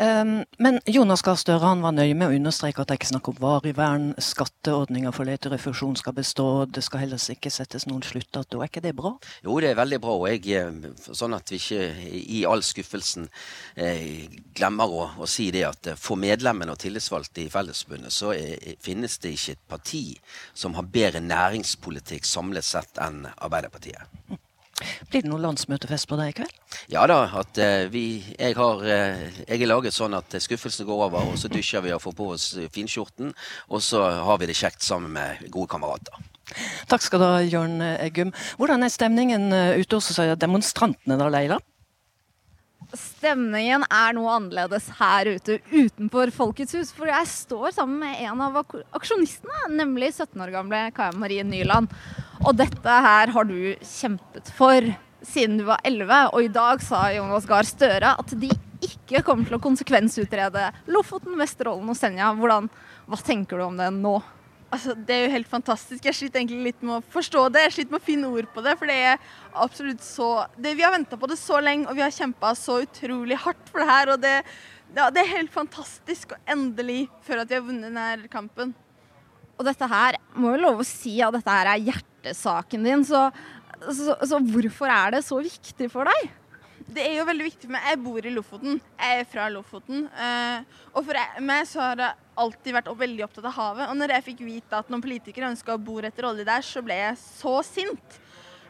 Um, 0.00 0.44
men 0.58 0.78
Jonas 0.88 1.22
Gahr 1.26 1.38
Støre 1.40 1.72
var 1.82 1.94
nøye 1.94 2.14
med 2.16 2.30
å 2.30 2.36
understreke 2.36 2.82
at 2.82 2.88
det 2.88 2.94
er 2.94 3.00
ikke 3.00 3.10
snakk 3.10 3.30
om 3.32 3.38
varig 3.40 3.74
vern. 3.76 4.10
Skatteordninger 4.20 5.14
for 5.14 5.28
leterefusjon 5.28 5.98
skal 6.00 6.16
bestå. 6.16 6.46
Det 6.70 6.84
skal 6.86 7.04
heller 7.04 7.20
ikke 7.34 7.52
settes 7.52 7.86
noen 7.90 8.04
sluttdato. 8.06 8.60
Er 8.60 8.70
ikke 8.70 8.84
det 8.84 8.94
bra? 8.98 9.14
Jo, 9.44 9.58
det 9.62 9.72
er 9.72 9.80
veldig 9.80 10.00
bra. 10.02 10.16
Og 10.20 10.28
jeg, 10.30 10.44
eh, 10.56 11.06
sånn 11.06 11.36
at 11.36 11.52
vi 11.52 11.60
ikke 11.60 12.12
i 12.40 12.44
all 12.48 12.64
skuffelsen 12.66 13.28
eh, 13.76 14.28
glemmer 14.56 14.90
å, 14.90 15.08
å, 15.20 15.30
si 15.30 15.50
det 15.54 15.66
at 15.68 15.92
for 16.00 16.20
medlemmene 16.20 16.74
og 16.74 16.80
tillitsvalgte 16.82 17.44
i 17.44 17.50
Fellesforbundet 17.52 18.14
så 18.14 18.34
er, 18.36 18.76
finnes 18.82 19.18
det 19.22 19.34
ikke 19.36 19.56
et 19.56 19.66
parti 19.70 20.04
som 20.54 20.76
har 20.78 20.88
bedre 20.90 21.22
næringspolitikk 21.24 22.28
samlet 22.28 22.66
sett 22.66 23.00
enn 23.02 23.26
Arbeiderpartiet. 23.36 24.40
Blir 25.10 25.24
det 25.24 25.30
noen 25.30 25.44
landsmøtefest 25.44 26.08
på 26.10 26.18
deg 26.20 26.32
i 26.32 26.36
kveld? 26.40 26.56
Ja 26.92 27.06
da. 27.10 27.22
at 27.40 27.60
uh, 27.60 27.86
vi, 27.92 28.22
jeg, 28.36 28.56
har, 28.58 28.82
uh, 28.82 29.44
jeg 29.44 29.60
er 29.60 29.70
laget 29.70 29.96
sånn 29.96 30.16
at 30.18 30.38
skuffelsen 30.42 30.88
går 30.88 31.06
over, 31.08 31.32
og 31.32 31.38
så 31.40 31.52
dusjer 31.52 31.84
vi 31.84 31.94
og 31.94 32.02
får 32.04 32.16
på 32.18 32.32
oss 32.34 32.50
finskjorten. 32.74 33.34
Og 33.70 33.84
så 33.84 34.02
har 34.26 34.40
vi 34.40 34.50
det 34.50 34.58
kjekt 34.58 34.86
sammen 34.86 35.14
med 35.16 35.50
gode 35.52 35.70
kamerater. 35.72 36.28
Takk 36.90 37.04
skal 37.04 37.22
du 37.22 37.26
ha, 37.26 37.40
Jørn 37.46 37.78
Eggum. 37.80 38.32
Hvordan 38.58 38.82
er 38.82 38.92
stemningen 38.92 39.52
eh, 39.54 39.80
ute 39.80 40.00
hos 40.00 40.18
demonstrantene 40.40 41.18
da, 41.20 41.28
Leila? 41.30 41.60
Stemningen 42.96 43.84
er 43.86 44.14
noe 44.16 44.32
annerledes 44.34 44.88
her 44.98 45.28
ute 45.36 45.60
utenfor 45.70 46.32
Folkets 46.34 46.74
hus. 46.74 46.90
For 46.96 47.10
jeg 47.10 47.28
står 47.30 47.76
sammen 47.76 48.00
med 48.02 48.22
en 48.24 48.42
av 48.42 48.58
aksjonistene, 48.62 49.68
nemlig 49.76 50.12
17 50.16 50.40
år 50.42 50.54
gamle 50.54 50.82
Kaja 50.96 51.14
Marie 51.18 51.44
Nyland. 51.46 51.92
Og 52.40 52.56
dette 52.58 52.96
her 53.06 53.30
har 53.34 53.46
du 53.46 53.76
kjempet 53.84 54.50
for 54.56 54.90
siden 55.26 55.58
du 55.60 55.66
var 55.68 55.82
11, 55.84 56.32
og 56.32 56.42
i 56.42 56.52
dag 56.52 56.80
sa 56.82 57.04
Jonas 57.12 57.46
Gahr 57.48 57.68
Støre 57.68 58.14
at 58.16 58.34
de 58.40 58.48
ikke 58.80 59.20
kommer 59.26 59.44
til 59.46 59.58
å 59.58 59.62
konsekvensutrede 59.62 60.70
Lofoten, 60.88 61.36
Vesterålen 61.38 61.92
og 61.92 61.98
Senja. 61.98 62.32
Hvordan, 62.36 62.70
hva 63.06 63.18
tenker 63.20 63.60
du 63.60 63.66
om 63.66 63.76
det 63.80 63.90
nå? 63.98 64.16
Altså, 64.70 64.94
det 64.94 65.14
er 65.14 65.24
jo 65.24 65.32
helt 65.34 65.48
fantastisk. 65.50 66.04
Jeg 66.06 66.14
sliter 66.14 66.38
egentlig 66.38 66.68
litt 66.68 66.82
med 66.84 67.00
å 67.00 67.06
forstå 67.10 67.48
det. 67.50 67.64
Jeg 67.66 67.74
sliter 67.74 67.94
med 67.96 68.02
å 68.02 68.06
finne 68.06 68.28
ord 68.30 68.50
på 68.54 68.62
det. 68.62 68.76
For 68.78 68.90
det 68.90 68.98
er 69.02 69.32
absolutt 69.64 70.04
så 70.06 70.28
det, 70.54 70.76
Vi 70.78 70.84
har 70.86 70.94
venta 70.94 71.18
på 71.18 71.30
det 71.30 71.38
så 71.40 71.58
lenge, 71.62 71.88
og 71.90 71.98
vi 71.98 72.04
har 72.04 72.14
kjempa 72.14 72.52
så 72.58 72.78
utrolig 72.84 73.38
hardt 73.42 73.72
for 73.72 73.82
det 73.82 73.88
her. 73.90 74.12
Og 74.14 74.22
det, 74.22 74.36
ja, 74.94 75.08
det 75.10 75.24
er 75.24 75.32
helt 75.34 75.50
fantastisk 75.54 76.36
å 76.36 76.40
endelig 76.54 77.08
føle 77.26 77.42
at 77.42 77.50
vi 77.50 77.58
har 77.58 77.66
vunnet 77.66 77.90
denne 77.90 78.30
kampen. 78.30 78.76
Og 79.58 79.66
dette 79.66 79.90
her 79.90 80.20
må 80.38 80.54
jo 80.54 80.62
love 80.62 80.84
å 80.84 80.88
si 80.88 81.18
at 81.20 81.34
dette 81.34 81.56
her 81.58 81.74
er 81.74 81.88
hjertesaken 81.90 82.86
din. 82.86 83.02
Så, 83.04 83.26
så, 83.90 84.14
så, 84.22 84.38
hvorfor 84.54 84.94
er 84.94 85.16
det 85.16 85.26
så 85.26 85.42
viktig 85.42 85.90
for 85.90 86.06
deg? 86.06 86.30
Det 86.90 87.02
er 87.06 87.20
jo 87.20 87.26
veldig 87.28 87.44
viktig 87.46 87.68
for 87.68 87.74
meg. 87.76 87.84
Jeg 87.86 87.98
bor 88.02 88.26
i 88.26 88.32
Lofoten. 88.34 88.78
Jeg 88.98 89.20
er 89.20 89.26
fra 89.30 89.46
Lofoten. 89.52 90.06
Uh, 90.10 90.78
og 90.90 91.04
for 91.06 91.40
meg 91.46 91.66
så 91.70 91.82
har 91.84 92.02
jeg 92.02 92.28
alltid 92.42 92.74
vært 92.74 92.90
veldig 93.02 93.26
opptatt 93.26 93.46
av 93.46 93.54
havet. 93.54 93.90
Og 93.92 93.98
når 94.00 94.14
jeg 94.16 94.26
fikk 94.26 94.40
vite 94.42 94.80
at 94.80 94.90
noen 94.90 95.04
politikere 95.04 95.52
ønska 95.52 95.76
å 95.76 95.82
bore 95.82 96.10
etter 96.10 96.26
olje 96.26 96.46
der, 96.48 96.64
så 96.66 96.82
ble 96.82 96.96
jeg 96.98 97.18
så 97.22 97.60
sint. 97.66 98.16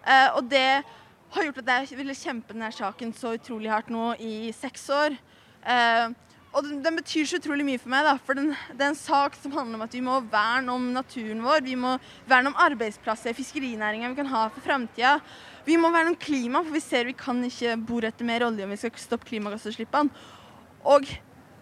Uh, 0.05 0.37
og 0.37 0.51
det 0.53 0.83
har 1.31 1.47
gjort 1.47 1.63
at 1.63 1.73
jeg 1.79 2.01
ville 2.01 2.17
kjempe 2.19 2.53
denne 2.53 2.73
saken 2.75 3.15
så 3.17 3.33
utrolig 3.39 3.71
hardt 3.73 3.93
nå 3.95 4.13
i 4.21 4.51
seks 4.57 4.85
år. 4.93 5.17
Uh, 5.65 6.13
og 6.51 6.67
den, 6.67 6.81
den, 6.83 6.99
betyr 6.99 7.29
så 7.31 7.39
utrolig 7.39 7.65
mye 7.65 7.81
for 7.81 7.93
meg, 7.93 8.05
da, 8.05 8.17
for 8.27 8.37
den, 8.37 8.51
det 8.75 8.83
er 8.83 8.91
en 8.91 8.99
sak 8.99 9.37
som 9.39 9.55
handler 9.55 9.79
om 9.79 9.85
at 9.87 9.95
vi 9.95 10.03
må 10.05 10.19
verne 10.33 10.75
om 10.75 10.89
naturen 10.93 11.41
vår. 11.47 11.63
Vi 11.63 11.77
må 11.79 11.95
verne 12.29 12.51
om 12.51 12.59
arbeidsplasser 12.67 13.37
fiskerinæringa 13.39 14.11
vi 14.11 14.19
kan 14.19 14.33
ha 14.33 14.49
for 14.51 14.67
framtida. 14.67 15.21
Vi 15.67 15.77
må 15.81 15.91
verne 15.93 16.15
om 16.15 16.19
klima, 16.21 16.63
for 16.65 16.75
vi 16.75 16.83
ser 16.85 17.09
vi 17.09 17.17
kan 17.19 17.43
ikke 17.47 17.77
bore 17.89 18.11
etter 18.11 18.29
mer 18.29 18.47
olje 18.47 18.65
om 18.65 18.73
vi 18.73 18.81
skal 18.81 19.01
stoppe 19.01 19.29
klimagassutslippene. 19.29 20.11
Og 20.89 21.09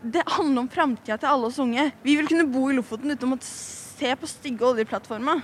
det 0.02 0.22
handler 0.30 0.62
om 0.62 0.70
framtida 0.70 1.18
til 1.18 1.30
alle 1.32 1.48
oss 1.50 1.58
unge. 1.62 1.90
Vi 2.04 2.14
vil 2.18 2.28
kunne 2.30 2.46
bo 2.50 2.68
i 2.70 2.76
Lofoten 2.76 3.10
uten 3.10 3.26
å 3.26 3.32
måtte 3.34 3.48
se 3.48 4.14
på 4.14 4.30
stygge 4.30 4.66
oljeplattformer. 4.68 5.42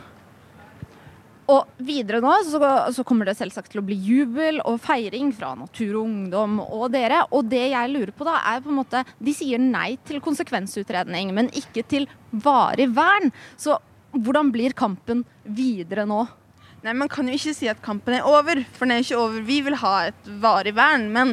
Og 1.52 1.80
videre 1.84 2.22
nå 2.24 2.30
så, 2.48 2.58
så, 2.94 3.04
kommer 3.04 3.28
det 3.28 3.34
selvsagt 3.36 3.74
til 3.74 3.82
å 3.82 3.84
bli 3.84 3.98
jubel 4.00 4.62
og 4.64 4.78
feiring 4.80 5.28
fra 5.36 5.50
Natur 5.58 5.98
og 5.98 6.06
Ungdom 6.06 6.60
og 6.64 6.86
dere. 6.94 7.20
Og 7.36 7.50
det 7.50 7.66
jeg 7.74 7.90
lurer 7.92 8.14
på 8.16 8.24
da, 8.24 8.38
er 8.54 8.62
på 8.64 8.72
en 8.72 8.78
måte 8.78 9.02
De 9.18 9.34
sier 9.36 9.60
nei 9.60 9.98
til 10.08 10.22
konsekvensutredning, 10.24 11.34
men 11.36 11.52
ikke 11.52 11.84
til 11.90 12.08
varig 12.32 12.88
vern. 12.96 13.28
Så 13.60 13.76
hvordan 14.14 14.54
blir 14.54 14.76
kampen 14.78 15.26
videre 15.44 16.06
nå? 16.08 16.22
Nei, 16.84 16.92
Man 16.92 17.08
kan 17.08 17.28
jo 17.28 17.32
ikke 17.32 17.54
si 17.56 17.68
at 17.70 17.80
kampen 17.84 18.12
er 18.18 18.26
over, 18.28 18.58
for 18.76 18.84
den 18.84 18.98
er 18.98 19.04
ikke 19.04 19.16
over. 19.16 19.44
Vi 19.46 19.62
vil 19.64 19.76
ha 19.80 19.92
et 20.10 20.26
varig 20.42 20.74
vern. 20.76 21.06
Men 21.14 21.32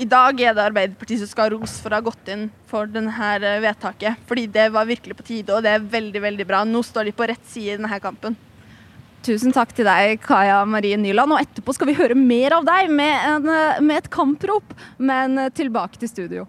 i 0.00 0.06
dag 0.08 0.40
er 0.40 0.54
det 0.56 0.64
Arbeiderpartiet 0.64 1.20
som 1.20 1.28
skal 1.28 1.48
ha 1.48 1.52
ros 1.52 1.76
for 1.82 1.92
å 1.92 1.98
ha 1.98 2.06
gått 2.06 2.30
inn 2.32 2.46
for 2.70 2.88
denne 2.88 3.34
vedtaket. 3.60 4.22
Fordi 4.30 4.46
det 4.54 4.70
var 4.72 4.88
virkelig 4.88 5.18
på 5.18 5.26
tide, 5.28 5.52
og 5.52 5.66
det 5.66 5.74
er 5.74 5.88
veldig, 5.92 6.24
veldig 6.24 6.48
bra. 6.48 6.62
Nå 6.64 6.80
står 6.86 7.10
de 7.10 7.16
på 7.18 7.28
rett 7.28 7.44
side 7.52 7.74
i 7.74 7.76
denne 7.76 8.00
kampen. 8.00 8.38
Tusen 9.28 9.52
takk 9.52 9.74
til 9.76 9.84
deg, 9.84 10.22
Kaja 10.24 10.62
Marie 10.64 10.96
Nyland. 10.96 11.36
Og 11.36 11.44
etterpå 11.44 11.76
skal 11.76 11.90
vi 11.90 11.98
høre 11.98 12.16
mer 12.16 12.56
av 12.56 12.64
deg 12.64 12.88
med, 12.88 13.28
en, 13.28 13.50
med 13.84 13.98
et 14.00 14.12
kamprop. 14.14 14.72
Men 14.96 15.50
tilbake 15.52 16.00
til 16.00 16.16
studio. 16.16 16.48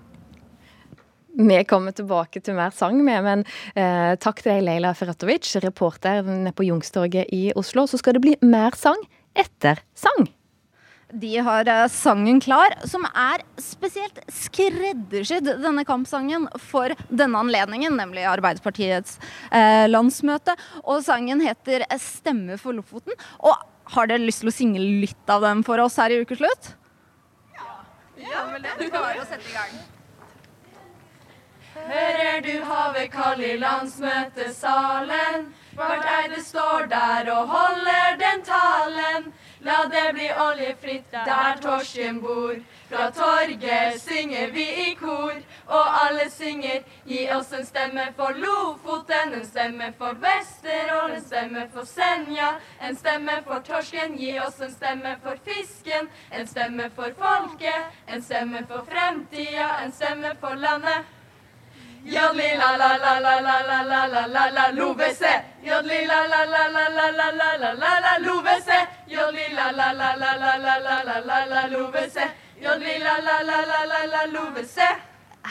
Vi 1.39 1.59
kommer 1.63 1.95
tilbake 1.95 2.41
til 2.43 2.57
mer 2.57 2.73
sang 2.75 2.97
med, 2.99 3.23
men 3.23 3.45
eh, 3.71 4.17
takk 4.19 4.41
til 4.43 4.51
deg, 4.51 4.65
Leila 4.67 4.91
Ferratovic, 4.97 5.53
reporter 5.63 6.19
nede 6.27 6.51
på 6.51 6.65
Youngstorget 6.67 7.31
i 7.31 7.53
Oslo. 7.55 7.85
Så 7.87 8.01
skal 8.01 8.17
det 8.17 8.23
bli 8.25 8.33
mer 8.43 8.75
sang 8.75 8.99
etter 9.39 9.79
sang. 9.95 10.27
De 11.15 11.29
har 11.41 11.69
eh, 11.71 11.85
sangen 11.89 12.41
klar, 12.43 12.75
som 12.85 13.07
er 13.07 13.45
spesielt 13.63 14.19
skreddersydd, 14.35 15.47
denne 15.63 15.85
kampsangen, 15.87 16.49
for 16.59 16.91
denne 17.07 17.39
anledningen, 17.39 17.95
nemlig 17.97 18.27
Arbeiderpartiets 18.29 19.15
eh, 19.47 19.87
landsmøte. 19.87 20.57
Og 20.83 21.05
sangen 21.07 21.39
heter 21.45 21.87
'Stemme 21.95 22.59
for 22.59 22.75
Lofoten'. 22.75 23.15
Og 23.39 23.55
har 23.95 24.11
dere 24.11 24.27
lyst 24.27 24.43
til 24.43 24.51
å 24.51 24.57
synge 24.57 24.83
litt 24.83 25.31
av 25.31 25.47
den 25.47 25.63
for 25.63 25.79
oss 25.79 25.95
her 25.97 26.11
i 26.11 26.19
Ukeslutt? 26.19 26.75
Ja. 27.55 27.79
ja 28.27 28.43
vel 28.51 28.67
det. 28.67 28.75
Du 28.83 28.91
å 28.91 29.23
sette 29.23 29.47
i 29.47 29.55
gang. 29.55 29.79
Hører 31.89 32.41
du 32.45 32.63
havet 32.69 33.11
kall 33.11 33.39
i 33.41 33.55
landsmøtesalen? 33.57 35.47
Hvert 35.73 36.05
eide 36.11 36.43
står 36.43 36.85
der 36.91 37.31
og 37.33 37.47
holder 37.47 38.19
den 38.19 38.43
talen. 38.45 39.31
La 39.65 39.77
det 39.91 40.03
bli 40.13 40.27
oljefritt 40.43 41.11
der 41.11 41.57
torsken 41.63 42.21
bor. 42.21 42.53
Fra 42.91 43.09
torget 43.11 43.97
synger 44.01 44.53
vi 44.53 44.67
i 44.85 44.93
kor, 45.01 45.33
og 45.67 45.89
alle 46.03 46.29
synger. 46.31 46.85
Gi 47.09 47.25
oss 47.33 47.51
en 47.57 47.65
stemme 47.65 48.05
for 48.15 48.37
Lofoten, 48.37 49.33
en 49.33 49.45
stemme 49.45 49.91
for 49.97 50.13
Vesterålen, 50.23 51.15
en 51.17 51.25
stemme 51.25 51.67
for 51.73 51.89
Senja. 51.89 52.55
En 52.81 52.95
stemme 52.95 53.41
for 53.47 53.65
torsken, 53.65 54.17
gi 54.17 54.35
oss 54.45 54.61
en 54.61 54.73
stemme 54.77 55.17
for 55.23 55.41
fisken. 55.45 56.09
En 56.31 56.47
stemme 56.47 56.91
for 56.95 57.17
folket, 57.17 58.01
en 58.07 58.21
stemme 58.21 58.67
for 58.67 58.85
fremtida, 58.91 59.71
en 59.83 59.91
stemme 59.91 60.35
for 60.39 60.53
landet. 60.55 61.15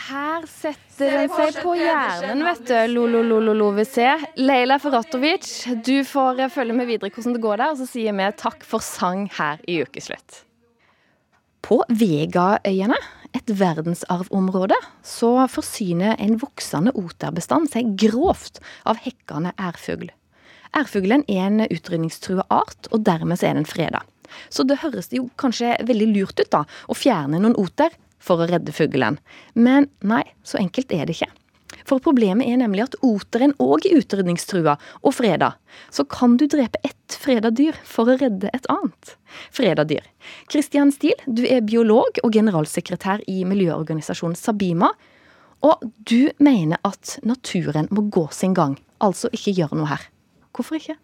Her 0.09 0.45
setter 0.49 1.15
den 1.15 1.31
seg 1.33 1.61
på 1.65 1.75
hjernen, 1.79 2.43
vet 2.47 2.65
du. 2.69 2.75
Lo-lo-lo-lo-lo-VC. 2.95 3.99
Leila 4.41 4.79
Ferratovic, 4.83 5.53
du 5.85 6.05
får 6.05 6.45
følge 6.55 6.77
med 6.77 6.91
videre 6.91 7.13
hvordan 7.13 7.37
det 7.37 7.45
går 7.45 7.63
der, 7.63 7.73
og 7.73 7.81
så 7.81 7.89
sier 7.89 8.17
vi 8.17 8.29
takk 8.41 8.67
for 8.69 8.85
sang 8.85 9.29
her 9.39 9.61
i 9.69 9.81
Ukeslutt. 9.85 10.45
På 11.65 11.83
Vegaøyene 11.89 12.97
et 13.39 13.53
verdensarvområde, 13.59 14.77
så 15.07 15.33
forsyner 15.51 16.19
en 16.19 16.39
voksende 16.41 16.95
oterbestand 16.99 17.71
seg 17.73 17.95
grovt 18.01 18.61
av 18.89 19.01
hekkende 19.05 19.55
ærfugl. 19.61 20.11
Ærfuglen 20.77 21.25
er 21.31 21.47
en 21.47 21.65
utrydningstrua 21.65 22.45
art, 22.53 22.91
og 22.93 23.07
dermed 23.09 23.43
er 23.43 23.57
den 23.57 23.69
freda. 23.69 24.03
Så 24.53 24.67
det 24.69 24.81
høres 24.83 25.09
jo 25.15 25.29
kanskje 25.41 25.77
veldig 25.89 26.11
lurt 26.13 26.41
ut 26.43 26.51
da, 26.53 26.65
å 26.89 26.97
fjerne 26.97 27.41
noen 27.41 27.57
oter 27.57 27.95
for 28.21 28.43
å 28.43 28.49
redde 28.51 28.75
fuglen. 28.77 29.17
Men 29.55 29.89
nei, 30.05 30.25
så 30.45 30.61
enkelt 30.61 30.93
er 30.93 31.09
det 31.09 31.17
ikke. 31.17 31.31
For 31.89 32.03
problemet 32.05 32.49
er 32.51 32.61
nemlig 32.61 32.85
at 32.85 32.97
oteren 33.07 33.55
òg 33.63 33.87
er 33.89 34.03
utrydningstrua 34.03 34.77
og 35.01 35.15
freda. 35.17 35.55
Så 35.95 36.05
kan 36.05 36.37
du 36.37 36.45
drepe 36.51 36.81
ett 36.85 37.17
freda 37.17 37.51
dyr 37.55 37.77
for 37.89 38.11
å 38.11 38.19
redde 38.21 38.51
et 38.53 38.69
annet 38.73 39.15
freda 39.55 39.87
dyr. 39.89 40.05
Christian 40.53 40.93
Steele, 40.93 41.25
du 41.25 41.47
er 41.49 41.65
biolog 41.65 42.21
og 42.23 42.35
generalsekretær 42.37 43.25
i 43.31 43.41
miljøorganisasjonen 43.49 44.37
Sabima. 44.39 44.93
Og 45.65 45.81
du 46.07 46.31
mener 46.45 46.79
at 46.87 47.17
naturen 47.27 47.89
må 47.91 48.05
gå 48.15 48.29
sin 48.37 48.55
gang, 48.55 48.77
altså 49.03 49.31
ikke 49.35 49.57
gjøre 49.57 49.79
noe 49.81 49.89
her. 49.91 50.05
Hvorfor 50.55 50.79
ikke? 50.79 50.99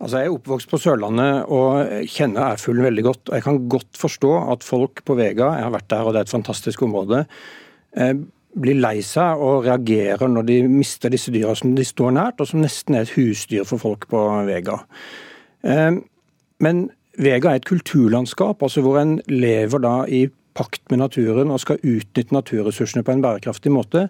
Altså 0.00 0.20
Jeg 0.20 0.30
er 0.30 0.34
oppvokst 0.34 0.68
på 0.70 0.80
Sørlandet 0.80 1.48
og 1.52 2.04
kjenner 2.08 2.54
ærfuglen 2.54 2.86
veldig 2.88 3.04
godt. 3.04 3.22
og 3.28 3.34
Jeg 3.36 3.44
kan 3.44 3.62
godt 3.72 4.00
forstå 4.00 4.30
at 4.54 4.64
folk 4.64 5.02
på 5.04 5.16
Vega, 5.18 5.52
jeg 5.58 5.66
har 5.66 5.74
vært 5.74 5.90
der 5.92 6.06
og 6.06 6.14
det 6.14 6.22
er 6.22 6.28
et 6.28 6.36
fantastisk 6.36 6.82
område, 6.86 7.26
eh, 7.96 8.14
blir 8.58 8.80
lei 8.80 8.98
seg 9.06 9.40
og 9.40 9.66
reagerer 9.68 10.30
når 10.30 10.46
de 10.48 10.56
mister 10.70 11.12
disse 11.12 11.32
dyra 11.34 11.54
som 11.58 11.74
de 11.76 11.84
står 11.86 12.16
nært, 12.16 12.40
og 12.42 12.50
som 12.50 12.62
nesten 12.64 12.96
er 12.96 13.06
et 13.06 13.14
husdyr 13.14 13.66
for 13.68 13.82
folk 13.82 14.08
på 14.10 14.24
Vega. 14.48 14.80
Eh, 15.62 16.00
men 16.60 16.82
Vega 17.20 17.52
er 17.52 17.60
et 17.60 17.68
kulturlandskap, 17.68 18.62
altså 18.62 18.82
hvor 18.84 19.00
en 19.00 19.18
lever 19.28 19.82
da 19.82 19.94
i 20.08 20.26
pakt 20.56 20.82
med 20.90 21.02
naturen 21.02 21.52
og 21.52 21.62
skal 21.62 21.82
utnytte 21.86 22.34
naturressursene 22.34 23.04
på 23.06 23.14
en 23.14 23.22
bærekraftig 23.24 23.72
måte. 23.72 24.08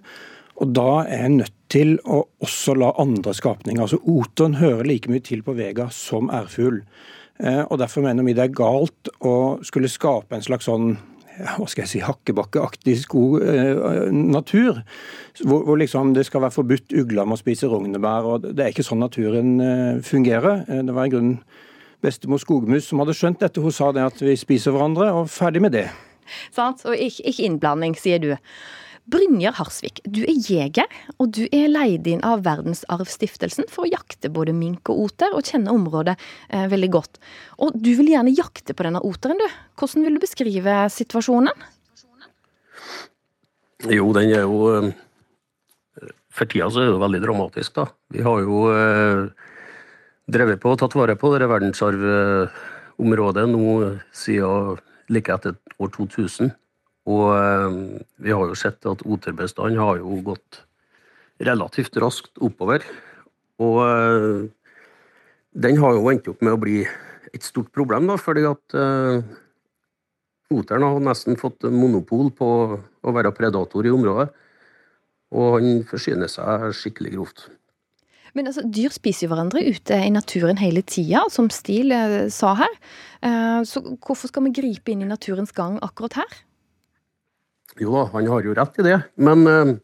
Og 0.60 0.72
da 0.76 1.04
er 1.08 1.26
en 1.26 1.40
nødt 1.40 1.56
til 1.72 1.96
å 2.04 2.24
også 2.42 2.74
la 2.76 2.90
andre 3.00 3.32
skapninger 3.36 3.84
Altså 3.84 4.00
oteren 4.02 4.58
hører 4.60 4.88
like 4.88 5.10
mye 5.10 5.24
til 5.24 5.44
på 5.46 5.54
Vega 5.56 5.88
som 5.94 6.30
ærfugl. 6.32 6.82
Eh, 7.40 7.62
og 7.64 7.78
derfor 7.80 8.04
mener 8.04 8.26
vi 8.26 8.34
det 8.36 8.48
er 8.48 8.56
galt 8.56 9.12
å 9.24 9.60
skulle 9.64 9.88
skape 9.88 10.36
en 10.36 10.44
slags 10.44 10.68
sånn 10.68 10.92
hva 11.44 11.66
skal 11.70 11.84
jeg 11.84 11.90
si, 11.92 12.02
hakkebakkeaktig 12.04 12.96
eh, 13.00 14.10
natur. 14.10 14.82
Hvor, 15.40 15.64
hvor, 15.64 15.78
liksom 15.80 16.14
det 16.16 16.26
skal 16.28 16.44
være 16.44 16.56
forbudt 16.56 16.94
ugler 16.96 17.28
med 17.28 17.38
å 17.38 17.40
spise 17.40 17.70
rognebær. 17.70 18.28
og 18.28 18.46
Det 18.50 18.64
er 18.64 18.74
ikke 18.74 18.86
sånn 18.86 19.02
naturen 19.02 19.56
eh, 19.64 20.02
fungerer. 20.04 20.64
Eh, 20.68 20.84
det 20.86 20.96
var 20.96 21.08
i 21.08 21.14
grunnen 21.14 21.40
bestemor 22.04 22.40
Skogmus 22.40 22.88
som 22.88 23.02
hadde 23.02 23.16
skjønt 23.16 23.42
dette. 23.42 23.62
Hun 23.62 23.74
sa 23.74 23.90
det 23.96 24.06
at 24.06 24.20
vi 24.24 24.36
spiser 24.40 24.74
hverandre, 24.74 25.10
og 25.16 25.32
ferdig 25.32 25.64
med 25.64 25.76
det. 25.76 25.88
Sant, 26.54 26.84
og 26.86 26.94
ikke 26.94 27.34
innblanding, 27.46 27.96
sier 27.98 28.22
du. 28.22 28.30
Brynjar 29.10 29.56
Harsvik, 29.58 30.00
du 30.04 30.20
er 30.22 30.36
jeger, 30.38 30.86
og 31.18 31.32
du 31.34 31.42
er 31.48 31.70
leid 31.70 32.06
inn 32.10 32.22
av 32.26 32.44
Verdensarvstiftelsen 32.46 33.66
for 33.72 33.86
å 33.86 33.90
jakte 33.90 34.30
både 34.32 34.54
mink 34.54 34.90
og 34.92 35.06
oter, 35.06 35.34
og 35.34 35.46
kjenne 35.48 35.72
området 35.74 36.14
eh, 36.48 36.66
veldig 36.70 36.90
godt. 36.94 37.20
Og 37.64 37.74
du 37.74 37.90
vil 37.98 38.12
gjerne 38.12 38.34
jakte 38.36 38.76
på 38.76 38.86
denne 38.86 39.02
oteren, 39.06 39.40
du. 39.40 39.48
Hvordan 39.80 40.06
vil 40.06 40.16
du 40.18 40.22
beskrive 40.22 40.76
situasjonen? 40.94 41.54
Jo, 43.88 44.10
den 44.12 44.28
er 44.28 44.44
jo 44.44 44.58
eh, 44.76 44.90
For 46.30 46.44
tida 46.50 46.68
så 46.70 46.84
er 46.84 46.92
det 46.92 47.00
veldig 47.02 47.22
dramatisk, 47.24 47.74
da. 47.80 47.84
Vi 48.12 48.20
har 48.26 48.38
jo 48.44 48.56
eh, 48.74 49.20
drevet 50.30 50.60
på 50.62 50.74
og 50.74 50.78
tatt 50.84 50.94
vare 50.98 51.16
på 51.18 51.32
det 51.34 51.50
verdensarvområdet 51.50 53.46
nå 53.50 53.66
siden 54.14 54.78
like 55.10 55.34
etter 55.34 55.56
år 55.82 55.90
2000. 55.96 56.52
Og 57.08 57.26
eh, 57.32 57.78
vi 58.20 58.34
har 58.34 58.50
jo 58.50 58.58
sett 58.58 58.84
at 58.88 59.04
oterbestanden 59.06 59.80
har 59.80 60.00
jo 60.02 60.18
gått 60.26 60.64
relativt 61.40 61.96
raskt 62.02 62.42
oppover. 62.44 62.84
Og 63.60 63.78
eh, 63.86 64.42
den 65.50 65.80
har 65.80 65.96
jo 65.96 66.10
endt 66.12 66.28
opp 66.30 66.42
med 66.44 66.54
å 66.54 66.60
bli 66.60 66.82
et 67.34 67.46
stort 67.46 67.70
problem, 67.74 68.08
da, 68.10 68.16
fordi 68.18 68.42
at 68.48 68.74
uh, 68.74 69.22
oteren 70.50 70.86
har 70.86 71.02
nesten 71.04 71.38
fått 71.38 71.66
monopol 71.70 72.30
på 72.34 72.50
å 72.74 73.14
være 73.14 73.32
predator 73.36 73.86
i 73.86 73.92
området. 73.94 74.28
Og 75.30 75.60
han 75.60 75.82
forsyner 75.86 76.30
seg 76.30 76.70
skikkelig 76.74 77.14
grovt. 77.14 77.44
Men 78.34 78.50
altså, 78.50 78.62
dyr 78.62 78.94
spiser 78.94 79.26
jo 79.26 79.32
hverandre 79.32 79.62
ute 79.66 79.96
i 80.06 80.10
naturen 80.14 80.58
hele 80.60 80.82
tida, 80.86 81.24
som 81.34 81.50
Stil 81.54 81.94
eh, 81.94 82.28
sa 82.34 82.54
her. 82.58 82.76
Eh, 83.26 83.60
så 83.66 83.82
hvorfor 83.98 84.30
skal 84.30 84.46
vi 84.46 84.54
gripe 84.60 84.92
inn 84.92 85.02
i 85.02 85.10
naturens 85.10 85.54
gang 85.54 85.78
akkurat 85.82 86.20
her? 86.22 86.38
Jo 87.78 87.94
da, 87.94 88.08
han 88.16 88.26
har 88.26 88.42
jo 88.42 88.56
rett 88.56 88.80
i 88.82 88.86
det, 88.86 88.98
men 89.22 89.46
uh, 89.46 89.76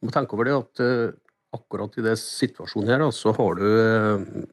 må 0.00 0.12
tenke 0.14 0.36
over 0.36 0.48
det 0.48 0.56
at 0.56 0.82
uh, 0.84 1.12
akkurat 1.54 1.98
i 2.00 2.04
den 2.06 2.18
situasjonen 2.18 2.94
her, 2.94 3.04
så 3.12 3.34
har 3.36 3.60
du 3.60 3.66
uh, 3.68 4.44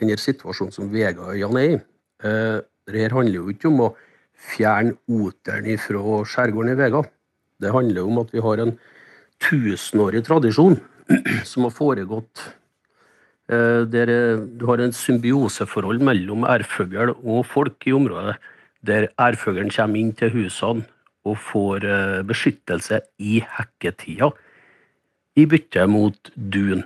denne 0.00 0.18
situasjonen 0.18 0.74
som 0.74 0.90
Vegaøyene 0.92 1.62
er 1.62 1.74
i. 1.76 1.80
Uh, 2.24 2.58
det 2.90 3.04
her 3.04 3.14
handler 3.14 3.38
jo 3.38 3.52
ikke 3.52 3.70
om 3.70 3.84
å 3.86 3.90
fjerne 4.50 4.96
oteren 5.10 5.80
fra 5.80 6.20
skjærgården 6.32 6.74
i 6.74 6.78
Vega. 6.78 7.02
Det 7.60 7.74
handler 7.74 8.08
om 8.08 8.22
at 8.22 8.32
vi 8.34 8.42
har 8.44 8.62
en 8.62 8.72
tusenårig 9.40 10.24
tradisjon 10.26 10.78
som 11.50 11.66
har 11.66 11.74
foregått 11.74 12.44
uh, 13.52 13.82
der 13.88 14.12
eh, 14.12 14.42
du 14.60 14.66
har 14.68 14.80
en 14.80 14.94
symbioseforhold 14.94 16.02
mellom 16.06 16.46
ærfugl 16.48 17.14
og 17.16 17.44
folk 17.48 17.88
i 17.88 17.96
området. 17.96 18.36
Der 18.86 19.10
ærfuglen 19.20 19.72
kommer 19.74 20.00
inn 20.00 20.14
til 20.16 20.32
husene 20.32 20.86
og 21.28 21.36
får 21.50 21.84
eh, 21.84 22.20
beskyttelse 22.26 23.00
i 23.20 23.40
hekketida, 23.44 24.30
i 25.38 25.46
bytte 25.48 25.86
mot 25.90 26.32
dun. 26.34 26.84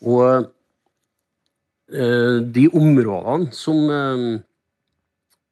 Og 0.00 0.46
eh, 1.92 2.38
de 2.40 2.66
områdene 2.72 3.50
som 3.56 3.82
eh, 3.92 4.24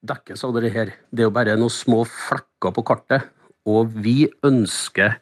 dekkes 0.09 0.45
av 0.47 0.55
dette 0.57 0.73
her, 0.75 0.95
det 1.11 1.25
er 1.25 1.29
jo 1.29 1.37
bare 1.37 1.59
noen 1.59 1.75
små 1.75 2.05
flekker 2.09 2.75
på 2.75 2.87
kartet. 2.89 3.29
Og 3.69 3.93
vi 4.01 4.31
ønsker 4.47 5.19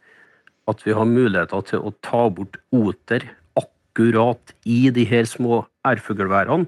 at 0.71 0.83
vi 0.87 0.95
har 0.95 1.09
muligheter 1.09 1.67
til 1.67 1.83
å 1.83 1.95
ta 2.05 2.27
bort 2.31 2.59
oter 2.75 3.27
akkurat 3.59 4.55
i 4.69 4.87
de 4.95 5.07
her 5.09 5.27
små 5.27 5.65
ærfuglværene, 5.87 6.67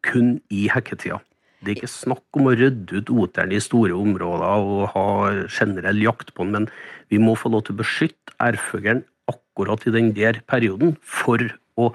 kun 0.00 0.38
i 0.48 0.64
hekketida. 0.72 1.20
Det 1.60 1.72
er 1.72 1.78
ikke 1.78 1.92
snakk 1.92 2.38
om 2.40 2.48
å 2.48 2.56
rydde 2.56 3.00
ut 3.00 3.10
oteren 3.12 3.52
i 3.52 3.60
store 3.60 3.96
områder 3.96 4.66
og 4.66 4.84
ha 4.94 5.08
generell 5.52 6.00
jakt 6.00 6.32
på 6.34 6.46
den, 6.46 6.54
men 6.56 6.68
vi 7.12 7.20
må 7.20 7.36
få 7.36 7.52
lov 7.52 7.66
til 7.66 7.76
å 7.76 7.82
beskytte 7.82 8.36
ærfuglen 8.40 9.04
akkurat 9.30 9.84
i 9.86 9.92
den 9.94 10.14
der 10.16 10.40
perioden 10.48 10.96
for 11.04 11.44
å 11.80 11.90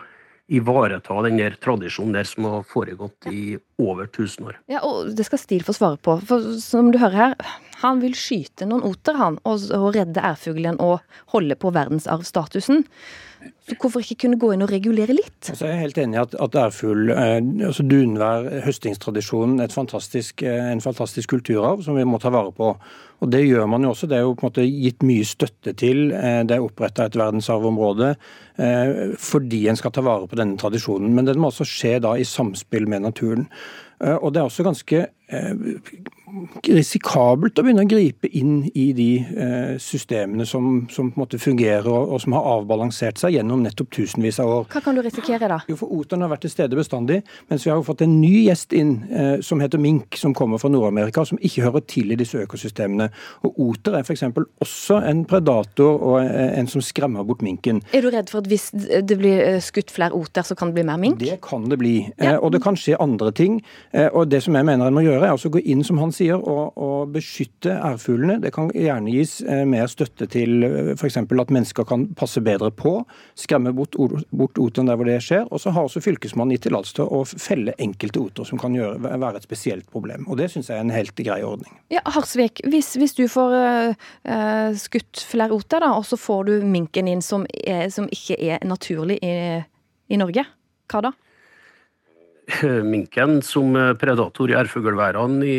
ivareta 0.45 1.17
den 1.25 1.39
der 1.39 1.55
tradisjonen 1.61 2.13
der 2.13 2.27
som 2.29 2.45
har 2.45 2.65
foregått 2.69 3.27
i 3.31 3.57
over 3.81 4.05
1000 4.05 4.45
år. 4.45 4.59
Ja, 4.69 4.83
og 4.85 5.15
Det 5.17 5.25
skal 5.25 5.41
Stil 5.41 5.65
få 5.65 5.73
svare 5.73 5.97
på. 5.97 6.19
For 6.21 6.59
som 6.61 6.91
du 6.93 6.99
hører 7.01 7.17
her, 7.17 7.55
han 7.81 8.01
vil 8.03 8.13
skyte 8.17 8.67
noen 8.69 8.85
oter, 8.85 9.17
han, 9.17 9.39
og, 9.43 9.65
redde 9.95 10.21
ærfuglen 10.21 10.77
og 10.79 10.99
holde 11.33 11.57
på 11.57 11.73
verdensarvstatusen. 11.73 12.85
Så 13.65 13.75
hvorfor 13.81 14.03
ikke 14.03 14.25
kunne 14.25 14.37
gå 14.41 14.51
inn 14.53 14.61
og 14.61 14.69
regulere 14.69 15.15
litt? 15.17 15.49
Altså, 15.49 15.65
jeg 15.65 15.73
er 15.73 15.81
helt 15.81 15.97
enig 16.01 16.19
i 16.19 16.21
at, 16.21 16.35
at 16.45 16.57
ærfugl, 16.61 17.09
eh, 17.13 17.39
altså 17.67 17.85
dunvær, 17.89 18.49
høstingstradisjonen, 18.65 19.63
fantastisk, 19.73 20.43
eh, 20.45 20.69
en 20.71 20.83
fantastisk 20.83 21.33
kulturarv 21.33 21.81
som 21.85 21.97
vi 21.97 22.05
må 22.05 22.21
ta 22.21 22.33
vare 22.33 22.53
på. 22.55 22.75
Og 23.23 23.31
Det 23.31 23.41
gjør 23.45 23.65
man 23.71 23.83
jo 23.83 23.93
også. 23.93 24.07
Det 24.11 24.17
er 24.17 24.25
jo 24.25 24.35
på 24.35 24.45
en 24.45 24.51
måte 24.51 24.65
gitt 24.67 25.05
mye 25.07 25.25
støtte 25.25 25.73
til. 25.79 26.11
Eh, 26.13 26.43
det 26.43 26.57
er 26.57 26.65
oppretta 26.65 27.07
et 27.07 27.17
verdensarvområde 27.17 28.11
eh, 28.11 29.15
fordi 29.17 29.65
en 29.71 29.79
skal 29.79 29.93
ta 29.95 30.03
vare 30.05 30.27
på 30.29 30.37
denne 30.39 30.59
tradisjonen. 30.61 31.13
Men 31.15 31.29
den 31.29 31.39
må 31.41 31.49
også 31.49 31.67
skje 31.69 31.97
da 32.03 32.15
i 32.19 32.27
samspill 32.27 32.89
med 32.91 33.07
naturen. 33.07 33.47
Eh, 34.03 34.15
og 34.15 34.33
det 34.33 34.41
er 34.41 34.49
også 34.49 34.63
ganske 34.65 35.05
eh, 35.05 35.51
risikabelt 36.67 37.59
å 37.59 37.63
begynne 37.63 37.85
å 37.85 37.89
gripe 37.89 38.27
inn 38.35 38.65
i 38.75 38.89
de 38.95 39.09
eh, 39.23 39.75
systemene 39.81 40.43
som, 40.47 40.83
som, 40.91 41.13
fungerer 41.15 41.87
og, 41.87 42.17
som 42.21 42.35
har 42.35 42.49
avbalansert 42.57 43.21
seg 43.21 43.37
gjennom 43.37 43.63
nettopp 43.63 43.93
tusenvis 43.95 44.41
av 44.43 44.51
år. 44.51 44.65
Hva 44.73 44.81
kan 44.83 44.97
du 44.97 45.03
risikere 45.05 45.47
da? 45.51 45.61
Jo, 45.71 45.77
for 45.79 45.93
Oteren 45.95 46.25
har 46.25 46.33
vært 46.33 46.43
til 46.47 46.53
stede 46.53 46.77
bestandig, 46.77 47.21
mens 47.51 47.65
vi 47.65 47.71
har 47.71 47.79
jo 47.79 47.85
fått 47.87 48.03
en 48.03 48.17
ny 48.19 48.33
gjest 48.49 48.75
inn 48.75 48.97
som 49.45 49.61
heter 49.63 49.79
mink, 49.81 50.17
som 50.19 50.33
kommer 50.35 50.59
fra 50.61 50.69
Nord-Amerika, 50.71 51.23
som 51.27 51.39
ikke 51.39 51.63
hører 51.65 51.85
til 51.87 52.11
i 52.11 52.17
disse 52.19 52.39
økosystemene. 52.41 53.07
Og 53.47 53.59
Oter 53.69 53.95
er 53.99 54.05
f.eks. 54.05 54.25
også 54.63 54.99
en 55.07 55.23
predator 55.29 56.03
og 56.03 56.19
en 56.25 56.69
som 56.71 56.83
skremmer 56.83 57.25
bort 57.27 57.43
minken. 57.45 57.81
Er 57.95 58.03
du 58.03 58.11
redd 58.13 58.31
for 58.33 58.43
at 58.43 58.49
hvis 58.51 58.69
det 58.75 59.19
blir 59.21 59.59
skutt 59.63 59.93
flere 59.93 60.15
oter, 60.17 60.45
så 60.47 60.57
kan 60.57 60.71
det 60.71 60.79
bli 60.79 60.87
mer 60.87 60.99
mink? 61.01 61.19
Det 61.23 61.39
kan 61.45 61.69
det 61.71 61.79
bli. 61.81 61.95
Ja. 62.19 62.37
Og 62.41 62.51
det 62.55 62.63
kan 62.65 62.77
skje 62.79 62.99
andre 63.01 63.31
ting. 63.35 63.61
Og 63.95 64.27
det 64.27 64.41
som 64.43 64.55
jeg 64.57 64.65
mener 64.67 64.89
en 64.89 64.95
må 64.95 65.05
gjøre, 65.05 65.23
er 65.23 65.33
altså 65.33 65.49
gå 65.53 65.61
inn, 65.63 65.83
som 65.85 65.99
han 66.01 66.11
sier, 66.11 66.35
og, 66.35 66.75
å 66.75 67.05
beskytte 67.09 67.73
ærfuglene. 67.75 68.37
Det 68.43 68.51
kan 68.55 68.69
gjerne 68.75 69.13
gis 69.13 69.37
eh, 69.45 69.63
mer 69.69 69.87
støtte 69.91 70.27
til 70.31 70.65
eh, 70.67 70.91
f.eks. 70.95 71.17
at 71.21 71.53
mennesker 71.53 71.87
kan 71.87 72.07
passe 72.17 72.41
bedre 72.43 72.71
på, 72.75 72.97
skremme 73.39 73.73
bort, 73.75 73.95
bort 74.35 74.59
oteren 74.61 74.89
der 74.89 74.99
hvor 74.99 75.07
det 75.09 75.19
skjer. 75.23 75.45
Og 75.49 75.61
så 75.63 75.73
har 75.75 75.87
også 75.87 76.03
Fylkesmannen 76.03 76.55
gitt 76.55 76.65
tillatelse 76.67 76.99
til 76.99 77.07
å 77.07 77.21
felle 77.25 77.75
enkelte 77.81 78.21
oter, 78.23 78.49
som 78.49 78.61
kan 78.61 78.75
gjøre, 78.75 78.99
være 79.05 79.39
et 79.39 79.47
spesielt 79.47 79.87
problem. 79.91 80.27
Og 80.27 80.39
Det 80.41 80.49
syns 80.53 80.71
jeg 80.71 80.79
er 80.79 80.85
en 80.85 80.95
helt 80.95 81.15
grei 81.19 81.39
ordning. 81.45 81.79
Ja, 81.93 82.03
Harsvik, 82.15 82.63
hvis, 82.67 82.93
hvis 82.99 83.15
du 83.17 83.25
får 83.31 83.55
uh, 83.55 84.75
skutt 84.79 85.23
flere 85.29 85.55
oter, 85.55 85.83
da, 85.83 85.93
og 85.95 86.05
så 86.07 86.19
får 86.19 86.49
du 86.49 86.53
minken 86.67 87.09
inn 87.11 87.23
som, 87.25 87.45
er, 87.63 87.87
som 87.93 88.09
ikke 88.11 88.39
er 88.41 88.65
naturlig 88.67 89.21
i, 89.23 89.35
i 90.11 90.19
Norge, 90.19 90.45
hva 90.91 91.07
da? 91.07 91.15
minken 92.93 93.39
som 93.45 93.73
predator 93.99 94.51
i 94.51 94.57
ærfuglværene 94.59 95.47
i 95.47 95.57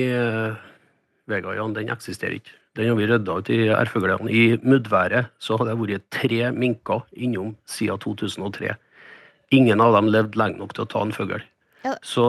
Vegaøyene, 1.27 1.75
den 1.75 1.91
eksisterer 1.91 2.39
ikke. 2.39 2.55
Den 2.77 2.91
har 2.91 2.99
vi 2.99 3.07
rydda 3.09 3.39
ut 3.41 3.49
i 3.51 3.61
ærfuglene. 3.73 4.31
I 4.31 4.59
muddværet 4.61 5.31
så 5.41 5.57
har 5.57 5.69
det 5.69 5.77
vært 5.81 6.05
tre 6.13 6.51
minker 6.53 7.07
innom 7.17 7.55
siden 7.71 7.99
2003. 8.03 8.75
Ingen 9.57 9.81
av 9.81 9.97
dem 9.97 10.11
levde 10.13 10.39
lenge 10.39 10.61
nok 10.61 10.75
til 10.77 10.85
å 10.85 10.91
ta 10.93 11.05
en 11.07 11.15
fugl. 11.17 11.41
Ja. 11.87 11.95
Så, 12.05 12.27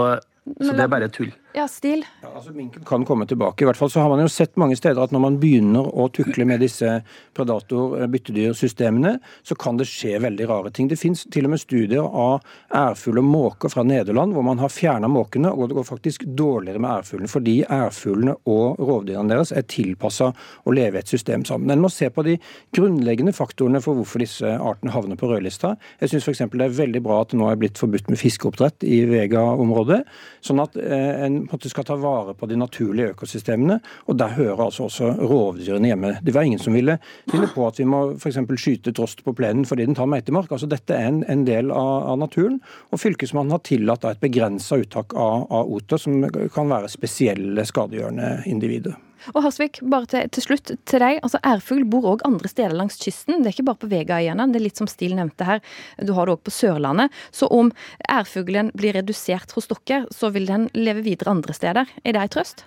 så 0.62 0.72
det 0.72 0.86
er 0.86 0.93
bare 0.93 1.12
tull. 1.12 1.34
Ja, 1.58 1.64
stil. 1.68 2.03
Ja, 2.22 2.30
altså 2.36 2.51
Minken 2.53 2.84
kan 2.86 3.01
komme 3.05 3.26
tilbake. 3.26 3.64
I 3.64 3.66
hvert 3.66 3.80
fall 3.80 3.89
så 3.89 4.03
har 4.03 4.12
man 4.12 4.20
jo 4.22 4.30
sett 4.30 4.60
mange 4.62 4.76
steder 4.78 5.01
at 5.01 5.14
når 5.16 5.22
man 5.24 5.38
begynner 5.41 5.88
å 5.89 6.03
tukle 6.14 6.45
med 6.45 6.62
disse 6.62 6.99
predator-byttedyrsystemene, 7.34 9.16
så 9.41 9.58
kan 9.58 9.80
det 9.80 9.88
skje 9.89 10.20
veldig 10.22 10.45
rare 10.51 10.70
ting. 10.70 10.86
Det 10.91 10.99
finnes 11.01 11.24
til 11.34 11.47
og 11.47 11.55
med 11.55 11.62
studier 11.64 12.05
av 12.05 12.45
ærfugl 12.78 13.24
og 13.24 13.26
måker 13.26 13.74
fra 13.74 13.82
Nederland 13.88 14.38
hvor 14.38 14.45
man 14.45 14.62
har 14.62 14.70
fjerna 14.70 15.10
måkene, 15.10 15.49
og 15.49 15.72
det 15.72 15.80
går 15.80 15.88
faktisk 15.88 16.28
dårligere 16.38 16.84
med 16.84 16.91
ærfuglene 16.99 17.32
fordi 17.34 17.55
ærfuglene 17.66 18.38
og 18.45 18.78
rovdyrene 18.78 19.34
deres 19.34 19.55
er 19.55 19.66
tilpassa 19.66 20.30
å 20.38 20.78
leve 20.78 21.01
i 21.01 21.01
et 21.01 21.16
system 21.16 21.47
sammen. 21.47 21.74
En 21.74 21.82
må 21.82 21.89
se 21.89 22.12
på 22.14 22.28
de 22.28 22.38
grunnleggende 22.78 23.34
faktorene 23.34 23.82
for 23.82 23.97
hvorfor 23.97 24.22
disse 24.22 24.53
artene 24.60 24.93
havner 24.93 25.18
på 25.18 25.32
rødlista. 25.34 25.74
Jeg 26.05 26.14
syns 26.14 26.30
f.eks. 26.30 26.45
det 26.53 26.70
er 26.70 26.80
veldig 26.84 27.03
bra 27.10 27.24
at 27.26 27.34
det 27.34 27.41
nå 27.41 27.49
er 27.49 27.58
blitt 27.66 27.82
forbudt 27.82 28.14
med 28.14 28.22
fiskeoppdrett 28.22 28.86
i 28.86 29.01
Vega-området. 29.10 30.03
sånn 30.45 30.62
at 30.62 30.78
eh, 30.78 31.26
en 31.26 31.46
måte 31.51 31.71
skal 31.71 31.85
ta 31.87 31.97
vare 31.99 32.35
på 32.37 32.49
de 32.49 32.57
naturlige 32.59 33.13
økosystemene. 33.15 33.79
Og 34.07 34.19
der 34.19 34.35
hører 34.37 34.65
altså 34.67 34.87
også 34.87 35.13
rovdyrene 35.19 35.91
hjemme. 35.91 36.13
Det 36.23 36.35
var 36.35 36.47
ingen 36.47 36.61
som 36.61 36.75
ville 36.77 36.97
finne 37.31 37.49
på 37.53 37.65
at 37.67 37.79
vi 37.79 37.87
må 37.89 38.03
f.eks. 38.17 38.39
skyte 38.57 38.93
trost 38.95 39.23
på 39.25 39.35
plenen 39.37 39.65
fordi 39.67 39.87
den 39.87 39.97
tar 39.97 40.09
meitemark. 40.11 40.51
Altså 40.51 40.69
Dette 40.69 40.95
er 40.95 41.09
en, 41.11 41.23
en 41.29 41.45
del 41.47 41.71
av, 41.71 42.11
av, 42.13 42.21
naturen. 42.21 42.61
Og 42.91 43.01
Fylkesmannen 43.01 43.55
har 43.55 43.65
tillatt 43.67 44.05
et 44.07 44.23
begrensa 44.23 44.79
uttak 44.81 45.15
av, 45.15 45.47
av 45.51 45.73
oter, 45.73 46.01
som 46.01 46.23
kan 46.53 46.71
være 46.71 46.91
spesielle 46.91 47.65
skadegjørende 47.67 48.41
individer. 48.49 48.97
Og 49.34 49.41
Harsvik, 49.45 49.82
bare 49.89 50.09
til, 50.11 50.30
til, 50.34 50.45
slutt 50.45 50.72
til 50.72 51.03
deg. 51.03 51.20
altså 51.26 51.41
Ærfugl 51.45 51.86
bor 51.89 52.07
òg 52.13 52.24
andre 52.28 52.51
steder 52.51 52.76
langs 52.78 52.99
kysten. 53.01 53.41
Det 53.41 53.51
er 53.51 53.55
ikke 53.55 53.68
bare 53.70 53.82
på 53.82 53.91
Vegaøyene. 53.91 54.47
Det 54.53 54.61
er 54.61 54.65
litt 54.68 54.80
som 54.82 54.89
Stil 54.91 55.15
nevnte 55.18 55.47
her. 55.47 55.61
Du 56.03 56.13
har 56.18 56.28
det 56.28 56.38
òg 56.38 56.45
på 56.47 56.53
Sørlandet. 56.53 57.13
Så 57.36 57.49
om 57.53 57.72
ærfuglen 58.09 58.72
blir 58.78 58.97
redusert 58.97 59.53
hos 59.57 59.70
dere, 59.72 60.05
så 60.13 60.32
vil 60.36 60.49
den 60.49 60.70
leve 60.78 61.05
videre 61.05 61.34
andre 61.34 61.55
steder. 61.57 61.93
Er 62.03 62.18
det 62.18 62.24
ei 62.24 62.34
trøst? 62.34 62.65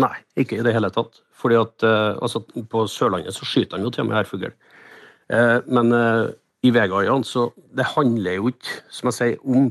Nei, 0.00 0.14
ikke 0.40 0.60
i 0.60 0.64
det 0.64 0.74
hele 0.76 0.90
tatt. 0.94 1.22
Fordi 1.40 1.56
at 1.60 1.86
uh, 1.86 2.18
altså, 2.20 2.42
På 2.70 2.86
Sørlandet 2.90 3.36
så 3.36 3.48
skyter 3.48 3.78
han 3.78 3.86
jo 3.86 3.92
til 3.94 4.04
og 4.04 4.10
med 4.10 4.20
ærfugl. 4.20 4.52
Uh, 5.30 5.58
men 5.70 5.94
uh, 5.94 6.32
i 6.66 6.72
Vegaøyene 6.74 7.24
så 7.24 7.50
Det 7.76 7.86
handler 7.94 8.40
jo 8.40 8.50
ikke, 8.52 8.80
som 8.92 9.10
jeg 9.10 9.18
sier, 9.18 9.44
om 9.46 9.70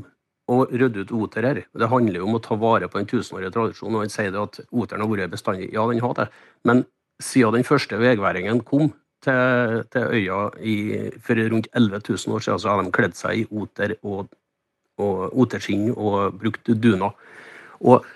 å 0.50 0.62
rydde 0.66 1.04
ut 1.04 1.12
oter 1.14 1.46
her. 1.46 1.60
Det 1.70 1.90
handler 1.90 2.20
jo 2.20 2.26
om 2.26 2.38
å 2.38 2.42
ta 2.42 2.56
vare 2.58 2.88
på 2.90 2.98
den 2.98 3.08
tusenårige 3.10 3.52
tradisjonen. 3.54 3.98
og 3.98 4.04
Han 4.04 4.12
sier 4.12 4.32
det 4.34 4.40
at 4.40 4.60
oteren 4.70 5.04
har 5.04 5.10
vært 5.12 5.34
bestandig. 5.34 5.70
Ja, 5.74 5.86
den 5.90 6.02
har 6.02 6.16
det. 6.18 6.26
Men 6.66 6.84
siden 7.22 7.58
den 7.58 7.68
første 7.68 8.00
vegværingen 8.00 8.62
kom 8.66 8.90
til, 9.24 9.82
til 9.92 10.14
øya 10.16 10.40
i, 10.58 10.76
for 11.22 11.38
rundt 11.52 11.68
11 11.76 12.02
000 12.08 12.36
år 12.36 12.46
siden, 12.46 12.62
så 12.62 12.72
har 12.72 12.82
de 12.82 12.94
kledd 12.96 13.18
seg 13.18 13.42
i 13.42 13.46
oter 13.50 13.94
og, 14.00 14.32
og 14.98 15.36
oterskinn 15.44 15.90
og 15.92 16.40
brukt 16.40 16.72
duna. 16.82 17.12
Og 17.80 18.08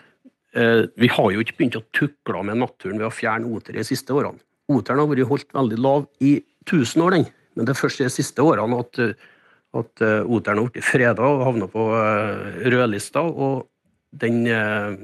eh, 0.56 0.88
vi 1.00 1.12
har 1.12 1.30
jo 1.30 1.44
ikke 1.44 1.58
begynt 1.60 1.78
å 1.78 1.86
tukle 1.94 2.42
med 2.48 2.62
naturen 2.62 2.98
ved 2.98 3.10
å 3.10 3.14
fjerne 3.14 3.52
oter 3.52 3.78
de 3.78 3.86
siste 3.86 4.16
årene. 4.16 4.42
Oteren 4.72 5.02
har 5.02 5.10
vært 5.10 5.28
holdt 5.28 5.54
veldig 5.54 5.78
lav 5.84 6.08
i 6.24 6.38
1000 6.64 7.04
år, 7.04 7.18
den. 7.18 7.30
Men 7.54 7.68
det 7.68 7.74
er 7.74 7.78
først 7.78 8.00
de 8.00 8.10
siste 8.10 8.42
årene 8.42 8.80
at 8.80 9.00
at 9.80 10.04
uh, 10.04 10.22
oteren 10.30 10.62
har 10.62 10.70
blitt 10.70 10.86
freda 10.86 11.26
og 11.26 11.42
havna 11.48 11.68
på 11.70 11.88
uh, 11.90 12.62
rødlista. 12.62 13.24
Og 13.24 13.66
den, 14.14 14.44
uh, 14.46 14.94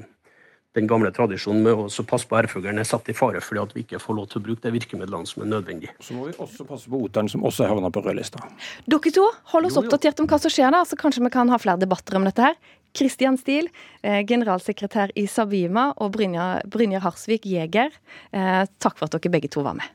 den, 0.77 0.87
gamle 0.89 1.11
tradisjonen 1.15 1.63
med 1.65 1.79
å 1.83 2.07
passe 2.07 2.29
på 2.29 2.39
ærfuglen 2.39 2.79
er 2.79 2.87
satt 2.87 3.11
i 3.11 3.15
fare 3.17 3.43
fordi 3.43 3.63
at 3.63 3.75
vi 3.75 3.85
ikke 3.85 4.01
får 4.01 4.17
lov 4.19 4.29
til 4.31 4.41
å 4.41 4.45
bruke 4.47 4.65
de 4.65 4.73
virkemidlene 4.77 5.29
som 5.29 5.45
er 5.45 5.51
nødvendige. 5.53 5.95
Så 6.03 6.17
må 6.17 6.29
vi 6.29 6.35
også 6.37 6.67
passe 6.67 6.91
på 6.91 7.03
oteren, 7.07 7.31
som 7.31 7.47
også 7.47 7.67
er 7.67 7.73
havna 7.73 7.91
på 7.93 8.03
rødlista. 8.05 8.43
Dere 8.87 9.15
to, 9.17 9.27
hold 9.53 9.69
oss 9.69 9.79
oppdatert 9.81 10.23
om 10.23 10.29
hva 10.31 10.41
som 10.41 10.53
skjer 10.53 10.71
der, 10.73 10.87
så 10.87 10.99
kanskje 10.99 11.25
vi 11.27 11.33
kan 11.33 11.51
ha 11.51 11.61
flere 11.61 11.81
debatter 11.81 12.19
om 12.19 12.27
dette 12.29 12.51
her. 12.51 12.59
Kristian 12.91 13.37
Steele, 13.39 13.71
generalsekretær 14.03 15.13
i 15.15 15.23
Sabima, 15.31 15.93
og 16.03 16.11
Brynjar 16.17 17.05
Harsvik, 17.05 17.47
jeger. 17.47 17.95
Takk 18.35 18.99
for 18.99 19.07
at 19.07 19.15
dere 19.15 19.31
begge 19.31 19.47
to 19.53 19.63
var 19.63 19.79
med. 19.79 19.87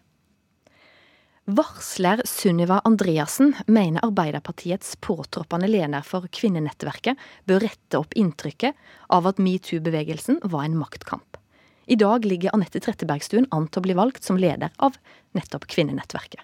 Varsler 1.48 2.22
Sunniva 2.24 2.80
Andreassen 2.84 3.54
mener 3.66 4.04
Arbeiderpartiets 4.04 4.96
påtroppende 4.96 5.68
leder 5.70 6.02
for 6.02 6.26
kvinnenettverket 6.34 7.20
bør 7.46 7.62
rette 7.62 8.00
opp 8.00 8.16
inntrykket 8.18 8.74
av 9.14 9.28
at 9.30 9.38
metoo-bevegelsen 9.38 10.40
var 10.42 10.64
en 10.66 10.74
maktkamp. 10.74 11.38
I 11.86 11.94
dag 11.94 12.26
ligger 12.26 12.50
Anette 12.56 12.82
Trettebergstuen 12.82 13.46
an 13.54 13.68
til 13.70 13.78
å 13.78 13.86
bli 13.86 13.94
valgt 13.94 14.26
som 14.26 14.40
leder 14.42 14.74
av 14.82 14.98
nettopp 15.38 15.68
kvinnenettverket. 15.70 16.42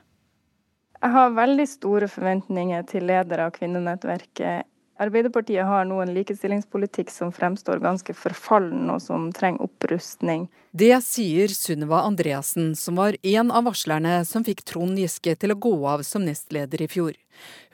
Jeg 1.02 1.14
har 1.16 1.34
veldig 1.34 1.66
store 1.66 2.06
forventninger 2.06 2.86
til 2.86 3.10
leder 3.10 3.42
av 3.42 3.50
kvinnenettverket. 3.58 4.70
Arbeiderpartiet 5.02 5.66
har 5.66 5.86
nå 5.88 5.98
en 6.02 6.12
likestillingspolitikk 6.14 7.10
som 7.10 7.32
fremstår 7.34 7.80
ganske 7.82 8.14
forfallen 8.14 8.90
og 8.92 9.00
som 9.02 9.30
trenger 9.34 9.66
opprustning. 9.66 10.46
Det 10.72 10.94
sier 11.04 11.52
Sunniva 11.52 12.04
Andreassen, 12.06 12.70
som 12.78 12.96
var 13.00 13.18
en 13.20 13.50
av 13.50 13.66
varslerne 13.66 14.22
som 14.28 14.44
fikk 14.46 14.62
Trond 14.68 15.00
Giske 15.00 15.34
til 15.36 15.52
å 15.52 15.58
gå 15.58 15.74
av 15.90 16.04
som 16.06 16.24
nestleder 16.24 16.84
i 16.84 16.88
fjor. 16.88 17.18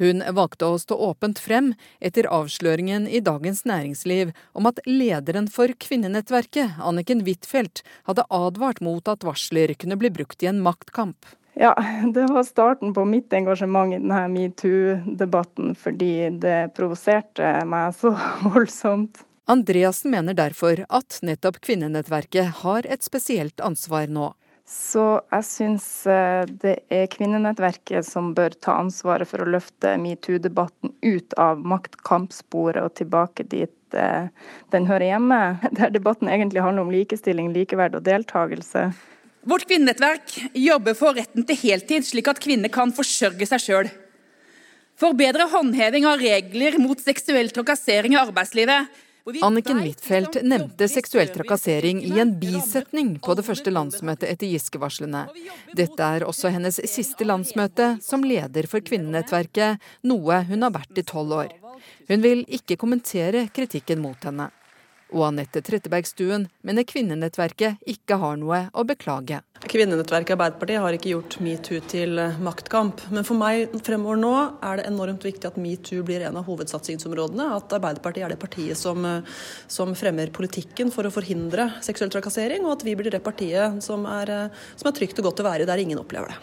Hun 0.01 0.23
valgte 0.35 0.67
å 0.67 0.79
stå 0.81 0.97
åpent 1.09 1.39
frem 1.43 1.73
etter 2.01 2.31
avsløringen 2.33 3.09
i 3.11 3.21
Dagens 3.25 3.65
Næringsliv 3.69 4.33
om 4.57 4.71
at 4.71 4.81
lederen 4.87 5.51
for 5.53 5.75
kvinnenettverket, 5.87 6.79
Anniken 6.81 7.27
Huitfeldt, 7.27 7.85
hadde 8.09 8.27
advart 8.31 8.81
mot 8.81 9.11
at 9.11 9.27
varsler 9.27 9.75
kunne 9.79 9.99
bli 10.01 10.11
brukt 10.15 10.43
i 10.43 10.51
en 10.51 10.63
maktkamp. 10.65 11.27
Ja, 11.61 11.75
det 12.15 12.27
var 12.27 12.43
starten 12.43 12.95
på 12.95 13.05
mitt 13.05 13.33
engasjement 13.33 13.95
i 13.95 13.99
denne 13.99 14.29
metoo-debatten, 14.31 15.75
fordi 15.75 16.31
det 16.31 16.59
provoserte 16.77 17.65
meg 17.67 17.97
så 17.99 18.13
voldsomt. 18.47 19.25
Andreassen 19.49 20.13
mener 20.13 20.37
derfor 20.37 20.85
at 20.89 21.19
nettopp 21.25 21.59
kvinnenettverket 21.65 22.61
har 22.61 22.87
et 22.87 23.03
spesielt 23.03 23.65
ansvar 23.65 24.07
nå. 24.13 24.29
Så 24.69 25.03
jeg 25.33 25.47
syns 25.49 25.87
eh, 26.07 26.45
det 26.63 26.75
er 26.93 27.07
kvinnenettverket 27.11 28.05
som 28.07 28.35
bør 28.37 28.53
ta 28.61 28.77
ansvaret 28.83 29.27
for 29.27 29.41
å 29.41 29.49
løfte 29.49 29.97
metoo-debatten 29.99 30.93
ut 31.01 31.39
av 31.41 31.65
maktkampsporet 31.65 32.85
og 32.85 32.93
tilbake 33.01 33.49
dit 33.49 33.97
eh, 33.97 34.29
den 34.71 34.87
hører 34.87 35.09
hjemme. 35.15 35.43
Der 35.81 35.91
debatten 35.97 36.29
egentlig 36.29 36.63
handler 36.63 36.85
om 36.85 36.93
likestilling, 36.93 37.51
likeverd 37.57 37.97
og 37.97 38.05
deltakelse. 38.07 38.91
Vårt 39.47 39.67
kvinnenettverk 39.69 40.35
jobber 40.59 40.97
for 40.99 41.17
retten 41.17 41.47
til 41.47 41.59
heltid, 41.63 42.07
slik 42.07 42.29
at 42.31 42.41
kvinner 42.43 42.73
kan 42.73 42.93
forsørge 42.95 43.47
seg 43.49 43.63
sjøl. 43.63 43.91
For 44.99 45.15
bedre 45.15 45.47
håndheving 45.53 46.09
av 46.11 46.19
regler 46.19 46.79
mot 46.83 46.99
seksuell 46.99 47.53
trakassering 47.55 48.17
i 48.17 48.19
arbeidslivet. 48.19 48.89
Anniken 49.45 49.83
Huitfeldt 49.85 50.39
nevnte 50.43 50.89
seksuell 50.89 51.29
trakassering 51.31 52.01
i 52.03 52.15
en 52.19 52.33
bisetning 52.41 53.13
på 53.23 53.37
det 53.37 53.45
første 53.45 53.71
landsmøtet 53.71 54.27
etter 54.31 54.49
Giske-varslene. 54.49 55.27
Dette 55.77 56.11
er 56.17 56.25
også 56.27 56.51
hennes 56.55 56.81
siste 56.89 57.29
landsmøte 57.29 57.99
som 58.03 58.25
leder 58.25 58.67
for 58.71 58.83
kvinnenettverket, 58.83 59.85
noe 60.09 60.43
hun 60.49 60.65
har 60.65 60.75
vært 60.81 60.99
i 60.99 61.07
tolv 61.07 61.37
år. 61.45 61.53
Hun 62.09 62.25
vil 62.25 62.47
ikke 62.49 62.81
kommentere 62.81 63.47
kritikken 63.55 64.01
mot 64.03 64.25
henne 64.25 64.49
og 65.15 65.25
Anette 65.31 65.63
Trettebergstuen 65.65 66.47
mener 66.67 66.87
kvinnenettverket 66.89 67.85
ikke 67.89 68.19
har 68.21 68.37
noe 68.41 68.65
å 68.73 68.85
beklage. 68.89 69.41
Kvinnenettverket 69.69 70.37
Arbeiderpartiet 70.37 70.83
har 70.85 70.97
ikke 70.97 71.13
gjort 71.15 71.39
metoo 71.45 71.81
til 71.91 72.21
maktkamp. 72.45 73.03
Men 73.15 73.27
for 73.27 73.41
meg 73.41 73.75
fremover 73.85 74.21
nå 74.21 74.35
er 74.65 74.81
det 74.81 74.87
enormt 74.91 75.25
viktig 75.27 75.49
at 75.51 75.59
metoo 75.61 76.05
blir 76.07 76.27
en 76.29 76.39
av 76.41 76.47
hovedsatsingsområdene. 76.49 77.49
At 77.57 77.75
Arbeiderpartiet 77.79 78.29
er 78.29 78.35
det 78.35 78.41
partiet 78.43 78.79
som, 78.79 79.07
som 79.67 79.97
fremmer 79.99 80.33
politikken 80.35 80.93
for 80.95 81.09
å 81.09 81.15
forhindre 81.15 81.71
seksuell 81.85 82.13
trakassering, 82.13 82.67
og 82.67 82.79
at 82.79 82.87
vi 82.87 82.97
blir 82.99 83.13
det 83.15 83.25
partiet 83.25 83.83
som 83.85 84.07
er, 84.09 84.51
som 84.77 84.91
er 84.93 84.99
trygt 85.01 85.21
og 85.23 85.31
godt 85.31 85.43
å 85.43 85.51
være 85.51 85.69
der 85.69 85.83
ingen 85.83 86.01
opplever 86.01 86.35
det. 86.35 86.41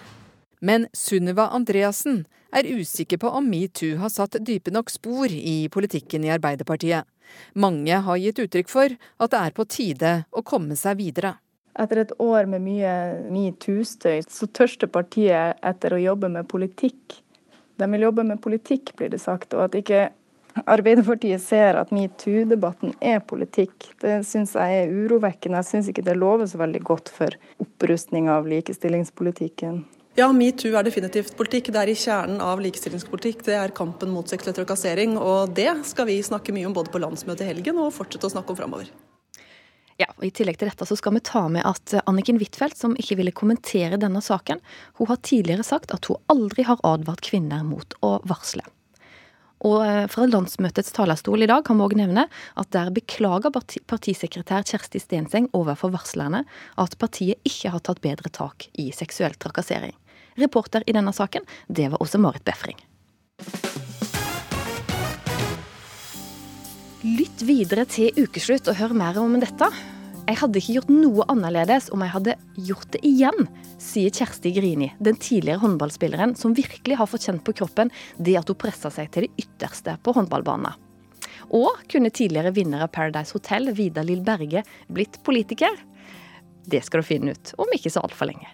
Men 0.65 0.87
Sunniva 0.95 1.49
Andreassen 1.53 2.23
er 2.55 2.67
usikker 2.67 3.19
på 3.21 3.29
om 3.37 3.47
metoo 3.49 3.97
har 3.99 4.11
satt 4.13 4.39
dype 4.47 4.71
nok 4.73 4.89
spor 4.93 5.31
i 5.31 5.67
politikken 5.71 6.25
i 6.25 6.31
Arbeiderpartiet. 6.33 7.05
Mange 7.53 8.01
har 8.07 8.21
gitt 8.21 8.41
uttrykk 8.45 8.71
for 8.71 8.95
at 8.95 9.33
det 9.33 9.41
er 9.41 9.55
på 9.55 9.67
tide 9.69 10.13
å 10.31 10.43
komme 10.45 10.77
seg 10.79 10.99
videre. 11.01 11.35
Etter 11.75 12.05
et 12.05 12.13
år 12.23 12.47
med 12.47 12.63
mye 12.63 12.91
metoo-støy, 13.33 14.21
så 14.31 14.47
tørster 14.47 14.87
partiet 14.87 15.59
etter 15.59 15.95
å 15.95 15.99
jobbe 15.99 16.29
med 16.31 16.47
politikk. 16.47 17.17
De 17.75 17.89
vil 17.91 18.05
jobbe 18.07 18.23
med 18.23 18.39
politikk, 18.43 18.93
blir 18.95 19.11
det 19.11 19.19
sagt, 19.19 19.53
og 19.57 19.67
at 19.67 19.75
ikke 19.75 20.05
Arbeiderpartiet 20.55 21.41
ser 21.43 21.75
at 21.75 21.89
metoo-debatten 21.91 22.93
er 23.03 23.19
politikk. 23.27 23.89
Det 23.99 24.21
syns 24.23 24.53
jeg 24.55 24.85
er 24.85 24.93
urovekkende. 24.93 25.59
Jeg 25.59 25.67
syns 25.67 25.89
ikke 25.91 26.05
det 26.07 26.15
lover 26.15 26.47
så 26.47 26.61
veldig 26.61 26.79
godt 26.87 27.11
for 27.11 27.35
opprustning 27.59 28.29
av 28.31 28.47
likestillingspolitikken. 28.47 29.81
Ja, 30.15 30.29
metoo 30.31 30.77
er 30.79 30.85
definitivt 30.87 31.33
politikk. 31.35 31.73
Det 31.75 31.79
er 31.81 31.89
i 31.91 31.95
kjernen 31.99 32.37
av 32.39 32.61
likestillingspolitikk. 32.63 33.41
Det 33.43 33.57
er 33.59 33.73
kampen 33.75 34.13
mot 34.15 34.29
seksuell 34.31 34.55
trakassering. 34.55 35.17
Og 35.19 35.51
det 35.57 35.67
skal 35.89 36.07
vi 36.07 36.21
snakke 36.23 36.55
mye 36.55 36.69
om 36.69 36.75
både 36.77 36.93
på 36.93 37.01
landsmøtet 37.03 37.43
i 37.43 37.49
helgen 37.49 37.81
og 37.83 37.91
fortsette 37.97 38.29
å 38.29 38.31
snakke 38.31 38.53
om 38.53 38.59
framover. 38.61 38.87
Ja, 39.99 40.07
og 40.15 40.23
I 40.23 40.31
tillegg 40.35 40.55
til 40.59 40.69
dette 40.71 40.87
så 40.87 40.95
skal 40.95 41.17
vi 41.17 41.23
ta 41.27 41.41
med 41.51 41.67
at 41.67 41.97
Anniken 42.07 42.39
Huitfeldt, 42.39 42.79
som 42.79 42.95
ikke 42.99 43.17
ville 43.19 43.35
kommentere 43.35 43.99
denne 43.99 44.21
saken, 44.23 44.63
hun 44.99 45.11
har 45.11 45.19
tidligere 45.19 45.67
sagt 45.67 45.91
at 45.95 46.07
hun 46.07 46.19
aldri 46.31 46.63
har 46.67 46.79
advart 46.87 47.23
kvinner 47.23 47.67
mot 47.67 47.95
å 47.99 48.15
varsle. 48.27 48.63
Og 49.67 49.81
eh, 49.83 50.05
fra 50.11 50.27
landsmøtets 50.27 50.95
talerstol 50.95 51.43
i 51.43 51.51
dag 51.51 51.63
kan 51.67 51.79
vi 51.79 51.87
òg 51.87 51.97
nevne 51.99 52.27
at 52.59 52.71
der 52.75 52.91
beklager 52.95 53.51
partisekretær 53.51 54.63
Kjersti 54.67 54.99
Stenseng 55.03 55.51
overfor 55.55 55.91
varslerne 55.95 56.45
at 56.79 56.97
partiet 56.99 57.39
ikke 57.47 57.75
har 57.75 57.83
tatt 57.83 58.03
bedre 58.03 58.31
tak 58.31 58.67
i 58.79 58.91
seksuell 58.95 59.35
trakassering. 59.39 59.95
Reporter 60.35 60.83
i 60.87 60.95
denne 60.95 61.13
saken, 61.15 61.45
det 61.67 61.89
var 61.93 62.03
også 62.03 62.19
Marit 62.21 62.45
Befring. 62.47 62.79
Lytt 67.05 67.43
videre 67.45 67.85
til 67.85 68.15
ukeslutt 68.17 68.67
og 68.71 68.79
hør 68.79 68.95
mer 68.97 69.19
om 69.21 69.37
dette. 69.39 69.67
Jeg 70.25 70.39
hadde 70.39 70.57
ikke 70.57 70.79
gjort 70.79 70.89
noe 70.89 71.25
annerledes 71.29 71.91
om 71.93 72.01
jeg 72.01 72.13
hadde 72.15 72.33
gjort 72.65 72.87
det 72.95 73.01
igjen, 73.05 73.45
sier 73.77 74.09
Kjersti 74.09 74.49
Grini, 74.55 74.87
den 74.97 75.19
tidligere 75.21 75.61
håndballspilleren 75.61 76.33
som 76.39 76.55
virkelig 76.57 76.97
har 76.97 77.09
fått 77.11 77.27
kjent 77.27 77.43
på 77.45 77.53
kroppen 77.59 77.93
det 78.17 78.33
at 78.39 78.49
hun 78.49 78.57
pressa 78.57 78.89
seg 78.89 79.11
til 79.13 79.27
det 79.27 79.45
ytterste 79.45 79.99
på 80.01 80.15
håndballbanen. 80.17 80.81
Og 81.53 81.85
kunne 81.91 82.09
tidligere 82.09 82.55
vinner 82.55 82.87
av 82.87 82.93
Paradise 82.95 83.37
Hotel, 83.37 83.69
Vidar 83.77 84.07
Lill 84.07 84.25
Berge, 84.25 84.65
blitt 84.89 85.21
politiker? 85.23 85.77
Det 86.65 86.81
skal 86.81 87.03
du 87.03 87.11
finne 87.13 87.37
ut 87.37 87.53
om 87.61 87.69
ikke 87.77 87.93
så 87.93 88.01
altfor 88.01 88.31
lenge. 88.31 88.49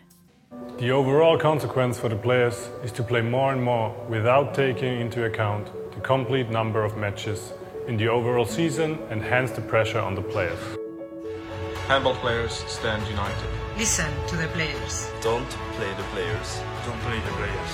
The 0.82 0.90
overall 0.90 1.38
consequence 1.38 2.00
for 2.00 2.10
the 2.10 2.16
players 2.16 2.70
is 2.84 2.92
to 2.94 3.04
play 3.04 3.22
more 3.22 3.54
and 3.54 3.62
more 3.64 3.96
without 4.10 4.56
taking 4.56 5.00
into 5.00 5.26
account 5.26 5.68
the 5.94 6.02
complete 6.02 6.50
number 6.50 6.84
of 6.84 6.98
matches 6.98 7.54
in 7.88 7.98
the 7.98 8.08
overall 8.08 8.46
season 8.46 8.98
and 9.12 9.22
hence 9.22 9.52
the 9.52 9.62
pressure 9.62 10.00
on 10.00 10.16
the 10.16 10.24
players. 10.24 10.60
Handball 11.88 12.16
players 12.16 12.54
stand 12.68 13.08
united. 13.08 13.50
Listen 13.78 14.12
to 14.28 14.36
the 14.36 14.48
players. 14.48 15.08
Don't 15.22 15.50
play 15.78 15.94
the 15.94 16.04
players. 16.14 16.60
Don't 16.86 17.00
play 17.02 17.20
the 17.20 17.34
players. 17.40 17.72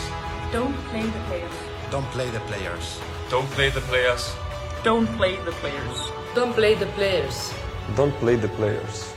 Don't 0.51 0.75
play 0.91 1.03
the 1.03 1.19
players. 1.30 1.57
Don't 1.89 2.05
play 2.11 2.30
the 2.30 2.41
players. 2.41 2.99
Don't 3.32 3.49
play 3.51 3.69
the 3.69 3.82
players. 3.82 4.36
Don't 4.84 5.07
play 5.17 5.38
the 5.45 5.51
players. 5.53 6.11
Don't 6.36 6.53
play 6.53 6.75
the 6.75 6.88
players. 6.88 7.53
Don't 7.95 8.13
play 8.19 8.36
the 8.36 8.49
players. 8.49 9.16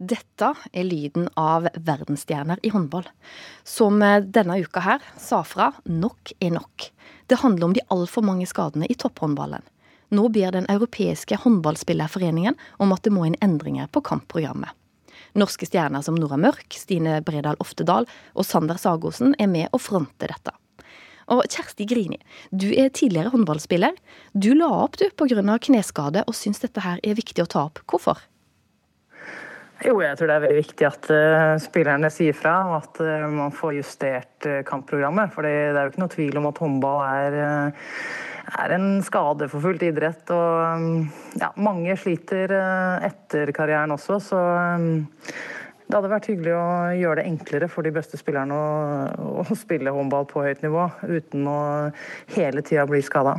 Dette 0.00 0.54
er 0.72 0.86
lyden 0.88 1.26
av 1.36 1.66
verdensstjerner 1.76 2.62
i 2.64 2.70
håndball, 2.72 3.04
som 3.68 4.00
eh, 4.00 4.22
denne 4.24 4.56
uka 4.64 4.80
her 4.80 5.02
sa 5.20 5.42
fra 5.44 5.66
nok 5.84 6.32
er 6.40 6.54
nok. 6.54 6.86
Det 7.28 7.42
handler 7.42 7.68
om 7.68 7.74
de 7.76 7.84
altfor 7.92 8.24
mange 8.24 8.46
skadene 8.48 8.88
i 8.88 8.96
topphåndballen. 8.96 9.60
Nå 10.16 10.24
ber 10.32 10.56
Den 10.56 10.66
europeiske 10.72 11.36
håndballspillerforeningen 11.44 12.56
om 12.80 12.96
at 12.96 13.04
det 13.04 13.12
må 13.12 13.26
inn 13.28 13.36
endringer 13.44 13.92
på 13.92 14.00
kampprogrammet. 14.08 14.72
Norske 15.36 15.68
stjerner 15.68 16.02
som 16.02 16.16
Nora 16.16 16.40
Mørk, 16.40 16.72
Stine 16.74 17.20
Bredal 17.20 17.60
Oftedal 17.60 18.08
og 18.32 18.48
Sander 18.48 18.80
Sagosen 18.80 19.36
er 19.38 19.52
med 19.52 19.68
å 19.70 19.78
fronte 19.78 20.32
dette. 20.32 20.56
Og 21.30 21.44
Kjersti 21.44 21.84
Grini, 21.86 22.18
du 22.50 22.70
er 22.72 22.88
tidligere 22.88 23.30
håndballspiller. 23.36 23.94
Du 24.32 24.50
la 24.56 24.72
opp 24.80 24.96
du 24.96 25.06
pga. 25.12 25.58
kneskade 25.60 26.24
og 26.26 26.34
syns 26.34 26.64
dette 26.64 26.80
her 26.80 26.98
er 27.04 27.14
viktig 27.14 27.44
å 27.44 27.52
ta 27.52 27.68
opp. 27.68 27.84
Hvorfor? 27.86 28.29
Jo, 29.80 29.94
jeg 30.04 30.12
tror 30.18 30.28
det 30.28 30.34
er 30.34 30.42
veldig 30.44 30.60
viktig 30.60 30.84
at 30.84 31.06
uh, 31.08 31.54
spillerne 31.62 32.10
sier 32.12 32.36
fra, 32.36 32.52
og 32.68 32.74
at 32.82 32.98
uh, 33.00 33.30
man 33.32 33.54
får 33.56 33.78
justert 33.78 34.48
uh, 34.48 34.58
kampprogrammet. 34.68 35.32
For 35.32 35.46
det 35.46 35.54
er 35.70 35.78
jo 35.78 35.92
ikke 35.94 36.02
noe 36.02 36.12
tvil 36.12 36.36
om 36.36 36.48
at 36.50 36.60
håndball 36.60 37.00
er, 37.06 37.38
er 38.60 38.74
en 38.76 38.90
skadeforfulgt 39.06 39.86
idrett. 39.88 40.34
Og 40.36 40.82
um, 40.84 41.08
ja, 41.40 41.48
mange 41.56 41.96
sliter 41.96 42.52
etter 43.08 43.54
karrieren 43.56 43.96
også, 43.96 44.20
så 44.28 44.44
um, 44.76 44.90
det 45.90 45.96
hadde 45.96 46.12
vært 46.12 46.28
hyggelig 46.28 46.52
å 46.54 46.68
gjøre 47.00 47.22
det 47.22 47.30
enklere 47.32 47.72
for 47.72 47.88
de 47.88 47.96
beste 47.96 48.20
spillerne 48.20 48.54
å, 48.54 49.40
å 49.40 49.56
spille 49.56 49.96
håndball 49.96 50.28
på 50.28 50.44
høyt 50.44 50.60
nivå, 50.62 50.90
uten 51.08 51.48
å 51.48 51.60
hele 52.36 52.62
tida 52.68 52.84
bli 52.90 53.00
skada. 53.02 53.38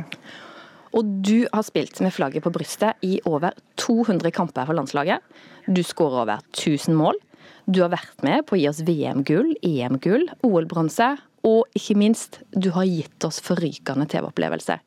Og 0.92 1.08
du 1.24 1.46
har 1.52 1.64
spilt 1.64 2.00
med 2.04 2.12
flagget 2.12 2.44
på 2.44 2.52
brystet 2.52 3.00
i 3.06 3.16
over 3.28 3.56
200 3.80 4.32
kamper 4.34 4.68
for 4.68 4.76
landslaget. 4.76 5.24
Du 5.66 5.82
skårer 5.86 6.24
over 6.26 6.44
1000 6.52 6.96
mål. 6.98 7.18
Du 7.66 7.80
har 7.84 7.92
vært 7.94 8.24
med 8.26 8.44
på 8.46 8.56
å 8.56 8.60
gi 8.60 8.68
oss 8.68 8.82
VM-gull, 8.84 9.54
EM-gull, 9.64 10.26
OL-bronse, 10.44 11.14
og 11.46 11.78
ikke 11.78 11.96
minst, 11.98 12.40
du 12.54 12.70
har 12.74 12.86
gitt 12.86 13.26
oss 13.26 13.40
forrykende 13.42 14.06
TV-opplevelser. 14.10 14.82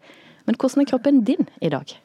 Men 0.45 0.59
hvordan 0.59 0.83
er 0.83 0.89
kroppen 0.91 1.23
din 1.27 1.49
i 1.63 1.71
dag? 1.73 1.95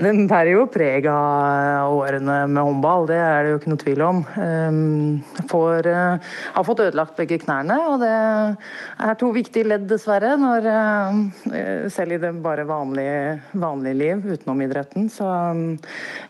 Den 0.00 0.26
bærer 0.28 0.50
jo 0.52 0.64
preg 0.70 1.06
av 1.08 1.94
årene 1.94 2.42
med 2.50 2.60
håndball, 2.66 3.06
det 3.08 3.18
er 3.20 3.44
det 3.44 3.52
jo 3.52 3.58
ikke 3.60 3.70
noe 3.70 3.80
tvil 3.80 4.02
om. 4.04 4.22
Um, 4.36 5.44
får, 5.50 5.88
uh, 5.88 6.32
har 6.56 6.66
fått 6.66 6.82
ødelagt 6.84 7.16
begge 7.18 7.38
knærne, 7.44 7.76
og 7.88 8.02
det 8.02 8.10
er 8.10 9.18
to 9.20 9.30
viktige 9.36 9.68
ledd, 9.70 9.86
dessverre, 9.90 10.34
når, 10.40 10.68
uh, 10.68 11.86
selv 11.92 12.16
i 12.16 12.20
det 12.22 12.32
bare 12.44 12.66
vanlige, 12.68 13.38
vanlige 13.62 14.00
liv 14.00 14.26
utenom 14.26 14.66
idretten. 14.66 15.08
Så 15.12 15.30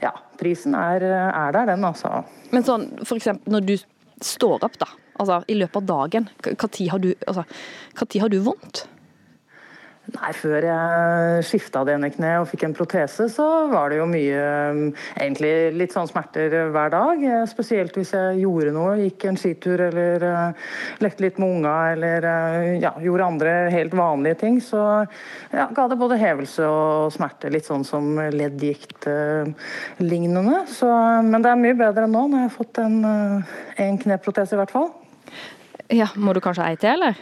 ja, 0.02 0.12
prisen 0.40 0.76
er, 0.78 1.08
er, 1.30 1.56
der, 1.56 1.72
den, 1.72 1.88
altså. 1.88 2.20
Men 2.54 2.66
sånn, 2.66 2.90
eksempel 3.18 3.56
når 3.56 3.66
du 3.72 3.76
står 4.20 4.68
opp, 4.68 4.78
da, 4.80 4.92
altså 5.16 5.40
i 5.48 5.58
løpet 5.58 5.82
av 5.82 5.90
dagen, 5.90 6.30
tid 6.44 6.92
har 6.92 7.02
altså, 7.26 7.48
har 8.26 8.32
du 8.32 8.40
vondt? 8.44 8.84
Nei, 10.08 10.32
Før 10.34 10.64
jeg 10.64 11.42
skifta 11.46 11.84
det 11.84 11.92
ene 11.94 12.08
kneet 12.10 12.40
og 12.40 12.48
fikk 12.50 12.64
en 12.66 12.74
protese, 12.74 13.28
så 13.30 13.68
var 13.70 13.90
det 13.92 13.98
jo 14.00 14.06
mye 14.10 14.40
Egentlig 15.20 15.72
litt 15.76 15.92
sånn 15.94 16.08
smerter 16.08 16.50
hver 16.72 16.90
dag. 16.94 17.16
Spesielt 17.50 17.96
hvis 17.98 18.12
jeg 18.16 18.40
gjorde 18.40 18.72
noe. 18.74 18.98
Gikk 19.04 19.24
en 19.28 19.36
skitur 19.38 19.78
eller 19.90 20.16
uh, 20.24 20.52
lekte 21.04 21.22
litt 21.26 21.38
med 21.40 21.48
unga 21.58 21.74
eller 21.92 22.18
uh, 22.26 22.80
ja, 22.80 22.92
gjorde 23.04 23.28
andre 23.28 23.52
helt 23.74 23.94
vanlige 23.98 24.36
ting. 24.42 24.54
Så 24.64 24.80
ja, 25.52 25.66
ga 25.76 25.84
det 25.90 26.00
både 26.00 26.20
hevelse 26.20 26.62
og 26.66 27.12
smerte. 27.14 27.52
Litt 27.52 27.66
sånn 27.68 27.84
som 27.86 28.04
leddgikt-lignende. 28.34 30.58
Uh, 30.80 31.20
men 31.28 31.40
det 31.44 31.50
er 31.52 31.64
mye 31.66 31.80
bedre 31.84 32.02
enn 32.08 32.14
nå, 32.16 32.22
når 32.26 32.38
jeg 32.40 32.48
har 32.48 32.56
fått 32.56 32.74
en, 32.82 32.96
en 33.84 33.96
kneprotese 34.06 34.52
i 34.56 34.60
hvert 34.62 34.74
fall. 34.74 34.90
Ja, 35.90 36.08
Må 36.16 36.32
du 36.34 36.40
kanskje 36.42 36.66
ei 36.70 36.76
til, 36.80 36.92
eller? 36.96 37.14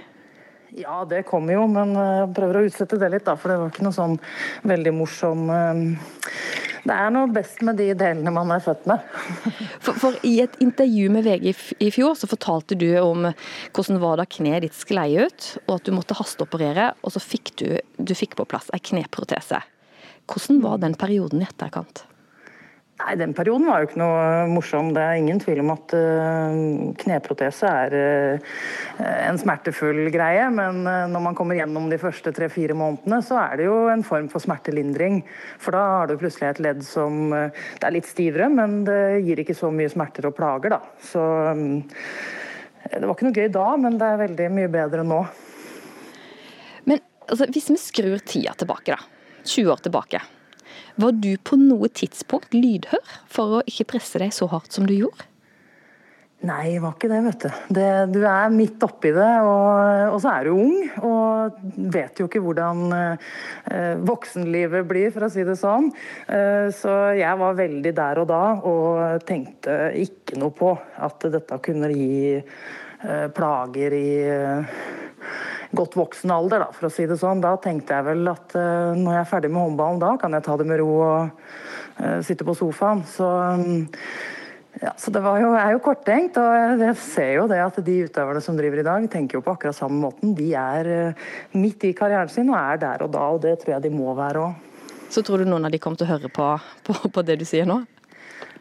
Ja, 0.77 1.05
det 1.09 1.23
kommer 1.23 1.55
jo, 1.57 1.67
men 1.71 1.95
jeg 1.97 2.25
eh, 2.25 2.33
prøver 2.37 2.59
å 2.59 2.65
utsette 2.69 2.99
det 3.01 3.09
litt, 3.15 3.25
da, 3.25 3.37
for 3.41 3.53
det 3.53 3.59
var 3.61 3.71
ikke 3.73 3.85
noe 3.87 3.97
sånn 3.97 4.17
veldig 4.69 4.93
morsom 4.99 5.47
eh, 5.55 5.81
Det 6.85 6.97
er 6.97 7.15
noe 7.15 7.31
best 7.33 7.63
med 7.65 7.79
de 7.81 7.87
delene 7.97 8.33
man 8.35 8.53
er 8.53 8.61
født 8.65 8.85
med. 8.91 9.07
For, 9.85 9.97
for 9.97 10.19
I 10.27 10.35
et 10.45 10.59
intervju 10.61 11.09
med 11.15 11.25
VG 11.25 11.49
i 11.85 11.89
fjor 11.95 12.17
så 12.19 12.29
fortalte 12.29 12.77
du 12.77 12.91
om 13.01 13.31
hvordan 13.31 14.01
var 14.03 14.21
da 14.21 14.27
kneet 14.29 14.67
ditt 14.67 14.77
sklei 14.77 15.15
ut, 15.17 15.49
og 15.67 15.79
at 15.79 15.89
du 15.89 15.95
måtte 15.97 16.17
hasteoperere, 16.19 16.91
og 17.01 17.15
så 17.15 17.23
fikk 17.23 17.55
du, 17.63 17.67
du 17.97 18.13
fikk 18.19 18.37
på 18.37 18.47
plass 18.51 18.69
ei 18.77 18.83
kneprotese. 18.91 19.63
Hvordan 20.29 20.61
var 20.65 20.83
den 20.83 20.99
perioden 20.99 21.41
i 21.41 21.49
etterkant? 21.49 22.05
Nei, 22.99 23.15
Den 23.15 23.33
perioden 23.37 23.69
var 23.71 23.83
jo 23.83 23.89
ikke 23.89 24.01
noe 24.01 24.23
morsom. 24.51 24.89
Det 24.95 25.03
er 25.03 25.21
ingen 25.21 25.39
tvil 25.39 25.61
om 25.63 25.71
at 25.71 25.93
uh, 25.95 26.57
kneprotese 26.99 27.69
er 27.71 27.95
uh, 27.95 28.55
en 29.29 29.39
smertefull 29.39 30.09
greie. 30.15 30.49
Men 30.51 30.81
uh, 30.83 31.07
når 31.11 31.23
man 31.29 31.37
kommer 31.39 31.61
gjennom 31.61 31.87
de 31.93 32.01
første 32.03 32.33
tre-fire 32.35 32.75
månedene, 32.79 33.21
så 33.23 33.39
er 33.45 33.61
det 33.61 33.69
jo 33.69 33.77
en 33.93 34.03
form 34.07 34.27
for 34.33 34.43
smertelindring. 34.43 35.21
For 35.63 35.77
da 35.79 35.85
har 36.01 36.11
du 36.11 36.17
plutselig 36.19 36.49
et 36.51 36.63
ledd 36.65 36.83
som 36.87 37.31
Det 37.31 37.87
er 37.87 37.95
litt 37.95 38.09
stivere, 38.09 38.49
men 38.51 38.83
det 38.89 39.23
gir 39.27 39.45
ikke 39.45 39.57
så 39.57 39.71
mye 39.75 39.91
smerter 39.93 40.27
og 40.27 40.35
plager, 40.35 40.75
da. 40.75 40.81
Så 40.99 41.23
det 42.89 43.05
var 43.05 43.15
ikke 43.15 43.29
noe 43.29 43.37
gøy 43.37 43.53
da, 43.55 43.69
men 43.79 44.01
det 44.01 44.09
er 44.09 44.25
veldig 44.25 44.49
mye 44.57 44.73
bedre 44.73 45.05
nå. 45.07 45.21
Men 46.89 47.03
altså, 47.29 47.47
hvis 47.47 47.71
vi 47.71 47.79
skrur 47.83 48.27
tida 48.27 48.57
tilbake, 48.59 48.97
da. 48.97 49.15
20 49.45 49.73
år 49.77 49.87
tilbake. 49.87 50.23
Var 50.99 51.19
du 51.23 51.33
på 51.39 51.59
noe 51.61 51.91
tidspunkt 51.95 52.55
lydhør 52.57 53.19
for 53.31 53.59
å 53.59 53.67
ikke 53.71 53.93
presse 53.95 54.19
deg 54.19 54.33
så 54.35 54.49
hardt 54.51 54.75
som 54.75 54.87
du 54.89 54.97
gjorde? 54.97 55.29
Nei, 56.47 56.77
det 56.77 56.83
var 56.85 56.93
ikke 56.95 57.09
det, 57.11 57.19
vet 57.25 57.45
du. 57.45 57.63
Det, 57.75 57.87
du 58.15 58.19
er 58.31 58.53
midt 58.55 58.85
oppi 58.87 59.11
det, 59.11 59.31
og, 59.43 60.13
og, 60.13 60.19
så 60.23 60.37
er 60.37 60.47
du 60.47 60.53
ung. 60.55 60.77
Og 61.03 61.57
vet 61.91 62.21
jo 62.23 62.29
ikke 62.29 62.43
hvordan 62.45 62.85
eh, 62.95 63.97
voksenlivet 64.07 64.87
blir, 64.87 65.11
for 65.15 65.27
å 65.27 65.31
si 65.35 65.43
det 65.47 65.57
sånn. 65.59 65.89
Eh, 66.31 66.71
så 66.79 66.95
jeg 67.19 67.41
var 67.43 67.59
veldig 67.59 67.95
der 67.99 68.23
og 68.23 68.29
da, 68.31 68.43
og 68.71 69.27
tenkte 69.27 69.91
ikke 69.99 70.39
noe 70.39 70.55
på 70.55 70.77
at 70.79 71.27
dette 71.35 71.59
kunne 71.65 71.91
gi 71.91 72.39
plager 73.35 73.95
i 73.95 74.09
eh, 74.27 74.79
godt 75.77 75.99
voksen 75.99 76.33
alder, 76.33 76.65
da, 76.65 76.73
for 76.75 76.89
å 76.89 76.93
si 76.93 77.07
det 77.07 77.19
sånn. 77.21 77.43
Da 77.45 77.55
tenkte 77.63 77.99
jeg 77.99 78.07
vel 78.07 78.31
at 78.31 78.57
uh, 78.57 78.97
når 78.97 79.19
jeg 79.19 79.21
er 79.21 79.29
ferdig 79.29 79.51
med 79.53 79.67
håndballen, 79.67 80.01
da 80.03 80.15
kan 80.21 80.35
jeg 80.35 80.47
ta 80.47 80.57
det 80.59 80.67
med 80.69 80.81
ro 80.81 80.91
og 81.05 81.47
sitte 82.25 82.47
på 82.47 82.55
sofaen. 82.57 83.03
Så, 83.11 83.27
um, 83.27 83.85
ja, 84.81 84.95
så 84.97 85.13
det 85.13 85.21
jo, 85.43 85.51
er 85.59 85.75
jo 85.75 85.83
korttenkt, 85.85 86.39
og 86.41 86.81
jeg 86.81 86.97
ser 87.03 87.33
jo 87.37 87.49
det 87.51 87.59
at 87.65 87.81
de 87.85 87.97
utøverne 88.07 88.43
som 88.45 88.57
driver 88.57 88.81
i 88.81 88.87
dag, 88.87 89.09
tenker 89.13 89.39
jo 89.39 89.45
på 89.45 89.57
akkurat 89.57 89.77
samme 89.77 90.01
måten. 90.07 90.33
De 90.39 90.49
er 90.57 90.91
midt 91.59 91.85
i 91.91 91.93
karrieren 91.99 92.33
sin 92.33 92.49
og 92.55 92.59
er 92.61 92.81
der 92.87 93.05
og 93.05 93.13
da, 93.13 93.29
og 93.35 93.43
det 93.45 93.59
tror 93.61 93.77
jeg 93.77 93.89
de 93.89 93.93
må 93.93 94.15
være 94.17 94.47
òg. 94.47 94.65
Så 95.13 95.25
tror 95.27 95.43
du 95.43 95.51
noen 95.51 95.67
av 95.67 95.75
de 95.75 95.81
kommer 95.83 96.01
til 96.01 96.09
å 96.09 96.15
høre 96.15 96.33
på, 96.33 96.49
på, 96.87 96.99
på 97.13 97.27
det 97.27 97.41
du 97.43 97.47
sier 97.49 97.69
nå? 97.69 97.83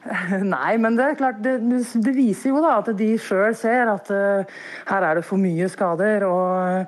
Nei, 0.55 0.77
men 0.81 0.97
det 0.97 1.05
er 1.05 1.17
klart, 1.19 1.39
det, 1.43 1.57
det 2.03 2.13
viser 2.15 2.51
jo 2.51 2.61
da 2.63 2.77
at 2.79 2.89
de 2.97 3.09
sjøl 3.21 3.55
ser 3.57 3.89
at 3.91 4.09
uh, 4.13 4.59
her 4.89 5.05
er 5.05 5.19
det 5.19 5.25
for 5.27 5.41
mye 5.41 5.67
skader. 5.71 6.25
Og 6.27 6.85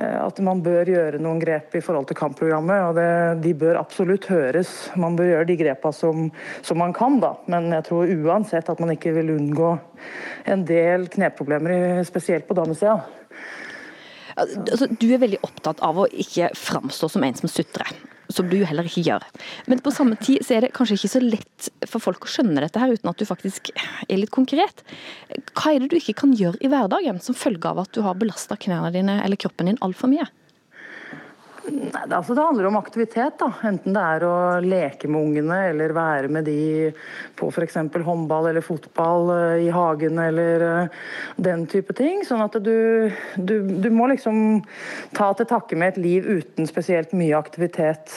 uh, 0.00 0.16
at 0.22 0.40
man 0.44 0.62
bør 0.64 0.90
gjøre 0.90 1.20
noen 1.22 1.40
grep 1.42 1.76
i 1.78 1.82
forhold 1.84 2.08
til 2.10 2.18
kampprogrammet. 2.18 2.88
og 2.88 2.98
det, 2.98 3.08
De 3.44 3.54
bør 3.58 3.80
absolutt 3.80 4.28
høres. 4.32 4.72
Man 4.98 5.18
bør 5.18 5.32
gjøre 5.32 5.50
de 5.52 5.58
grepa 5.60 5.92
som, 5.94 6.30
som, 6.60 6.80
man 6.82 6.96
kan, 6.96 7.20
da. 7.22 7.34
Men 7.52 7.70
jeg 7.76 7.88
tror 7.90 8.16
uansett 8.16 8.72
at 8.72 8.82
man 8.82 8.94
ikke 8.96 9.14
vil 9.16 9.36
unngå 9.36 9.76
en 10.50 10.66
del 10.66 11.08
kneproblemer, 11.12 12.02
spesielt 12.06 12.48
på 12.48 12.56
damesida. 12.58 12.98
Altså, 14.36 14.90
du 14.90 15.08
er 15.08 15.22
veldig 15.22 15.40
opptatt 15.46 15.80
av 15.84 16.02
å 16.02 16.10
ikke 16.12 16.50
framstå 16.58 17.08
som 17.08 17.24
en 17.24 17.38
som 17.38 17.50
sutrer 17.50 17.94
som 18.32 18.48
du 18.50 18.58
heller 18.66 18.88
ikke 18.88 19.04
gjør. 19.06 19.26
Men 19.70 19.82
på 19.84 19.92
samme 19.94 20.18
tid 20.20 20.44
så 20.46 20.56
er 20.56 20.66
det 20.66 20.72
kanskje 20.76 20.98
ikke 20.98 21.12
så 21.12 21.22
lett 21.22 21.68
for 21.88 22.02
folk 22.02 22.26
å 22.26 22.32
skjønne 22.32 22.62
dette 22.64 22.80
her 22.82 22.94
uten 22.94 23.10
at 23.10 23.20
du 23.20 23.26
faktisk 23.28 23.70
er 23.76 24.18
litt 24.18 24.34
konkret. 24.34 24.82
Hva 25.54 25.74
er 25.74 25.84
det 25.84 25.92
du 25.92 25.98
ikke 26.00 26.16
kan 26.22 26.34
gjøre 26.36 26.60
i 26.60 26.70
hverdagen 26.72 27.20
som 27.22 27.38
følge 27.38 27.70
av 27.70 27.84
at 27.84 27.94
du 27.94 28.02
har 28.06 28.18
belasta 28.18 28.58
knærne 28.60 28.92
dine 28.94 29.20
eller 29.24 29.40
kroppen 29.40 29.70
din 29.70 29.80
altfor 29.84 30.12
mye? 30.12 30.28
Nei, 31.66 32.02
altså 32.14 32.34
det 32.36 32.44
handler 32.44 32.68
om 32.68 32.76
aktivitet. 32.78 33.38
da. 33.40 33.48
Enten 33.66 33.94
det 33.96 34.02
er 34.02 34.24
å 34.26 34.34
leke 34.62 35.08
med 35.10 35.28
ungene 35.28 35.58
eller 35.72 35.94
være 35.96 36.30
med 36.30 36.46
de 36.46 36.92
på 37.38 37.48
f.eks. 37.50 37.78
håndball 38.06 38.50
eller 38.50 38.64
fotball 38.64 39.30
uh, 39.32 39.58
i 39.58 39.70
hagen 39.74 40.20
eller 40.22 40.62
uh, 40.62 40.98
den 41.42 41.66
type 41.70 41.96
ting. 41.98 42.22
Sånn 42.26 42.44
at 42.44 42.58
du, 42.62 43.10
du, 43.34 43.56
du, 43.66 43.88
må 43.90 44.06
liksom 44.12 44.60
ta 45.16 45.32
til 45.34 45.48
takke 45.50 45.78
med 45.78 45.94
et 45.94 46.02
liv 46.04 46.28
uten 46.28 46.70
spesielt 46.70 47.14
mye 47.18 47.34
aktivitet 47.38 48.14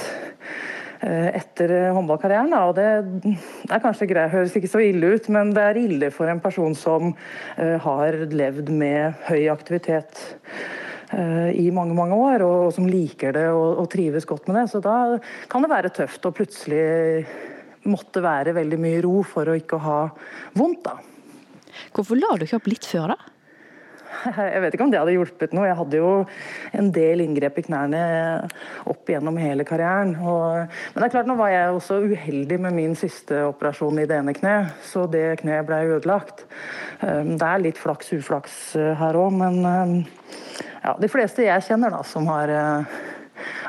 uh, 1.02 1.30
etter 1.34 1.74
håndballkarrieren. 1.98 2.54
Da. 2.54 2.62
Og 2.70 2.78
det, 2.78 3.32
er 3.66 3.82
kanskje 3.82 4.12
greit, 4.12 4.36
høres 4.36 4.54
ikke 4.60 4.70
så 4.70 4.84
ille 4.86 5.16
ut, 5.16 5.32
men 5.34 5.56
det 5.58 5.66
er 5.66 5.82
ille 5.88 6.12
for 6.14 6.30
en 6.30 6.44
person 6.44 6.78
som 6.78 7.16
har 7.58 8.22
levd 8.30 8.70
med 8.70 9.18
høy 9.26 9.50
aktivitet 9.50 10.22
Eh, 10.22 10.89
i 11.10 11.70
mange 11.74 11.96
mange 11.98 12.14
år, 12.14 12.44
og, 12.46 12.58
og 12.68 12.74
som 12.76 12.86
liker 12.86 13.34
det 13.34 13.48
og, 13.50 13.80
og, 13.82 13.88
trives 13.90 14.28
godt 14.30 14.46
med 14.50 14.60
det. 14.60 14.66
Så 14.70 14.82
da 14.84 14.98
kan 15.50 15.66
det 15.66 15.72
være 15.72 15.94
tøft 15.96 16.28
å 16.30 16.34
plutselig 16.36 17.26
måtte 17.90 18.22
være 18.22 18.54
veldig 18.58 18.80
mye 18.82 19.02
ro 19.06 19.24
for 19.26 19.50
å 19.50 19.58
ikke 19.58 19.80
ha 19.82 20.00
vondt. 20.60 20.86
da. 20.86 21.00
Hvorfor 21.96 22.20
la 22.20 22.36
du 22.38 22.46
ikke 22.46 22.60
opp 22.60 22.70
litt 22.70 22.86
før, 22.86 23.16
da? 23.16 23.39
Jeg 24.54 24.62
vet 24.64 24.76
ikke 24.76 24.86
om 24.86 24.92
det 24.92 25.00
hadde 25.02 25.14
hjulpet 25.16 25.54
noe. 25.56 25.68
Jeg 25.70 25.78
hadde 25.80 26.00
jo 26.00 26.12
en 26.78 26.90
del 26.96 27.24
inngrep 27.24 27.60
i 27.62 27.66
knærne 27.68 28.02
opp 28.90 29.10
gjennom 29.10 29.38
hele 29.40 29.66
karrieren. 29.68 30.16
Og, 30.20 30.70
men 30.70 31.00
det 31.00 31.08
er 31.08 31.14
klart, 31.16 31.30
nå 31.30 31.38
var 31.40 31.54
jeg 31.54 31.76
også 31.76 32.00
uheldig 32.10 32.60
med 32.66 32.78
min 32.78 32.98
siste 33.00 33.44
operasjon 33.50 34.02
i 34.02 34.08
det 34.10 34.20
ene 34.20 34.36
kneet, 34.38 34.74
så 34.86 35.06
det 35.12 35.42
kneet 35.44 35.68
ble 35.68 35.82
ødelagt. 35.96 36.46
Um, 37.04 37.36
det 37.38 37.46
er 37.46 37.64
litt 37.64 37.80
flaks-uflaks 37.82 38.58
uh, 38.80 38.92
her 39.00 39.20
òg, 39.20 39.38
men 39.40 39.62
um, 39.64 39.96
ja, 40.84 40.96
de 41.00 41.12
fleste 41.12 41.46
jeg 41.46 41.68
kjenner 41.68 41.94
da, 41.94 42.02
som 42.08 42.28
har 42.32 42.52
uh, 42.54 43.00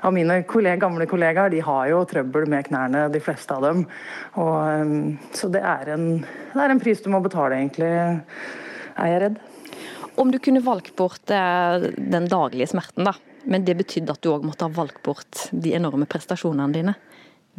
av 0.03 0.15
mine 0.15 0.41
kollega, 0.51 0.81
gamle 0.83 1.07
kollegaer, 1.11 1.53
de 1.53 1.61
har 1.63 1.91
jo 1.93 2.01
trøbbel 2.09 2.49
med 2.51 2.67
knærne, 2.67 3.07
de 3.13 3.23
fleste 3.23 3.55
av 3.55 3.69
dem. 3.69 3.85
Og, 4.41 4.57
um, 4.57 5.15
så 5.37 5.53
det 5.53 5.63
er, 5.63 5.95
en, 5.95 6.09
det 6.25 6.65
er 6.65 6.75
en 6.75 6.83
pris 6.83 7.05
du 7.05 7.11
må 7.13 7.23
betale, 7.25 7.61
egentlig, 7.61 7.93
er 9.01 9.15
jeg 9.15 9.25
redd. 9.27 9.41
Om 10.19 10.31
du 10.33 10.39
kunne 10.43 10.63
valgt 10.65 10.97
bort 10.99 11.31
eh, 11.31 11.87
den 11.97 12.29
daglige 12.29 12.71
smerten, 12.73 13.07
da, 13.07 13.15
men 13.45 13.65
det 13.65 13.77
betydde 13.79 14.15
at 14.15 14.23
du 14.25 14.33
òg 14.35 14.45
måtte 14.47 14.67
ha 14.67 14.75
valgt 14.75 15.03
bort 15.07 15.47
de 15.51 15.75
enorme 15.77 16.09
prestasjonene 16.11 16.75
dine, 16.75 16.97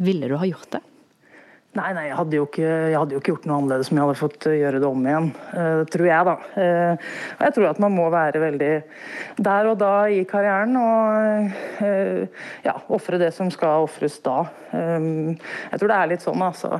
ville 0.02 0.28
du 0.28 0.36
ha 0.38 0.48
gjort 0.48 0.76
det? 0.76 0.82
Nei, 1.72 1.94
nei, 1.96 2.02
jeg 2.10 2.16
hadde, 2.18 2.36
ikke, 2.36 2.64
jeg 2.92 2.96
hadde 3.00 3.14
jo 3.14 3.18
ikke 3.22 3.30
gjort 3.30 3.46
noe 3.48 3.58
annerledes 3.62 3.88
om 3.88 3.96
jeg 3.96 4.04
hadde 4.04 4.18
fått 4.18 4.46
eh, 4.50 4.58
gjøre 4.58 4.80
det 4.82 4.88
om 4.90 5.06
igjen, 5.08 5.28
uh, 5.56 5.78
tror 5.88 6.08
jeg, 6.10 6.26
da. 6.28 6.34
Og 7.32 7.44
jeg 7.46 7.54
tror 7.56 7.68
at 7.70 7.80
man 7.80 7.94
må 7.96 8.08
være 8.12 8.42
veldig 8.42 8.68
der 9.48 9.68
og 9.70 9.78
da 9.80 9.92
i 10.12 10.18
karrieren 10.28 10.76
og 10.76 11.56
uh, 11.80 12.44
ja, 12.66 12.76
ofre 12.92 13.22
det 13.24 13.32
som 13.32 13.48
skal 13.54 13.86
ofres 13.86 14.20
da. 14.20 14.44
Jeg 14.72 15.80
tror 15.80 15.88
det 15.88 15.96
er 15.96 16.12
litt 16.12 16.22
sånn, 16.24 16.40
altså. 16.44 16.78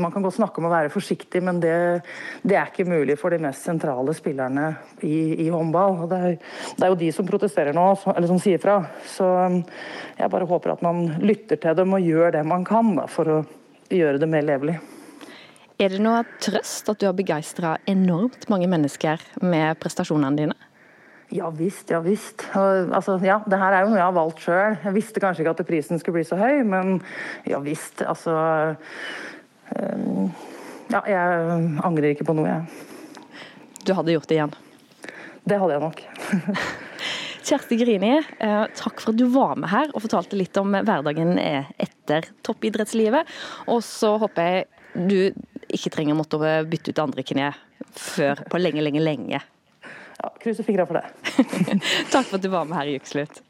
man 0.00 0.12
kan 0.12 0.24
godt 0.24 0.38
snakke 0.38 0.60
om 0.60 0.68
å 0.70 0.72
være 0.72 0.92
forsiktig, 0.92 1.42
men 1.44 1.58
det, 1.60 1.74
det 2.40 2.56
er 2.56 2.70
ikke 2.70 2.88
mulig 2.88 3.18
for 3.20 3.32
de 3.32 3.40
mest 3.44 3.64
sentrale 3.66 4.14
spillerne 4.16 4.70
i, 5.04 5.44
i 5.44 5.50
håndball. 5.52 6.06
Det 6.08 6.20
er, 6.30 6.38
det 6.78 6.86
er, 6.86 6.94
jo 6.94 7.02
de 7.02 7.10
som 7.12 7.28
protesterer 7.28 7.76
nå, 7.76 7.90
eller 8.14 8.30
som 8.30 8.40
sier 8.40 8.60
fra. 8.62 8.78
Så 9.04 9.28
jeg 10.16 10.32
bare 10.32 10.48
håper 10.48 10.78
at 10.78 10.84
man 10.86 11.06
lytter 11.20 11.60
til 11.60 11.76
dem 11.76 11.92
og 11.96 12.08
gjør 12.08 12.38
det 12.38 12.48
man 12.48 12.64
kan 12.64 12.96
da, 12.96 13.04
for 13.12 13.36
å 13.36 13.44
gjøre 13.92 14.20
det 14.22 14.28
mer 14.30 14.44
levelig. 14.46 14.78
Er 15.76 15.92
det 15.92 16.00
noe 16.00 16.22
trøst 16.40 16.88
at 16.88 17.02
du 17.02 17.04
har 17.04 17.16
begeistra 17.16 17.74
enormt 17.90 18.46
mange 18.48 18.68
mennesker 18.70 19.20
med 19.44 19.76
prestasjonene 19.82 20.38
dine? 20.38 20.56
Ja 21.34 21.50
visst, 21.50 21.90
ja 21.90 21.98
visst. 22.00 22.44
Altså, 22.54 23.18
ja, 23.26 23.40
det 23.44 23.58
her 23.58 23.74
er 23.74 23.84
jo 23.84 23.90
noe 23.90 23.98
jeg 23.98 24.06
har 24.06 24.14
valgt 24.14 24.44
sjøl. 24.44 24.76
Jeg 24.84 24.94
visste 24.94 25.22
kanskje 25.22 25.42
ikke 25.42 25.56
at 25.56 25.68
prisen 25.68 26.00
skulle 26.00 26.20
bli 26.20 26.28
så 26.28 26.38
høy, 26.38 26.62
men 26.64 27.00
ja 27.48 27.60
visst. 27.62 28.04
Altså 28.06 28.36
øh, 29.74 30.44
Ja, 30.86 31.00
jeg 31.10 31.48
angrer 31.82 32.12
ikke 32.12 32.28
på 32.28 32.36
noe, 32.38 32.46
jeg. 32.46 33.24
Du 33.82 33.90
hadde 33.98 34.14
gjort 34.14 34.28
det 34.30 34.36
igjen? 34.38 34.54
Det 35.46 35.58
hadde 35.58 35.74
jeg 35.74 35.82
nok. 35.82 36.00
Kjersti 37.46 37.78
Grini, 37.78 38.14
eh, 38.18 38.62
takk 38.78 39.02
for 39.02 39.10
at 39.12 39.18
du 39.18 39.26
var 39.34 39.58
med 39.58 39.70
her 39.70 39.90
og 39.92 40.02
fortalte 40.06 40.38
litt 40.38 40.56
om 40.62 40.72
hverdagen 40.78 41.36
etter 41.42 41.95
toppidrettslivet. 42.46 43.28
Og 43.72 43.82
så 43.84 44.14
håper 44.22 44.50
jeg 44.50 44.66
du 44.96 45.18
ikke 45.74 45.92
trenger 45.92 46.14
å 46.14 46.20
måtte 46.20 46.38
bytte 46.70 46.94
ut 46.94 47.02
andre 47.02 47.24
kne 47.26 47.50
før 47.96 48.40
på 48.50 48.60
lenge, 48.60 48.84
lenge, 48.84 49.02
lenge. 49.02 49.42
Ja, 50.16 50.30
Krysser 50.40 50.64
fingra 50.64 50.86
for 50.88 51.00
det. 51.00 51.04
takk 52.12 52.24
for 52.28 52.38
at 52.38 52.44
du 52.44 52.48
var 52.52 52.64
med 52.68 52.78
her 52.78 52.88
i 52.92 52.96
Ukeslutt. 53.00 53.42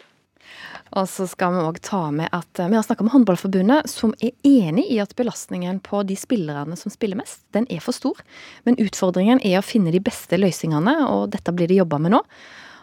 Og 0.95 1.09
så 1.11 1.27
skal 1.29 1.55
vi 1.55 1.63
òg 1.67 1.79
ta 1.83 2.01
med 2.15 2.31
at 2.35 2.61
eh, 2.63 2.69
vi 2.71 2.79
har 2.79 2.85
snakka 2.87 3.07
med 3.07 3.13
Håndballforbundet, 3.15 3.91
som 3.91 4.15
er 4.23 4.35
enig 4.47 4.87
i 4.95 5.01
at 5.03 5.17
belastningen 5.19 5.81
på 5.85 6.03
de 6.07 6.17
spillerne 6.19 6.79
som 6.79 6.95
spiller 6.95 7.19
mest, 7.19 7.43
den 7.57 7.67
er 7.73 7.83
for 7.83 7.97
stor. 7.97 8.21
Men 8.69 8.79
utfordringen 8.83 9.43
er 9.45 9.59
å 9.59 9.67
finne 9.67 9.95
de 9.95 10.03
beste 10.03 10.39
løsningene, 10.39 10.99
og 11.11 11.33
dette 11.35 11.55
blir 11.55 11.71
det 11.71 11.81
jobba 11.81 12.01
med 12.03 12.17
nå. 12.17 12.23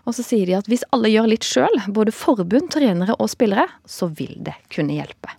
Og 0.03 0.17
så 0.17 0.25
sier 0.25 0.49
de 0.49 0.57
at 0.57 0.67
hvis 0.67 0.83
alle 0.95 1.13
gjør 1.13 1.31
litt 1.31 1.47
sjøl, 1.47 1.79
både 1.95 2.15
forbund, 2.15 2.73
trenere 2.75 3.15
og 3.15 3.31
spillere, 3.31 3.69
så 3.87 4.11
vil 4.11 4.35
det 4.43 4.57
kunne 4.73 4.99
hjelpe. 4.99 5.31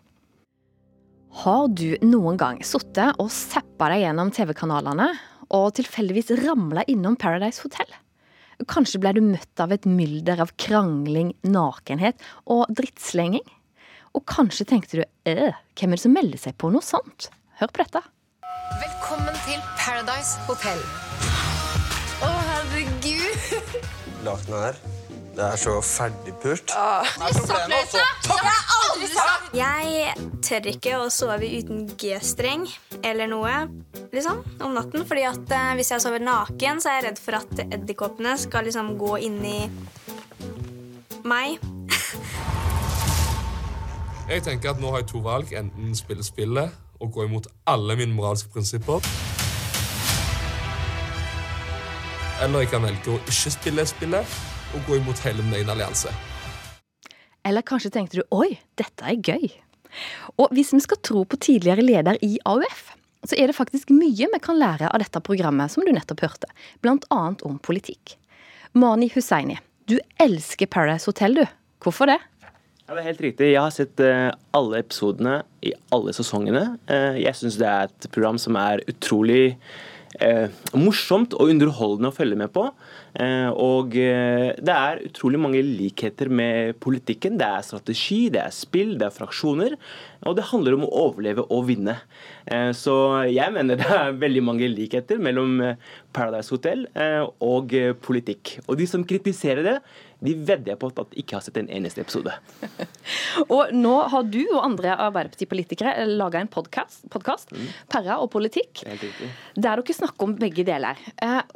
Har 1.43 1.67
du 1.75 1.97
noen 2.07 2.39
gang 2.39 2.61
sittet 2.63 3.19
og 3.19 3.31
zappa 3.33 3.89
deg 3.91 4.05
gjennom 4.05 4.31
TV-kanalene 4.35 5.09
og 5.55 5.73
tilfeldigvis 5.77 6.31
ramla 6.45 6.85
innom 6.91 7.19
Paradise 7.21 7.65
Hotel? 7.65 7.91
Kanskje 8.71 9.01
ble 9.03 9.17
du 9.17 9.21
møtt 9.27 9.61
av 9.61 9.75
et 9.75 9.89
mylder 9.89 10.45
av 10.45 10.55
krangling, 10.63 11.33
nakenhet 11.43 12.23
og 12.47 12.71
drittslenging? 12.79 13.45
Og 14.15 14.23
kanskje 14.31 14.69
tenkte 14.71 15.01
du 15.01 15.03
øh, 15.03 15.51
hvem 15.75 15.91
er 15.91 15.99
det 15.99 16.05
som 16.05 16.15
melder 16.15 16.39
seg 16.39 16.55
på 16.55 16.71
noe 16.71 16.87
sånt? 16.87 17.29
Hør 17.59 17.75
på 17.75 17.83
dette. 17.83 18.05
Velkommen 18.79 19.43
til 19.43 19.59
Paradise 19.75 20.39
Hotel. 20.47 20.79
Å, 22.23 22.31
herregud 22.31 23.83
lakenet 24.25 24.63
her. 24.69 25.04
Det 25.35 25.43
er 25.43 25.57
så 25.59 25.73
ferdigpult. 25.83 26.71
Jeg 29.55 30.13
tør 30.47 30.69
ikke 30.71 30.93
å 31.01 31.09
sove 31.11 31.49
uten 31.51 31.89
G-streng 31.99 32.69
eller 33.03 33.27
noe 33.33 33.55
liksom, 34.15 34.45
om 34.63 34.77
natten. 34.77 35.03
fordi 35.09 35.25
at 35.27 35.55
eh, 35.57 35.73
hvis 35.75 35.91
jeg 35.91 36.05
sover 36.05 36.23
naken, 36.23 36.79
så 36.79 36.93
er 36.93 37.01
jeg 37.01 37.07
redd 37.09 37.21
for 37.25 37.41
at 37.41 37.65
edderkoppene 37.65 38.37
skal 38.39 38.69
liksom 38.69 38.95
gå 39.01 39.17
inn 39.27 39.43
i 39.43 39.59
meg. 41.27 41.59
jeg 44.31 44.47
tenker 44.47 44.77
at 44.77 44.83
nå 44.83 44.95
har 44.95 45.03
jeg 45.03 45.11
to 45.17 45.27
valg. 45.27 45.51
Enten 45.51 45.99
spille 45.99 46.23
spillet 46.23 46.71
og 47.03 47.11
gå 47.11 47.27
imot 47.27 47.51
alle 47.67 47.99
mine 47.99 48.15
moralske 48.15 48.55
prinsipper. 48.55 49.03
Eller 52.43 52.63
jeg 52.63 52.71
kan 52.71 52.87
velge 52.87 53.17
å 53.19 53.23
ikke 53.27 53.59
spille 53.59 53.91
spillet 53.91 54.43
og 54.75 54.89
gå 54.89 54.99
imot 54.99 55.23
hele 55.25 55.45
min 55.45 55.61
egen 55.61 55.71
allianse. 55.73 56.13
Eller 57.45 57.65
kanskje 57.67 57.93
tenkte 57.95 58.21
du 58.21 58.25
oi, 58.35 58.57
dette 58.81 59.07
er 59.07 59.21
gøy. 59.21 59.49
Og 60.41 60.51
hvis 60.57 60.73
vi 60.75 60.83
skal 60.83 61.01
tro 61.07 61.25
på 61.29 61.39
tidligere 61.39 61.85
leder 61.85 62.19
i 62.25 62.37
AUF, 62.49 62.91
så 63.25 63.39
er 63.39 63.49
det 63.49 63.57
faktisk 63.57 63.93
mye 63.95 64.29
vi 64.33 64.41
kan 64.43 64.59
lære 64.61 64.91
av 64.91 65.01
dette 65.01 65.23
programmet 65.25 65.73
som 65.73 65.85
du 65.85 65.93
nettopp 65.95 66.25
hørte, 66.27 66.51
annet 66.85 67.45
om 67.47 67.59
politikk. 67.59 68.17
Mani 68.75 69.09
Hussaini, 69.15 69.59
du 69.87 69.99
elsker 70.21 70.67
Paradise 70.67 71.07
Hotel, 71.09 71.39
du. 71.39 71.45
Hvorfor 71.85 72.11
det? 72.11 72.19
Ja, 72.85 72.93
det 72.93 73.01
er 73.01 73.09
helt 73.13 73.25
riktig. 73.25 73.47
Jeg 73.53 73.63
har 73.63 73.73
sett 73.73 74.01
uh, 74.03 74.35
alle 74.53 74.83
episodene 74.83 75.39
i 75.65 75.73
alle 75.95 76.13
sesongene. 76.17 76.75
Uh, 76.91 77.17
jeg 77.17 77.39
syns 77.39 77.57
det 77.61 77.69
er 77.69 77.89
et 77.89 78.09
program 78.13 78.41
som 78.41 78.59
er 78.61 78.83
utrolig 78.91 79.55
eh, 80.21 80.51
morsomt 80.77 81.35
og 81.35 81.51
underholdende 81.53 82.11
å 82.11 82.15
følge 82.15 82.39
med 82.39 82.53
på. 82.55 82.67
Eh, 83.15 83.51
og 83.63 83.95
eh, 83.99 84.51
det 84.59 84.75
er 84.75 85.03
utrolig 85.07 85.39
mange 85.39 85.63
likheter 85.63 86.31
med 86.33 86.79
politikken. 86.83 87.39
Det 87.39 87.47
er 87.47 87.67
strategi, 87.67 88.21
det 88.35 88.43
er 88.43 88.55
spill, 88.55 88.97
det 88.99 89.09
er 89.09 89.15
fraksjoner. 89.15 89.77
Og 90.25 90.39
det 90.39 90.49
handler 90.51 90.79
om 90.79 90.87
å 90.87 90.93
overleve 91.05 91.45
og 91.53 91.69
vinne. 91.69 91.99
Eh, 92.51 92.71
så 92.77 92.97
jeg 93.31 93.55
mener 93.55 93.79
det 93.81 93.91
er 93.91 94.19
veldig 94.19 94.45
mange 94.47 94.71
likheter 94.73 95.23
mellom 95.23 95.61
Paradise 96.15 96.55
Hotel 96.55 96.87
og 97.43 97.75
politikk. 98.05 98.59
Og 98.67 98.79
de 98.79 98.89
som 98.89 99.05
kritiserer 99.07 99.67
det, 99.67 99.79
de 100.25 100.33
vedder 100.39 100.73
jeg 100.73 100.81
på 100.81 100.89
at 101.03 101.17
ikke 101.21 101.37
har 101.37 101.45
sett 101.45 101.59
en 101.61 101.69
eneste 101.73 102.01
episode. 102.05 102.33
og 103.55 103.75
nå 103.77 103.95
har 104.13 104.29
du 104.31 104.41
og 104.45 104.63
andre 104.63 104.95
Arbeiderpartipolitikere 104.95 106.07
laga 106.09 106.41
en 106.41 106.51
podkast, 106.51 107.53
mm. 107.53 107.67
Perra 107.93 108.21
og 108.23 108.31
politikk, 108.33 108.85
der 108.87 109.83
dere 109.83 109.97
snakker 109.97 110.29
om 110.29 110.37
begge 110.39 110.65
deler. 110.67 111.01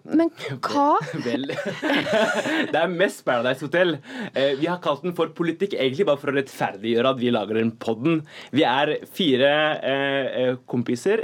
Men 0.04 0.32
hva 0.68 0.98
Vel, 1.24 1.47
det 2.72 2.78
er 2.78 2.92
mest 2.92 3.24
Paradise 3.26 3.64
Hotel. 3.64 3.96
Eh, 4.32 4.54
vi 4.58 4.68
har 4.68 4.80
kalt 4.84 5.04
den 5.04 5.14
for 5.16 5.32
politikk 5.36 5.76
egentlig 5.76 6.06
bare 6.08 6.20
for 6.20 6.32
å 6.32 6.36
rettferdiggjøre 6.36 7.12
at 7.14 7.20
vi 7.20 7.32
lager 7.34 7.58
den 7.60 7.72
podden. 7.80 8.20
Vi 8.54 8.64
er 8.68 8.94
fire 9.14 9.52
eh, 9.78 10.28
eh 10.28 10.54
kompiser 10.68 11.20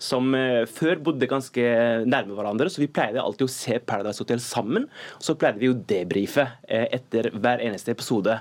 som 0.00 0.34
før 0.70 0.98
bodde 1.02 1.28
ganske 1.28 1.62
nærme 2.06 2.36
hverandre, 2.36 2.68
så 2.70 2.80
vi 2.82 2.88
pleide 2.92 3.22
alltid 3.22 3.46
å 3.46 3.52
se 3.52 3.78
Paradise 3.80 4.22
Hotel 4.22 4.40
sammen. 4.42 4.86
Så 5.22 5.36
pleide 5.38 5.60
vi 5.60 5.70
å 5.72 5.76
debrife 5.76 6.44
etter 6.68 7.30
hver 7.34 7.62
eneste 7.64 7.92
episode. 7.94 8.36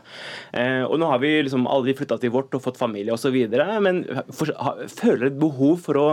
Og 0.90 0.96
nå 1.00 1.10
har 1.10 1.22
vi 1.24 1.32
liksom 1.46 1.68
aldri 1.72 1.96
flytta 1.98 2.20
til 2.22 2.34
vårt 2.36 2.56
og 2.58 2.64
fått 2.66 2.80
familie 2.80 3.16
osv., 3.16 3.38
men 3.86 4.04
føler 4.36 5.30
et 5.30 5.40
behov 5.40 5.80
for 5.88 6.00
å, 6.00 6.08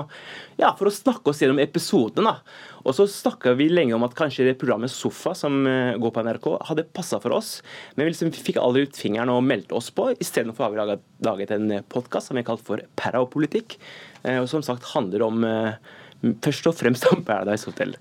ja, 0.61 0.73
for 0.79 0.89
å 0.89 0.95
snakke 0.95 1.33
oss 1.33 1.43
gjennom 1.43 1.61
episoden. 1.63 2.27
da. 2.29 2.39
Og 2.83 2.97
så 2.97 3.07
snakka 3.11 3.55
vi 3.59 3.69
lenge 3.73 3.97
om 3.97 4.05
at 4.07 4.17
kanskje 4.19 4.49
det 4.49 4.59
programmet 4.61 4.93
Sofa 4.93 5.35
som 5.39 5.63
eh, 5.67 5.95
går 6.01 6.15
på 6.15 6.25
NRK, 6.27 6.49
hadde 6.69 6.87
passa 6.95 7.21
for 7.23 7.37
oss. 7.37 7.55
Men 7.95 8.07
vi 8.07 8.15
liksom 8.15 8.35
fikk 8.35 8.61
aldri 8.63 8.87
ut 8.87 8.99
fingeren 8.99 9.33
og 9.33 9.45
meldte 9.47 9.77
oss 9.79 9.93
på. 9.95 10.11
Istedenfor 10.19 10.67
har 10.67 10.75
vi 10.75 10.83
laget, 10.83 11.05
laget 11.25 11.57
en 11.57 11.79
podkast 11.93 12.31
som 12.31 12.39
vi 12.39 12.45
har 12.45 12.51
kalt 12.53 12.65
for 12.67 12.83
Parapolitikk. 12.99 13.79
og 14.23 14.49
som 14.51 14.63
sagt 14.63 14.85
handler 14.95 15.23
om 15.27 15.45
først 16.45 16.69
og 16.71 16.77
fremst 16.79 17.07
om 17.11 17.25
Paradise 17.27 17.67
Hotel. 17.67 17.97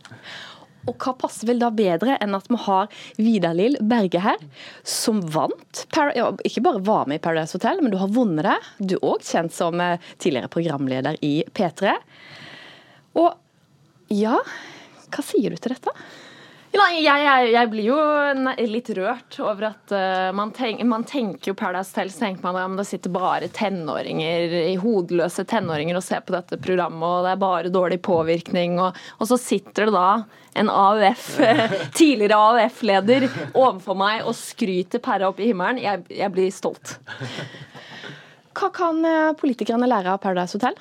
Og 0.89 0.97
hva 0.97 1.13
passer 1.17 1.49
vel 1.49 1.61
da 1.61 1.69
bedre 1.73 2.15
enn 2.23 2.33
at 2.37 2.47
vi 2.49 2.57
har 2.63 2.89
Vidar-Lill 3.21 3.77
Berge 3.85 4.21
her, 4.23 4.41
som 4.87 5.21
vant 5.33 5.83
ja, 6.17 6.31
Ikke 6.47 6.63
bare 6.65 6.81
var 6.85 7.09
med 7.09 7.19
i 7.19 7.23
Paradise 7.23 7.57
Hotel, 7.57 7.83
men 7.83 7.93
du 7.93 7.99
har 8.01 8.11
vunnet 8.13 8.47
det. 8.47 8.57
Du 8.79 8.95
er 8.97 9.07
òg 9.11 9.25
kjent 9.25 9.53
som 9.53 9.81
eh, 9.81 10.01
tidligere 10.17 10.51
programleder 10.51 11.19
i 11.25 11.43
P3. 11.53 11.93
Og 13.19 14.11
ja, 14.11 14.37
hva 15.11 15.23
sier 15.25 15.51
du 15.51 15.59
til 15.59 15.75
dette? 15.75 15.95
Nei, 16.71 17.01
jeg, 17.03 17.19
jeg, 17.19 17.47
jeg, 17.51 17.67
blir 17.67 17.87
jo 17.89 17.95
litt 18.71 18.89
rørt 18.95 19.35
over 19.43 19.65
at 19.73 19.91
uh, 19.91 20.29
man, 20.35 20.53
tenk, 20.55 20.79
man, 20.87 21.03
tenker 21.07 21.51
jo 21.51 21.55
Paradise 21.59 21.91
Hotel, 21.91 22.11
så 22.13 22.23
tenker 22.23 22.45
man 22.45 22.59
at 22.61 22.79
det 22.79 22.85
sitter 22.87 23.11
bare 23.11 23.49
tenåringer, 23.51 24.55
i 24.69 24.77
hodeløse 24.79 25.43
tenåringer 25.51 25.99
og 25.99 26.05
ser 26.05 26.23
på 26.23 26.35
dette 26.37 26.55
programmet, 26.63 27.03
og 27.03 27.27
det 27.27 27.33
er 27.33 27.41
bare 27.43 27.73
dårlig 27.75 27.99
påvirkning. 28.07 28.79
Og, 28.79 28.95
og 29.19 29.27
så 29.27 29.39
sitter 29.41 29.89
det 29.89 29.97
da 29.97 30.07
en 30.63 30.71
AUF, 30.71 31.27
tidligere 31.99 32.39
AUF-leder 32.39 33.27
overfor 33.51 33.99
meg 33.99 34.23
og 34.23 34.37
skryter 34.39 35.03
Perra 35.03 35.27
opp 35.27 35.43
i 35.43 35.51
himmelen. 35.51 35.83
Jeg, 35.83 36.05
jeg 36.07 36.31
blir 36.31 36.55
stolt. 36.55 36.95
Hva 38.55 38.71
kan 38.75 39.03
eh, 39.07 39.33
politikerne 39.39 39.91
lære 39.91 40.15
av 40.15 40.23
Paradise 40.23 40.55
Hotel? 40.55 40.79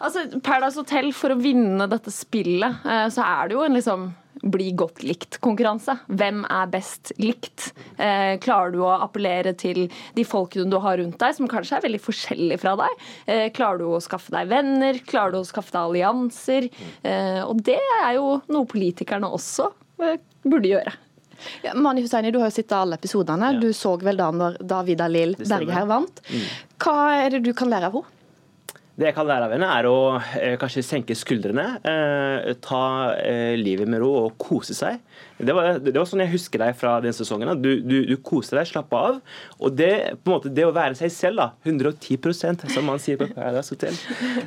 Altså, 0.00 0.24
Paradise 0.40 0.80
Hotel, 0.80 1.12
for 1.16 1.34
å 1.34 1.40
vinne 1.40 1.86
dette 1.90 2.12
spillet, 2.14 2.82
uh, 2.86 3.06
så 3.12 3.24
er 3.26 3.50
det 3.50 3.58
jo 3.58 3.66
en 3.66 3.76
liksom 3.76 4.10
bli 4.40 4.70
godt 4.76 5.02
likt-konkurranse. 5.04 5.96
Hvem 6.08 6.44
er 6.48 6.70
best 6.72 7.12
likt? 7.20 7.70
Eh, 8.00 8.38
klarer 8.40 8.72
du 8.72 8.78
å 8.84 8.94
appellere 9.04 9.52
til 9.58 9.82
de 10.16 10.24
folkene 10.24 10.70
du 10.70 10.78
har 10.80 10.96
rundt 11.00 11.18
deg, 11.20 11.34
som 11.36 11.50
kanskje 11.50 11.76
er 11.76 11.84
veldig 11.84 12.00
forskjellige 12.00 12.60
fra 12.62 12.72
deg? 12.80 13.04
Eh, 13.26 13.46
klarer 13.56 13.82
du 13.82 13.90
å 13.90 14.00
skaffe 14.00 14.32
deg 14.32 14.48
venner? 14.48 15.00
Klarer 15.08 15.36
du 15.36 15.42
å 15.42 15.48
skaffe 15.48 15.74
deg 15.74 15.82
allianser? 15.82 16.70
Eh, 17.02 17.42
og 17.44 17.60
det 17.66 17.80
er 18.00 18.16
jo 18.16 18.38
noe 18.48 18.68
politikerne 18.70 19.28
også 19.28 19.70
eh, 20.06 20.16
burde 20.46 20.72
gjøre. 20.72 20.94
Ja, 21.64 21.72
Mani 21.76 22.04
Husseini, 22.04 22.32
du 22.32 22.40
har 22.40 22.50
jo 22.50 22.56
sett 22.58 22.72
alle 22.76 22.98
episodene. 23.00 23.54
Du 23.60 23.70
så 23.76 23.94
vel 24.00 24.20
da 24.20 24.28
når 24.32 24.58
Davida 24.60 25.08
Lill 25.08 25.36
Berge 25.40 25.72
her 25.72 25.88
vant. 25.88 26.20
Mm. 26.28 26.48
Hva 26.80 26.96
er 27.16 27.36
det 27.36 27.44
du 27.44 27.52
kan 27.56 27.72
lære 27.72 27.88
av 27.88 28.00
henne? 28.00 28.16
Det 29.00 29.08
jeg 29.08 29.16
kan 29.16 29.24
lære 29.24 29.46
av 29.48 29.52
henne, 29.54 29.68
er 29.72 29.86
å 29.88 29.98
eh, 30.36 30.58
kanskje 30.60 30.82
senke 30.84 31.14
skuldrene, 31.16 31.78
eh, 31.88 32.50
ta 32.60 32.80
eh, 33.16 33.54
livet 33.56 33.88
med 33.88 34.02
ro 34.02 34.10
og 34.26 34.34
kose 34.36 34.76
seg. 34.76 34.98
Det 35.46 35.54
var, 35.56 35.78
det 35.80 35.96
var 35.96 36.08
sånn 36.08 36.22
jeg 36.24 36.32
husker 36.34 36.62
deg 36.62 36.76
fra 36.78 36.96
den 37.04 37.14
sesongen. 37.16 37.52
Du, 37.62 37.70
du, 37.80 37.96
du 38.08 38.16
koser 38.24 38.60
deg, 38.60 38.68
slapper 38.70 39.08
av. 39.10 39.20
Og 39.60 39.74
det, 39.76 39.92
på 40.20 40.30
en 40.30 40.36
måte, 40.36 40.52
det 40.54 40.66
å 40.66 40.74
være 40.74 40.98
seg 40.98 41.12
selv, 41.14 41.40
da, 41.40 41.48
110% 41.66 42.66
som 42.74 42.86
man 42.86 43.00
sier 43.02 43.18
på 43.20 43.28
Paradise 43.32 43.74
Hotel, 43.74 43.96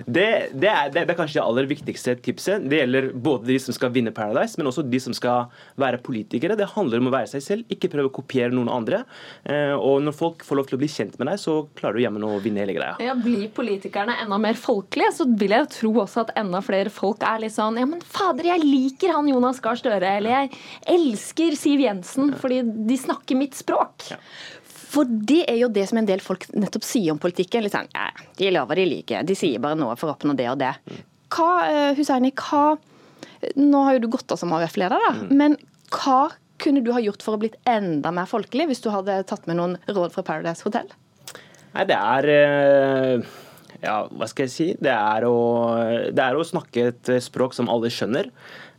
det, 0.05 0.27
det, 0.53 0.69
er, 0.69 0.91
det, 0.93 1.03
er 1.05 1.17
kanskje 1.17 1.39
det 1.39 1.45
aller 1.45 1.69
viktigste 1.69 2.15
tipset. 2.23 2.67
Det 2.69 2.81
gjelder 2.81 3.09
både 3.13 3.49
de 3.49 3.59
som 3.61 3.75
skal 3.75 3.93
vinne 3.95 4.13
Paradise, 4.15 4.59
men 4.59 4.69
også 4.69 4.85
de 4.87 5.01
som 5.03 5.15
skal 5.17 5.49
være 5.79 6.01
politikere. 6.05 6.57
Det 6.59 6.69
handler 6.75 7.01
om 7.01 7.09
å 7.11 7.15
være 7.15 7.31
seg 7.35 7.45
selv, 7.45 7.73
ikke 7.73 7.91
prøve 7.93 8.11
å 8.11 8.15
kopiere 8.15 8.53
noen 8.53 8.71
andre. 8.73 9.03
Eh, 9.43 9.73
og 9.73 10.03
når 10.05 10.17
folk 10.17 10.45
får 10.45 10.59
lov 10.59 10.69
til 10.69 10.77
å 10.77 10.83
bli 10.83 10.91
kjent 10.91 11.17
med 11.19 11.31
deg, 11.31 11.41
så 11.41 11.59
klarer 11.77 11.99
du 11.99 12.05
jammen 12.05 12.27
å 12.27 12.35
vinne 12.43 12.63
hele 12.63 12.77
greia. 12.77 12.97
Ja, 13.03 13.17
Blir 13.23 13.47
politikerne 13.55 14.17
enda 14.23 14.37
mer 14.41 14.57
folkelige, 14.59 15.13
så 15.15 15.27
vil 15.29 15.55
jeg 15.55 15.65
jo 15.65 15.71
tro 15.77 15.93
også 16.03 16.25
at 16.25 16.33
enda 16.39 16.59
flere 16.65 16.91
folk 16.93 17.23
er 17.23 17.43
litt 17.43 17.55
sånn 17.55 17.77
Ja, 17.79 17.87
men 17.89 18.01
fader, 18.03 18.47
jeg 18.51 18.65
liker 18.65 19.13
han 19.15 19.29
Jonas 19.31 19.61
Gahr 19.63 19.79
Støre. 19.79 20.15
Eller 20.19 20.35
jeg 20.35 20.51
elsker 20.89 21.55
Siv 21.59 21.83
Jensen 21.83 22.33
fordi 22.39 22.61
de 22.63 22.97
snakker 22.99 23.39
mitt 23.39 23.57
språk. 23.57 24.09
For 24.93 25.09
det 25.09 25.43
er 25.49 25.57
jo 25.63 25.71
det 25.73 25.87
som 25.89 25.97
en 26.01 26.07
del 26.07 26.21
folk 26.21 26.45
nettopp 26.53 26.85
sier 26.85 27.15
om 27.15 27.21
politikken. 27.21 27.65
Litt 27.65 27.73
sånn, 27.73 27.89
ja, 27.95 28.11
De 28.37 28.51
lover 28.53 28.81
de 28.81 28.85
liker, 28.91 29.25
de 29.25 29.37
sier 29.37 29.61
bare 29.63 29.79
noe 29.79 29.95
for 29.97 30.11
å 30.11 30.15
oppnå 30.17 30.35
det 30.37 30.49
og 30.51 30.59
det. 30.61 30.73
Hva, 31.33 31.51
Husseini, 31.97 32.33
hva 32.37 32.75
Nå 33.59 33.81
har 33.83 33.97
jo 33.97 34.05
du 34.05 34.11
gått 34.13 34.31
av 34.31 34.39
som 34.39 34.53
AUF-leder, 34.55 35.01
da. 35.03 35.27
Men 35.35 35.57
hva 35.91 36.29
kunne 36.63 36.79
du 36.83 36.93
ha 36.95 37.01
gjort 37.03 37.23
for 37.25 37.35
å 37.35 37.39
blitt 37.41 37.57
enda 37.67 38.11
mer 38.15 38.27
folkelig, 38.29 38.69
hvis 38.69 38.83
du 38.83 38.87
hadde 38.93 39.17
tatt 39.27 39.49
med 39.49 39.57
noen 39.59 39.73
råd 39.89 40.13
fra 40.15 40.23
Paradise 40.23 40.63
Hotel? 40.63 40.87
Nei, 41.73 41.83
det 41.89 41.97
er 41.97 42.29
eh, 42.31 43.33
Ja, 43.83 43.97
hva 44.07 44.29
skal 44.31 44.47
jeg 44.47 44.53
si? 44.53 44.67
Det 44.79 44.93
er 44.93 45.27
å, 45.27 45.35
det 46.15 46.23
er 46.23 46.39
å 46.39 46.45
snakke 46.47 46.87
et 46.93 47.11
språk 47.25 47.55
som 47.57 47.67
alle 47.71 47.91
skjønner. 47.91 48.29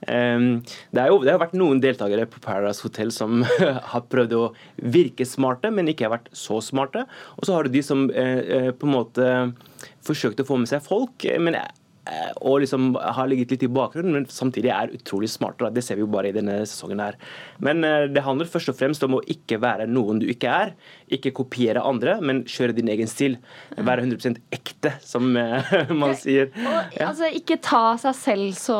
Um, 0.08 0.62
Det, 0.90 1.00
har 1.00 1.10
jo, 1.12 1.20
det 1.24 1.32
har 1.32 1.40
vært 1.42 1.56
noen 1.58 1.80
deltakere 1.82 2.26
på 2.30 2.42
Paradise 2.44 2.84
Hotel 2.84 3.12
som 3.14 3.44
har 3.92 4.04
prøvd 4.10 4.34
å 4.38 4.44
virke 4.76 5.26
smarte, 5.28 5.70
men 5.74 5.88
ikke 5.90 6.08
har 6.08 6.16
vært 6.18 6.32
så 6.36 6.60
smarte. 6.64 7.06
Og 7.38 7.46
så 7.46 7.56
har 7.56 7.64
du 7.64 7.74
de 7.74 7.82
som 7.84 8.06
eh, 8.10 8.42
eh, 8.58 8.70
på 8.74 8.88
en 8.88 8.94
måte 8.94 9.30
forsøkte 10.04 10.44
å 10.44 10.48
få 10.48 10.60
med 10.60 10.70
seg 10.70 10.84
folk, 10.84 11.24
eh, 11.28 11.40
men 11.40 11.58
og 12.44 12.58
liksom 12.60 12.94
har 13.00 13.28
ligget 13.30 13.54
litt 13.54 13.62
i 13.64 13.70
bakgrunnen, 13.72 14.12
men 14.12 14.26
samtidig 14.28 14.68
er 14.74 14.92
utrolig 14.92 15.30
smarte. 15.32 15.70
Det 15.72 15.82
ser 15.84 15.96
vi 15.96 16.04
jo 16.04 16.10
bare 16.12 16.28
i 16.28 16.34
denne 16.36 16.58
sesongen 16.68 17.00
her. 17.00 17.16
Men 17.64 17.80
eh, 17.86 18.06
det 18.12 18.24
handler 18.26 18.50
først 18.50 18.68
og 18.72 18.76
fremst 18.76 19.06
om 19.06 19.16
å 19.16 19.22
ikke 19.30 19.56
være 19.62 19.86
noen 19.88 20.20
du 20.20 20.26
ikke 20.28 20.50
er. 20.52 20.74
Ikke 21.14 21.32
kopiere 21.36 21.80
andre, 21.84 22.18
men 22.20 22.42
kjøre 22.50 22.76
din 22.76 22.90
egen 22.92 23.08
stil. 23.08 23.38
Være 23.78 24.04
100% 24.04 24.40
ekte, 24.52 24.94
som 25.04 25.30
eh, 25.40 25.72
man 26.02 26.12
sier. 26.20 26.52
Ja. 26.60 27.08
Altså, 27.08 27.30
Ikke 27.34 27.56
ta 27.64 27.94
seg 28.02 28.18
selv 28.20 28.52
så 28.60 28.78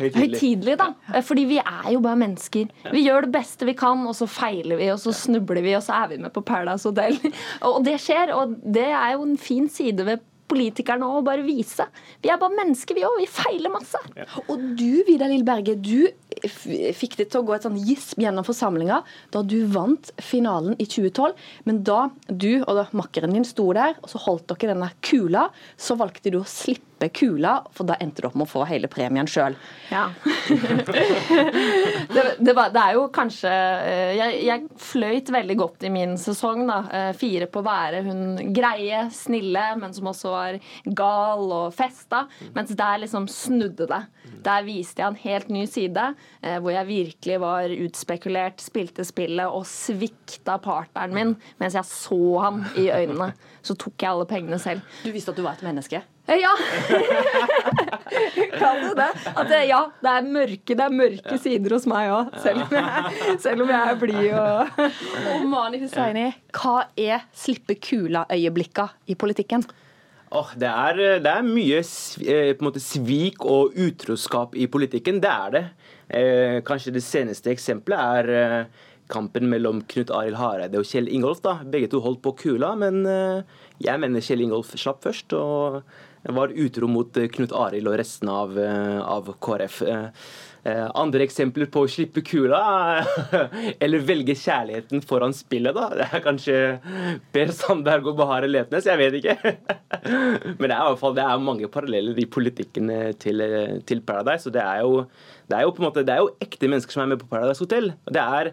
Høytidelig. 0.00 0.76
da. 0.82 0.90
Eh, 1.14 1.22
Fordi 1.26 1.46
vi 1.48 1.60
er 1.62 1.90
jo 1.94 2.02
bare 2.04 2.18
mennesker. 2.26 2.70
Vi 2.92 3.06
gjør 3.06 3.28
det 3.28 3.34
beste 3.38 3.68
vi 3.68 3.76
kan, 3.78 4.02
og 4.10 4.16
så 4.18 4.26
feiler 4.30 4.80
vi, 4.80 4.90
og 4.94 5.00
så 5.02 5.14
snubler 5.14 5.62
vi, 5.64 5.76
og 5.78 5.84
så 5.86 6.02
er 6.02 6.12
vi 6.14 6.20
med 6.26 6.34
på 6.34 6.42
Paradise 6.46 6.88
Hotel. 6.88 7.18
Og 7.66 7.82
det 7.86 7.96
skjer, 8.02 8.30
og 8.36 8.52
det 8.62 8.88
er 8.94 9.14
jo 9.14 9.24
en 9.26 9.36
fin 9.40 9.66
side 9.72 10.04
ved 10.06 10.22
politikerne 10.50 11.08
òg 11.08 11.24
bare 11.26 11.44
vise. 11.46 11.86
Vi 12.22 12.30
er 12.32 12.40
bare 12.40 12.56
mennesker, 12.56 12.96
vi 12.96 13.06
òg. 13.06 13.18
Vi 13.20 13.28
feiler 13.30 13.72
masse. 13.72 14.00
Og 14.46 14.62
du, 14.78 15.02
Vidar 15.08 15.32
Lill 15.32 15.46
Berge, 15.46 15.76
du 15.78 16.06
fikk 16.44 17.16
det 17.20 17.30
til 17.32 17.40
å 17.40 17.46
gå 17.46 17.54
et 17.56 17.64
sånn 17.66 17.78
gisp 17.80 18.20
gjennom 18.20 18.44
forsamlinga 18.46 19.00
da 19.34 19.42
du 19.42 19.58
vant 19.72 20.10
finalen 20.22 20.76
i 20.78 20.86
2012. 20.86 21.32
Men 21.68 21.82
da 21.86 22.08
du 22.28 22.62
og 22.62 22.74
da 22.78 22.86
makkeren 22.96 23.34
din 23.36 23.46
sto 23.46 23.70
der, 23.76 23.96
og 24.02 24.12
så 24.12 24.20
holdt 24.26 24.48
dere 24.52 24.74
denne 24.74 24.90
kula, 25.04 25.48
så 25.76 25.96
valgte 25.98 26.32
du 26.32 26.40
å 26.40 26.48
slippe 26.48 27.10
kula, 27.12 27.58
for 27.76 27.88
da 27.88 27.98
endte 28.00 28.22
du 28.22 28.28
opp 28.28 28.36
med 28.38 28.46
å 28.46 28.50
få 28.50 28.64
hele 28.68 28.88
premien 28.88 29.28
sjøl. 29.28 29.56
Ja. 29.90 30.06
det, 32.14 32.22
det, 32.40 32.54
var, 32.56 32.70
det 32.72 32.82
er 32.82 32.96
jo 32.96 33.06
kanskje 33.12 33.52
eh, 33.52 34.12
jeg, 34.16 34.38
jeg 34.46 34.80
fløyt 34.80 35.32
veldig 35.34 35.58
godt 35.60 35.84
i 35.88 35.92
min 35.92 36.16
sesong. 36.20 36.64
da. 36.68 36.78
Eh, 36.88 37.10
Fire 37.16 37.50
på 37.52 37.60
å 37.60 37.66
være 37.66 38.00
hun 38.06 38.22
greie, 38.56 39.06
snille, 39.12 39.66
men 39.80 39.92
som 39.96 40.08
også 40.12 40.32
var 40.32 40.58
gal 40.86 41.44
og 41.52 41.76
festa. 41.76 42.24
Mens 42.56 42.72
der 42.76 43.04
liksom 43.04 43.28
snudde 43.30 43.88
det. 43.90 44.02
Der 44.46 44.64
viste 44.66 45.02
jeg 45.02 45.12
en 45.12 45.20
helt 45.20 45.52
ny 45.52 45.66
side, 45.68 46.08
hvor 46.62 46.70
jeg 46.70 46.86
virkelig 46.86 47.38
var 47.42 47.72
utspekulert, 47.86 48.60
spilte 48.62 49.02
spillet 49.08 49.48
og 49.50 49.64
svikta 49.66 50.58
partneren 50.62 51.14
min 51.16 51.32
mens 51.58 51.74
jeg 51.74 51.88
så 51.88 52.18
han 52.44 52.60
i 52.78 52.84
øynene. 52.92 53.32
Så 53.66 53.74
tok 53.74 53.96
jeg 54.04 54.12
alle 54.12 54.28
pengene 54.30 54.60
selv. 54.62 54.84
Du 55.02 55.10
visste 55.14 55.32
at 55.32 55.40
du 55.40 55.42
var 55.46 55.56
et 55.58 55.64
menneske? 55.66 56.02
Eh, 56.28 56.38
Ja. 56.42 56.52
Kan 58.58 58.80
du 58.82 58.92
det? 58.98 59.08
At 59.36 59.48
det, 59.50 59.60
ja, 59.70 59.80
det 60.02 60.10
er 60.12 60.26
mørke, 60.26 60.74
det 60.76 60.84
er 60.84 60.94
mørke 60.94 61.38
sider 61.42 61.74
hos 61.76 61.86
meg 61.90 62.10
òg. 62.12 62.36
Selv, 62.42 62.62
selv 63.42 63.64
om 63.66 63.72
jeg 63.72 63.92
er 63.92 63.98
blid 64.00 64.28
og 64.36 64.80
Og 65.32 65.46
Mani 65.50 65.80
Hussaini, 65.82 66.28
hva 66.56 66.76
er 66.98 67.26
slippe 67.36 67.76
kula-øyeblikka 67.82 68.88
i 69.12 69.16
politikken? 69.18 69.66
Åh, 70.36 70.48
det, 70.58 70.66
er, 70.68 70.98
det 71.22 71.30
er 71.30 71.44
mye 71.46 71.78
sv- 71.86 72.24
eh, 72.26 72.48
på 72.58 72.64
en 72.64 72.68
måte 72.70 72.82
svik 72.82 73.44
og 73.46 73.76
utroskap 73.78 74.56
i 74.58 74.66
politikken. 74.66 75.20
Det 75.22 75.30
er 75.30 75.52
det. 75.54 75.64
Eh, 76.08 76.62
kanskje 76.66 76.94
det 76.94 77.02
seneste 77.02 77.50
eksempelet 77.50 77.98
er 77.98 78.28
eh, 78.30 78.82
kampen 79.10 79.48
mellom 79.50 79.82
Knut 79.90 80.12
Arild 80.14 80.38
Hareide 80.38 80.78
og 80.78 80.86
Kjell 80.86 81.10
Ingolf. 81.10 81.42
da. 81.42 81.58
Begge 81.66 81.90
to 81.90 82.02
holdt 82.04 82.22
på 82.22 82.36
kula, 82.44 82.74
men 82.78 83.02
eh, 83.10 83.62
jeg 83.82 84.02
mener 84.02 84.22
Kjell 84.22 84.44
Ingolf 84.46 84.74
slapp 84.78 85.02
først. 85.06 85.34
og 85.34 85.82
var 86.34 86.50
utro 86.50 86.88
mot 86.90 87.14
Knut 87.14 87.52
Arild 87.54 87.86
og 87.86 88.00
resten 88.00 88.26
av, 88.26 88.56
av 88.58 89.28
KrF. 89.38 89.76
Andre 90.98 91.22
eksempler 91.22 91.68
på 91.70 91.84
å 91.84 91.90
slippe 91.90 92.24
kula, 92.26 92.58
eller 93.84 94.02
velge 94.02 94.34
kjærligheten 94.34 95.04
foran 95.06 95.30
spillet, 95.36 95.76
da. 95.76 95.84
Det 95.94 96.08
er 96.08 96.24
kanskje 96.24 96.56
Per 97.30 97.52
Sandberg 97.54 98.10
og 98.10 98.18
Bahareh 98.18 98.50
Letnes, 98.50 98.90
jeg 98.90 98.98
vet 98.98 99.20
ikke. 99.20 99.54
Men 100.58 100.66
det 100.66 100.72
er 100.72 100.80
i 100.80 100.88
hvert 100.88 101.02
fall 101.04 101.14
det 101.14 101.28
er 101.28 101.46
mange 101.46 101.70
paralleller 101.70 102.18
i 102.18 102.26
politikken 102.26 102.90
til, 103.22 103.46
til 103.86 104.02
Paradise. 104.02 104.50
og 104.50 104.58
det 104.58 104.66
er, 104.66 104.82
jo, 104.82 105.06
det 105.46 105.58
er 105.58 105.66
jo 105.66 105.74
på 105.74 105.82
en 105.82 105.88
måte, 105.88 106.02
det 106.06 106.14
er 106.14 106.24
jo 106.24 106.32
ekte 106.42 106.70
mennesker 106.70 106.96
som 106.96 107.04
er 107.04 107.12
med 107.12 107.20
på 107.22 107.28
Paradise 107.30 107.62
Hotel. 107.62 107.92
det 108.10 108.22
er, 108.22 108.52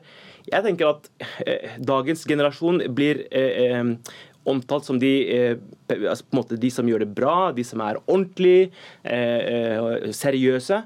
Jeg 0.52 0.64
tenker 0.64 0.90
at 0.90 1.10
eh, 1.48 1.80
dagens 1.80 2.26
generasjon 2.28 2.84
blir 2.94 3.24
eh, 3.32 3.80
eh, 3.80 4.14
omtalt 4.46 4.86
som 4.86 5.00
de, 5.00 5.12
eh, 5.32 5.56
altså 5.90 6.26
på 6.26 6.36
en 6.36 6.40
måte 6.42 6.60
de 6.60 6.70
som 6.74 6.88
gjør 6.88 7.06
det 7.06 7.16
bra, 7.16 7.52
de 7.56 7.64
som 7.64 7.82
er 7.82 8.00
ordentlige, 8.04 8.72
eh, 9.04 9.40
eh, 9.40 10.12
seriøse. 10.12 10.84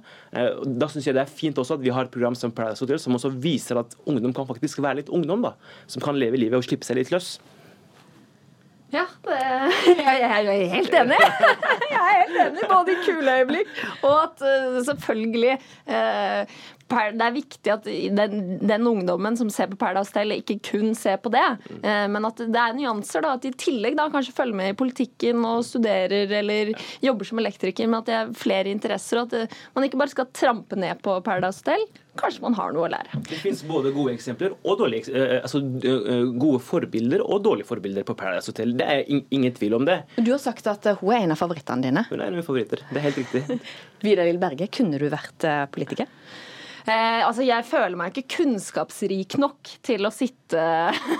Da 0.77 0.89
syns 0.91 1.07
jeg 1.07 1.17
det 1.17 1.23
er 1.23 1.31
fint 1.31 1.57
også 1.57 1.77
at 1.79 1.83
vi 1.83 1.89
har 1.89 2.05
et 2.05 2.13
program 2.13 2.35
som 2.35 2.51
Paradise 2.51 2.85
Hotel 2.85 2.99
som 3.01 3.17
også 3.17 3.33
viser 3.33 3.79
at 3.81 3.95
ungdom 4.05 4.33
kan 4.33 4.47
faktisk 4.47 4.79
være 4.79 5.01
litt 5.01 5.09
ungdom. 5.09 5.41
da, 5.41 5.53
Som 5.87 6.01
kan 6.01 6.15
leve 6.19 6.37
livet 6.37 6.57
og 6.57 6.63
slippe 6.63 6.85
seg 6.85 6.97
litt 6.97 7.11
løs. 7.11 7.39
Ja, 8.93 9.03
jeg, 9.27 10.21
er 10.23 10.69
helt 10.71 10.93
enig. 10.95 11.17
Jeg 11.91 11.99
er 11.99 12.13
helt 12.21 12.37
enig, 12.45 12.67
både 12.69 12.93
i 12.93 12.99
kule 13.03 13.33
øyeblikk 13.41 13.73
og 14.07 14.13
at 14.23 14.43
eh, 14.47 14.77
selvfølgelig 14.85 15.57
eh, 15.91 16.59
det 16.87 17.25
er 17.25 17.35
viktig 17.35 17.71
at 17.73 17.87
den, 17.87 18.57
den 18.63 18.87
ungdommen 18.87 19.37
som 19.37 19.49
ser 19.51 19.69
på 19.71 19.77
Paradise 19.79 20.13
Hotel, 20.13 20.37
ikke 20.37 20.57
kun 20.69 20.95
ser 20.97 21.19
på 21.23 21.31
det, 21.33 21.43
eh, 21.81 22.05
men 22.11 22.27
at 22.27 22.39
det 22.39 22.61
er 22.61 22.75
nyanser. 22.77 23.25
da, 23.25 23.33
At 23.35 23.43
de 23.43 23.51
i 23.51 23.59
tillegg 23.59 23.97
da 23.99 24.07
kanskje 24.13 24.35
følger 24.37 24.55
med 24.55 24.73
i 24.73 24.77
politikken 24.77 25.43
og 25.47 25.65
studerer 25.67 26.31
eller 26.39 26.73
jobber 27.03 27.27
som 27.27 27.41
elektriker, 27.43 27.89
men 27.89 27.99
at 27.99 28.09
det 28.09 28.17
er 28.17 28.33
flere 28.37 28.71
interesser. 28.71 29.21
og 29.21 29.27
At 29.33 29.39
eh, 29.51 29.63
man 29.75 29.87
ikke 29.87 29.99
bare 29.99 30.15
skal 30.15 30.29
trampe 30.31 30.79
ned 30.79 31.01
på 31.03 31.19
Paradise 31.25 31.63
Hotel. 31.63 31.83
Kanskje 32.17 32.41
man 32.41 32.55
har 32.57 32.71
noe 32.73 32.87
å 32.87 32.89
lære. 32.89 33.19
Det 33.29 33.37
finnes 33.43 33.59
både 33.67 33.91
gode 33.93 34.15
eksempler 34.15 34.55
og 34.63 34.79
dårlige, 34.79 35.11
eh, 35.13 35.37
altså, 35.43 35.61
gode 36.39 36.63
forbilder 36.65 37.21
og 37.21 37.43
dårlige 37.45 37.69
forbilder 37.69 38.07
på 38.07 38.15
Paradise 38.17 38.49
Hotel. 38.53 38.73
Det 38.79 38.87
er 38.87 39.03
ingen 39.11 39.53
tvil 39.53 39.77
om 39.77 39.85
det. 39.85 40.01
Du 40.17 40.31
har 40.31 40.41
sagt 40.41 40.65
at 40.71 40.87
hun 41.01 41.13
er 41.13 41.27
en 41.27 41.35
av 41.35 41.41
favorittene 41.43 41.83
dine. 41.83 42.07
Hun 42.09 42.19
er 42.19 42.29
en 42.29 42.33
av 42.33 42.39
mine 42.39 42.47
favoritter. 42.47 42.81
Det 42.89 43.01
er 43.01 43.09
helt 43.11 43.21
riktig. 43.21 43.61
Vidar 44.07 44.25
Lill 44.29 44.41
Berge, 44.41 44.69
kunne 44.71 44.97
du 45.01 45.09
vært 45.11 45.45
politiker? 45.73 46.09
Eh, 46.87 47.21
altså, 47.27 47.43
jeg 47.43 47.65
føler 47.67 47.97
meg 47.99 48.15
ikke 48.15 48.37
kunnskapsrik 48.37 49.35
nok 49.41 49.71
til 49.83 50.07
å 50.07 50.11
sitte 50.13 50.61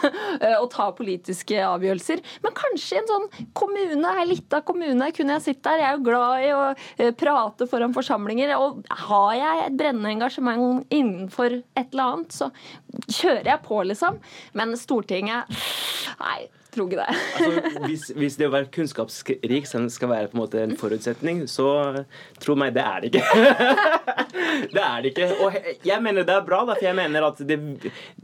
og 0.62 0.68
ta 0.72 0.88
politiske 0.96 1.60
avgjørelser. 1.60 2.24
Men 2.46 2.56
kanskje 2.56 2.96
i 2.96 3.02
en 3.02 3.10
sånn 3.12 3.28
kommune, 3.58 4.14
ei 4.22 4.28
lita 4.30 4.62
kommune, 4.68 5.12
kunne 5.16 5.38
jeg 5.38 5.48
sitte 5.50 5.68
der. 5.68 5.84
Jeg 5.84 5.90
er 5.90 5.98
jo 5.98 6.06
glad 6.08 6.46
i 6.46 6.54
å 6.56 6.64
eh, 6.72 7.12
prate 7.20 7.68
foran 7.68 7.96
forsamlinger. 7.96 8.56
Og 8.62 8.80
har 9.08 9.32
jeg 9.36 9.66
et 9.66 9.80
brennende 9.80 10.14
engasjement 10.16 10.88
innenfor 10.88 11.60
et 11.60 11.92
eller 11.92 12.14
annet, 12.14 12.38
så 12.38 12.52
kjører 13.12 13.52
jeg 13.52 13.66
på, 13.68 13.82
liksom. 13.92 14.22
Men 14.58 14.78
Stortinget 14.80 15.52
Nei, 16.18 16.48
tror 16.74 16.90
ikke 16.90 17.02
det. 17.02 17.16
Altså, 17.38 17.86
hvis, 17.86 18.06
hvis, 18.18 18.36
det 18.40 18.48
å 18.48 18.54
være 18.54 18.70
kunnskapsrik 18.74 19.68
skal 19.68 20.10
være 20.10 20.30
på 20.32 20.38
en 20.38 20.42
måte 20.42 20.62
en 20.64 20.76
forutsetning, 20.80 21.44
så 21.52 21.68
tro 22.42 22.56
meg, 22.60 22.74
det 22.76 22.84
er 22.84 23.04
det 23.04 23.12
ikke. 23.12 23.44
det 24.76 24.84
er 24.84 25.04
det 25.04 25.12
ikke. 25.12 25.28
Og 25.46 25.58
jeg 25.86 26.04
mener 26.04 26.28
det 26.28 26.36
er 26.36 26.46
bra, 26.48 26.64
for 26.70 26.84
jeg 26.84 26.98
mener 26.98 27.28
at 27.30 27.42
det, 27.50 27.58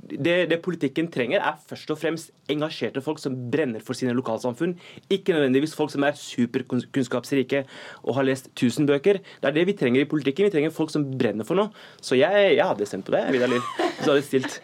det, 0.10 0.36
det, 0.52 0.60
politikken 0.66 1.10
trenger, 1.14 1.44
er 1.44 1.60
først 1.70 1.94
og 1.94 2.00
fremst 2.02 2.34
engasjerte 2.52 3.04
folk 3.06 3.22
som 3.22 3.36
brenner 3.54 3.84
for 3.86 3.98
sine 3.98 4.16
lokalsamfunn. 4.18 4.76
Ikke 5.14 5.36
nødvendigvis 5.36 5.76
folk 5.78 5.94
som 5.94 6.06
er 6.08 6.18
superkunnskapsrike 6.20 7.64
og 8.04 8.18
har 8.18 8.28
lest 8.28 8.50
1000 8.54 8.89
bøker. 8.89 9.22
Det 9.22 9.52
er 9.52 9.58
det 9.58 9.68
vi 9.70 9.78
trenger 9.78 10.04
i 10.04 10.10
politikken. 10.10 10.50
Vi 10.50 10.56
trenger 10.56 10.76
folk 10.76 10.91
som 10.94 11.06
brenner 11.18 11.48
for 11.48 11.60
noe. 11.60 11.72
Så 12.02 12.18
jeg, 12.20 12.58
jeg 12.58 12.66
hadde 12.66 12.89
stemt 12.89 13.08
på 13.08 13.16
det, 13.16 13.24
Vidar 13.34 13.52
Lill, 13.52 13.64
du 14.04 14.10
hadde 14.10 14.26
stilt. 14.26 14.60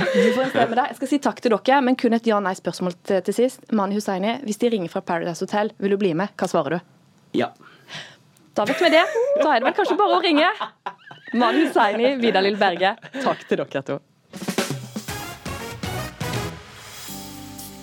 Du 0.00 0.32
får 0.34 0.46
en 0.48 0.52
stemme 0.54 0.76
der. 0.78 0.90
Jeg 0.90 1.00
skal 1.00 1.12
si 1.12 1.20
takk 1.22 1.42
til 1.44 1.54
dere, 1.54 1.80
men 1.84 1.98
kun 2.00 2.16
et 2.16 2.26
ja-nei-spørsmål 2.26 2.96
til 3.06 3.19
til 3.26 3.36
sist. 3.36 3.64
Mani 3.72 3.96
Hussaini, 3.98 4.38
hvis 4.46 4.60
de 4.60 4.70
ringer 4.72 4.92
fra 4.92 5.02
Paradise 5.04 5.44
Hotel, 5.44 5.72
vil 5.78 5.94
du 5.94 5.98
bli 6.00 6.12
med? 6.18 6.32
Hva 6.38 6.48
svarer 6.50 6.78
du? 6.78 6.92
Ja. 7.40 7.52
Da 8.56 8.66
vet 8.68 8.80
vi 8.82 8.90
det. 8.92 9.04
Da 9.40 9.54
er 9.54 9.60
det 9.60 9.68
vel 9.68 9.76
kanskje 9.76 9.98
bare 10.00 10.18
å 10.18 10.22
ringe. 10.24 10.48
Mani 11.38 11.66
Hussaini, 11.66 12.16
Vidar 12.22 12.42
Lill 12.42 12.58
Berge, 12.60 12.96
takk 13.20 13.44
til 13.48 13.62
dere 13.62 13.84
to. 13.86 14.00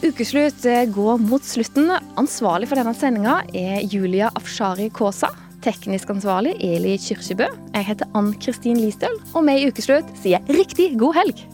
Ukeslutt 0.08 0.64
går 0.94 1.20
mot 1.24 1.44
slutten. 1.44 1.90
Ansvarlig 2.22 2.70
for 2.70 2.80
denne 2.80 2.94
sendinga 2.96 3.42
er 3.58 3.84
Julia 3.92 4.30
Afshari 4.38 4.92
Kaasa. 4.94 5.32
Teknisk 5.66 6.12
ansvarlig 6.14 6.54
Eli 6.64 6.94
Kyrkjebø. 7.02 7.50
Jeg 7.74 7.88
heter 7.90 8.08
Ann 8.16 8.32
Kristin 8.40 8.80
Listøl, 8.80 9.18
og 9.34 9.48
vi 9.50 9.58
i 9.58 9.70
Ukeslutt 9.72 10.12
sier 10.22 10.44
riktig 10.54 10.94
god 11.02 11.18
helg! 11.18 11.48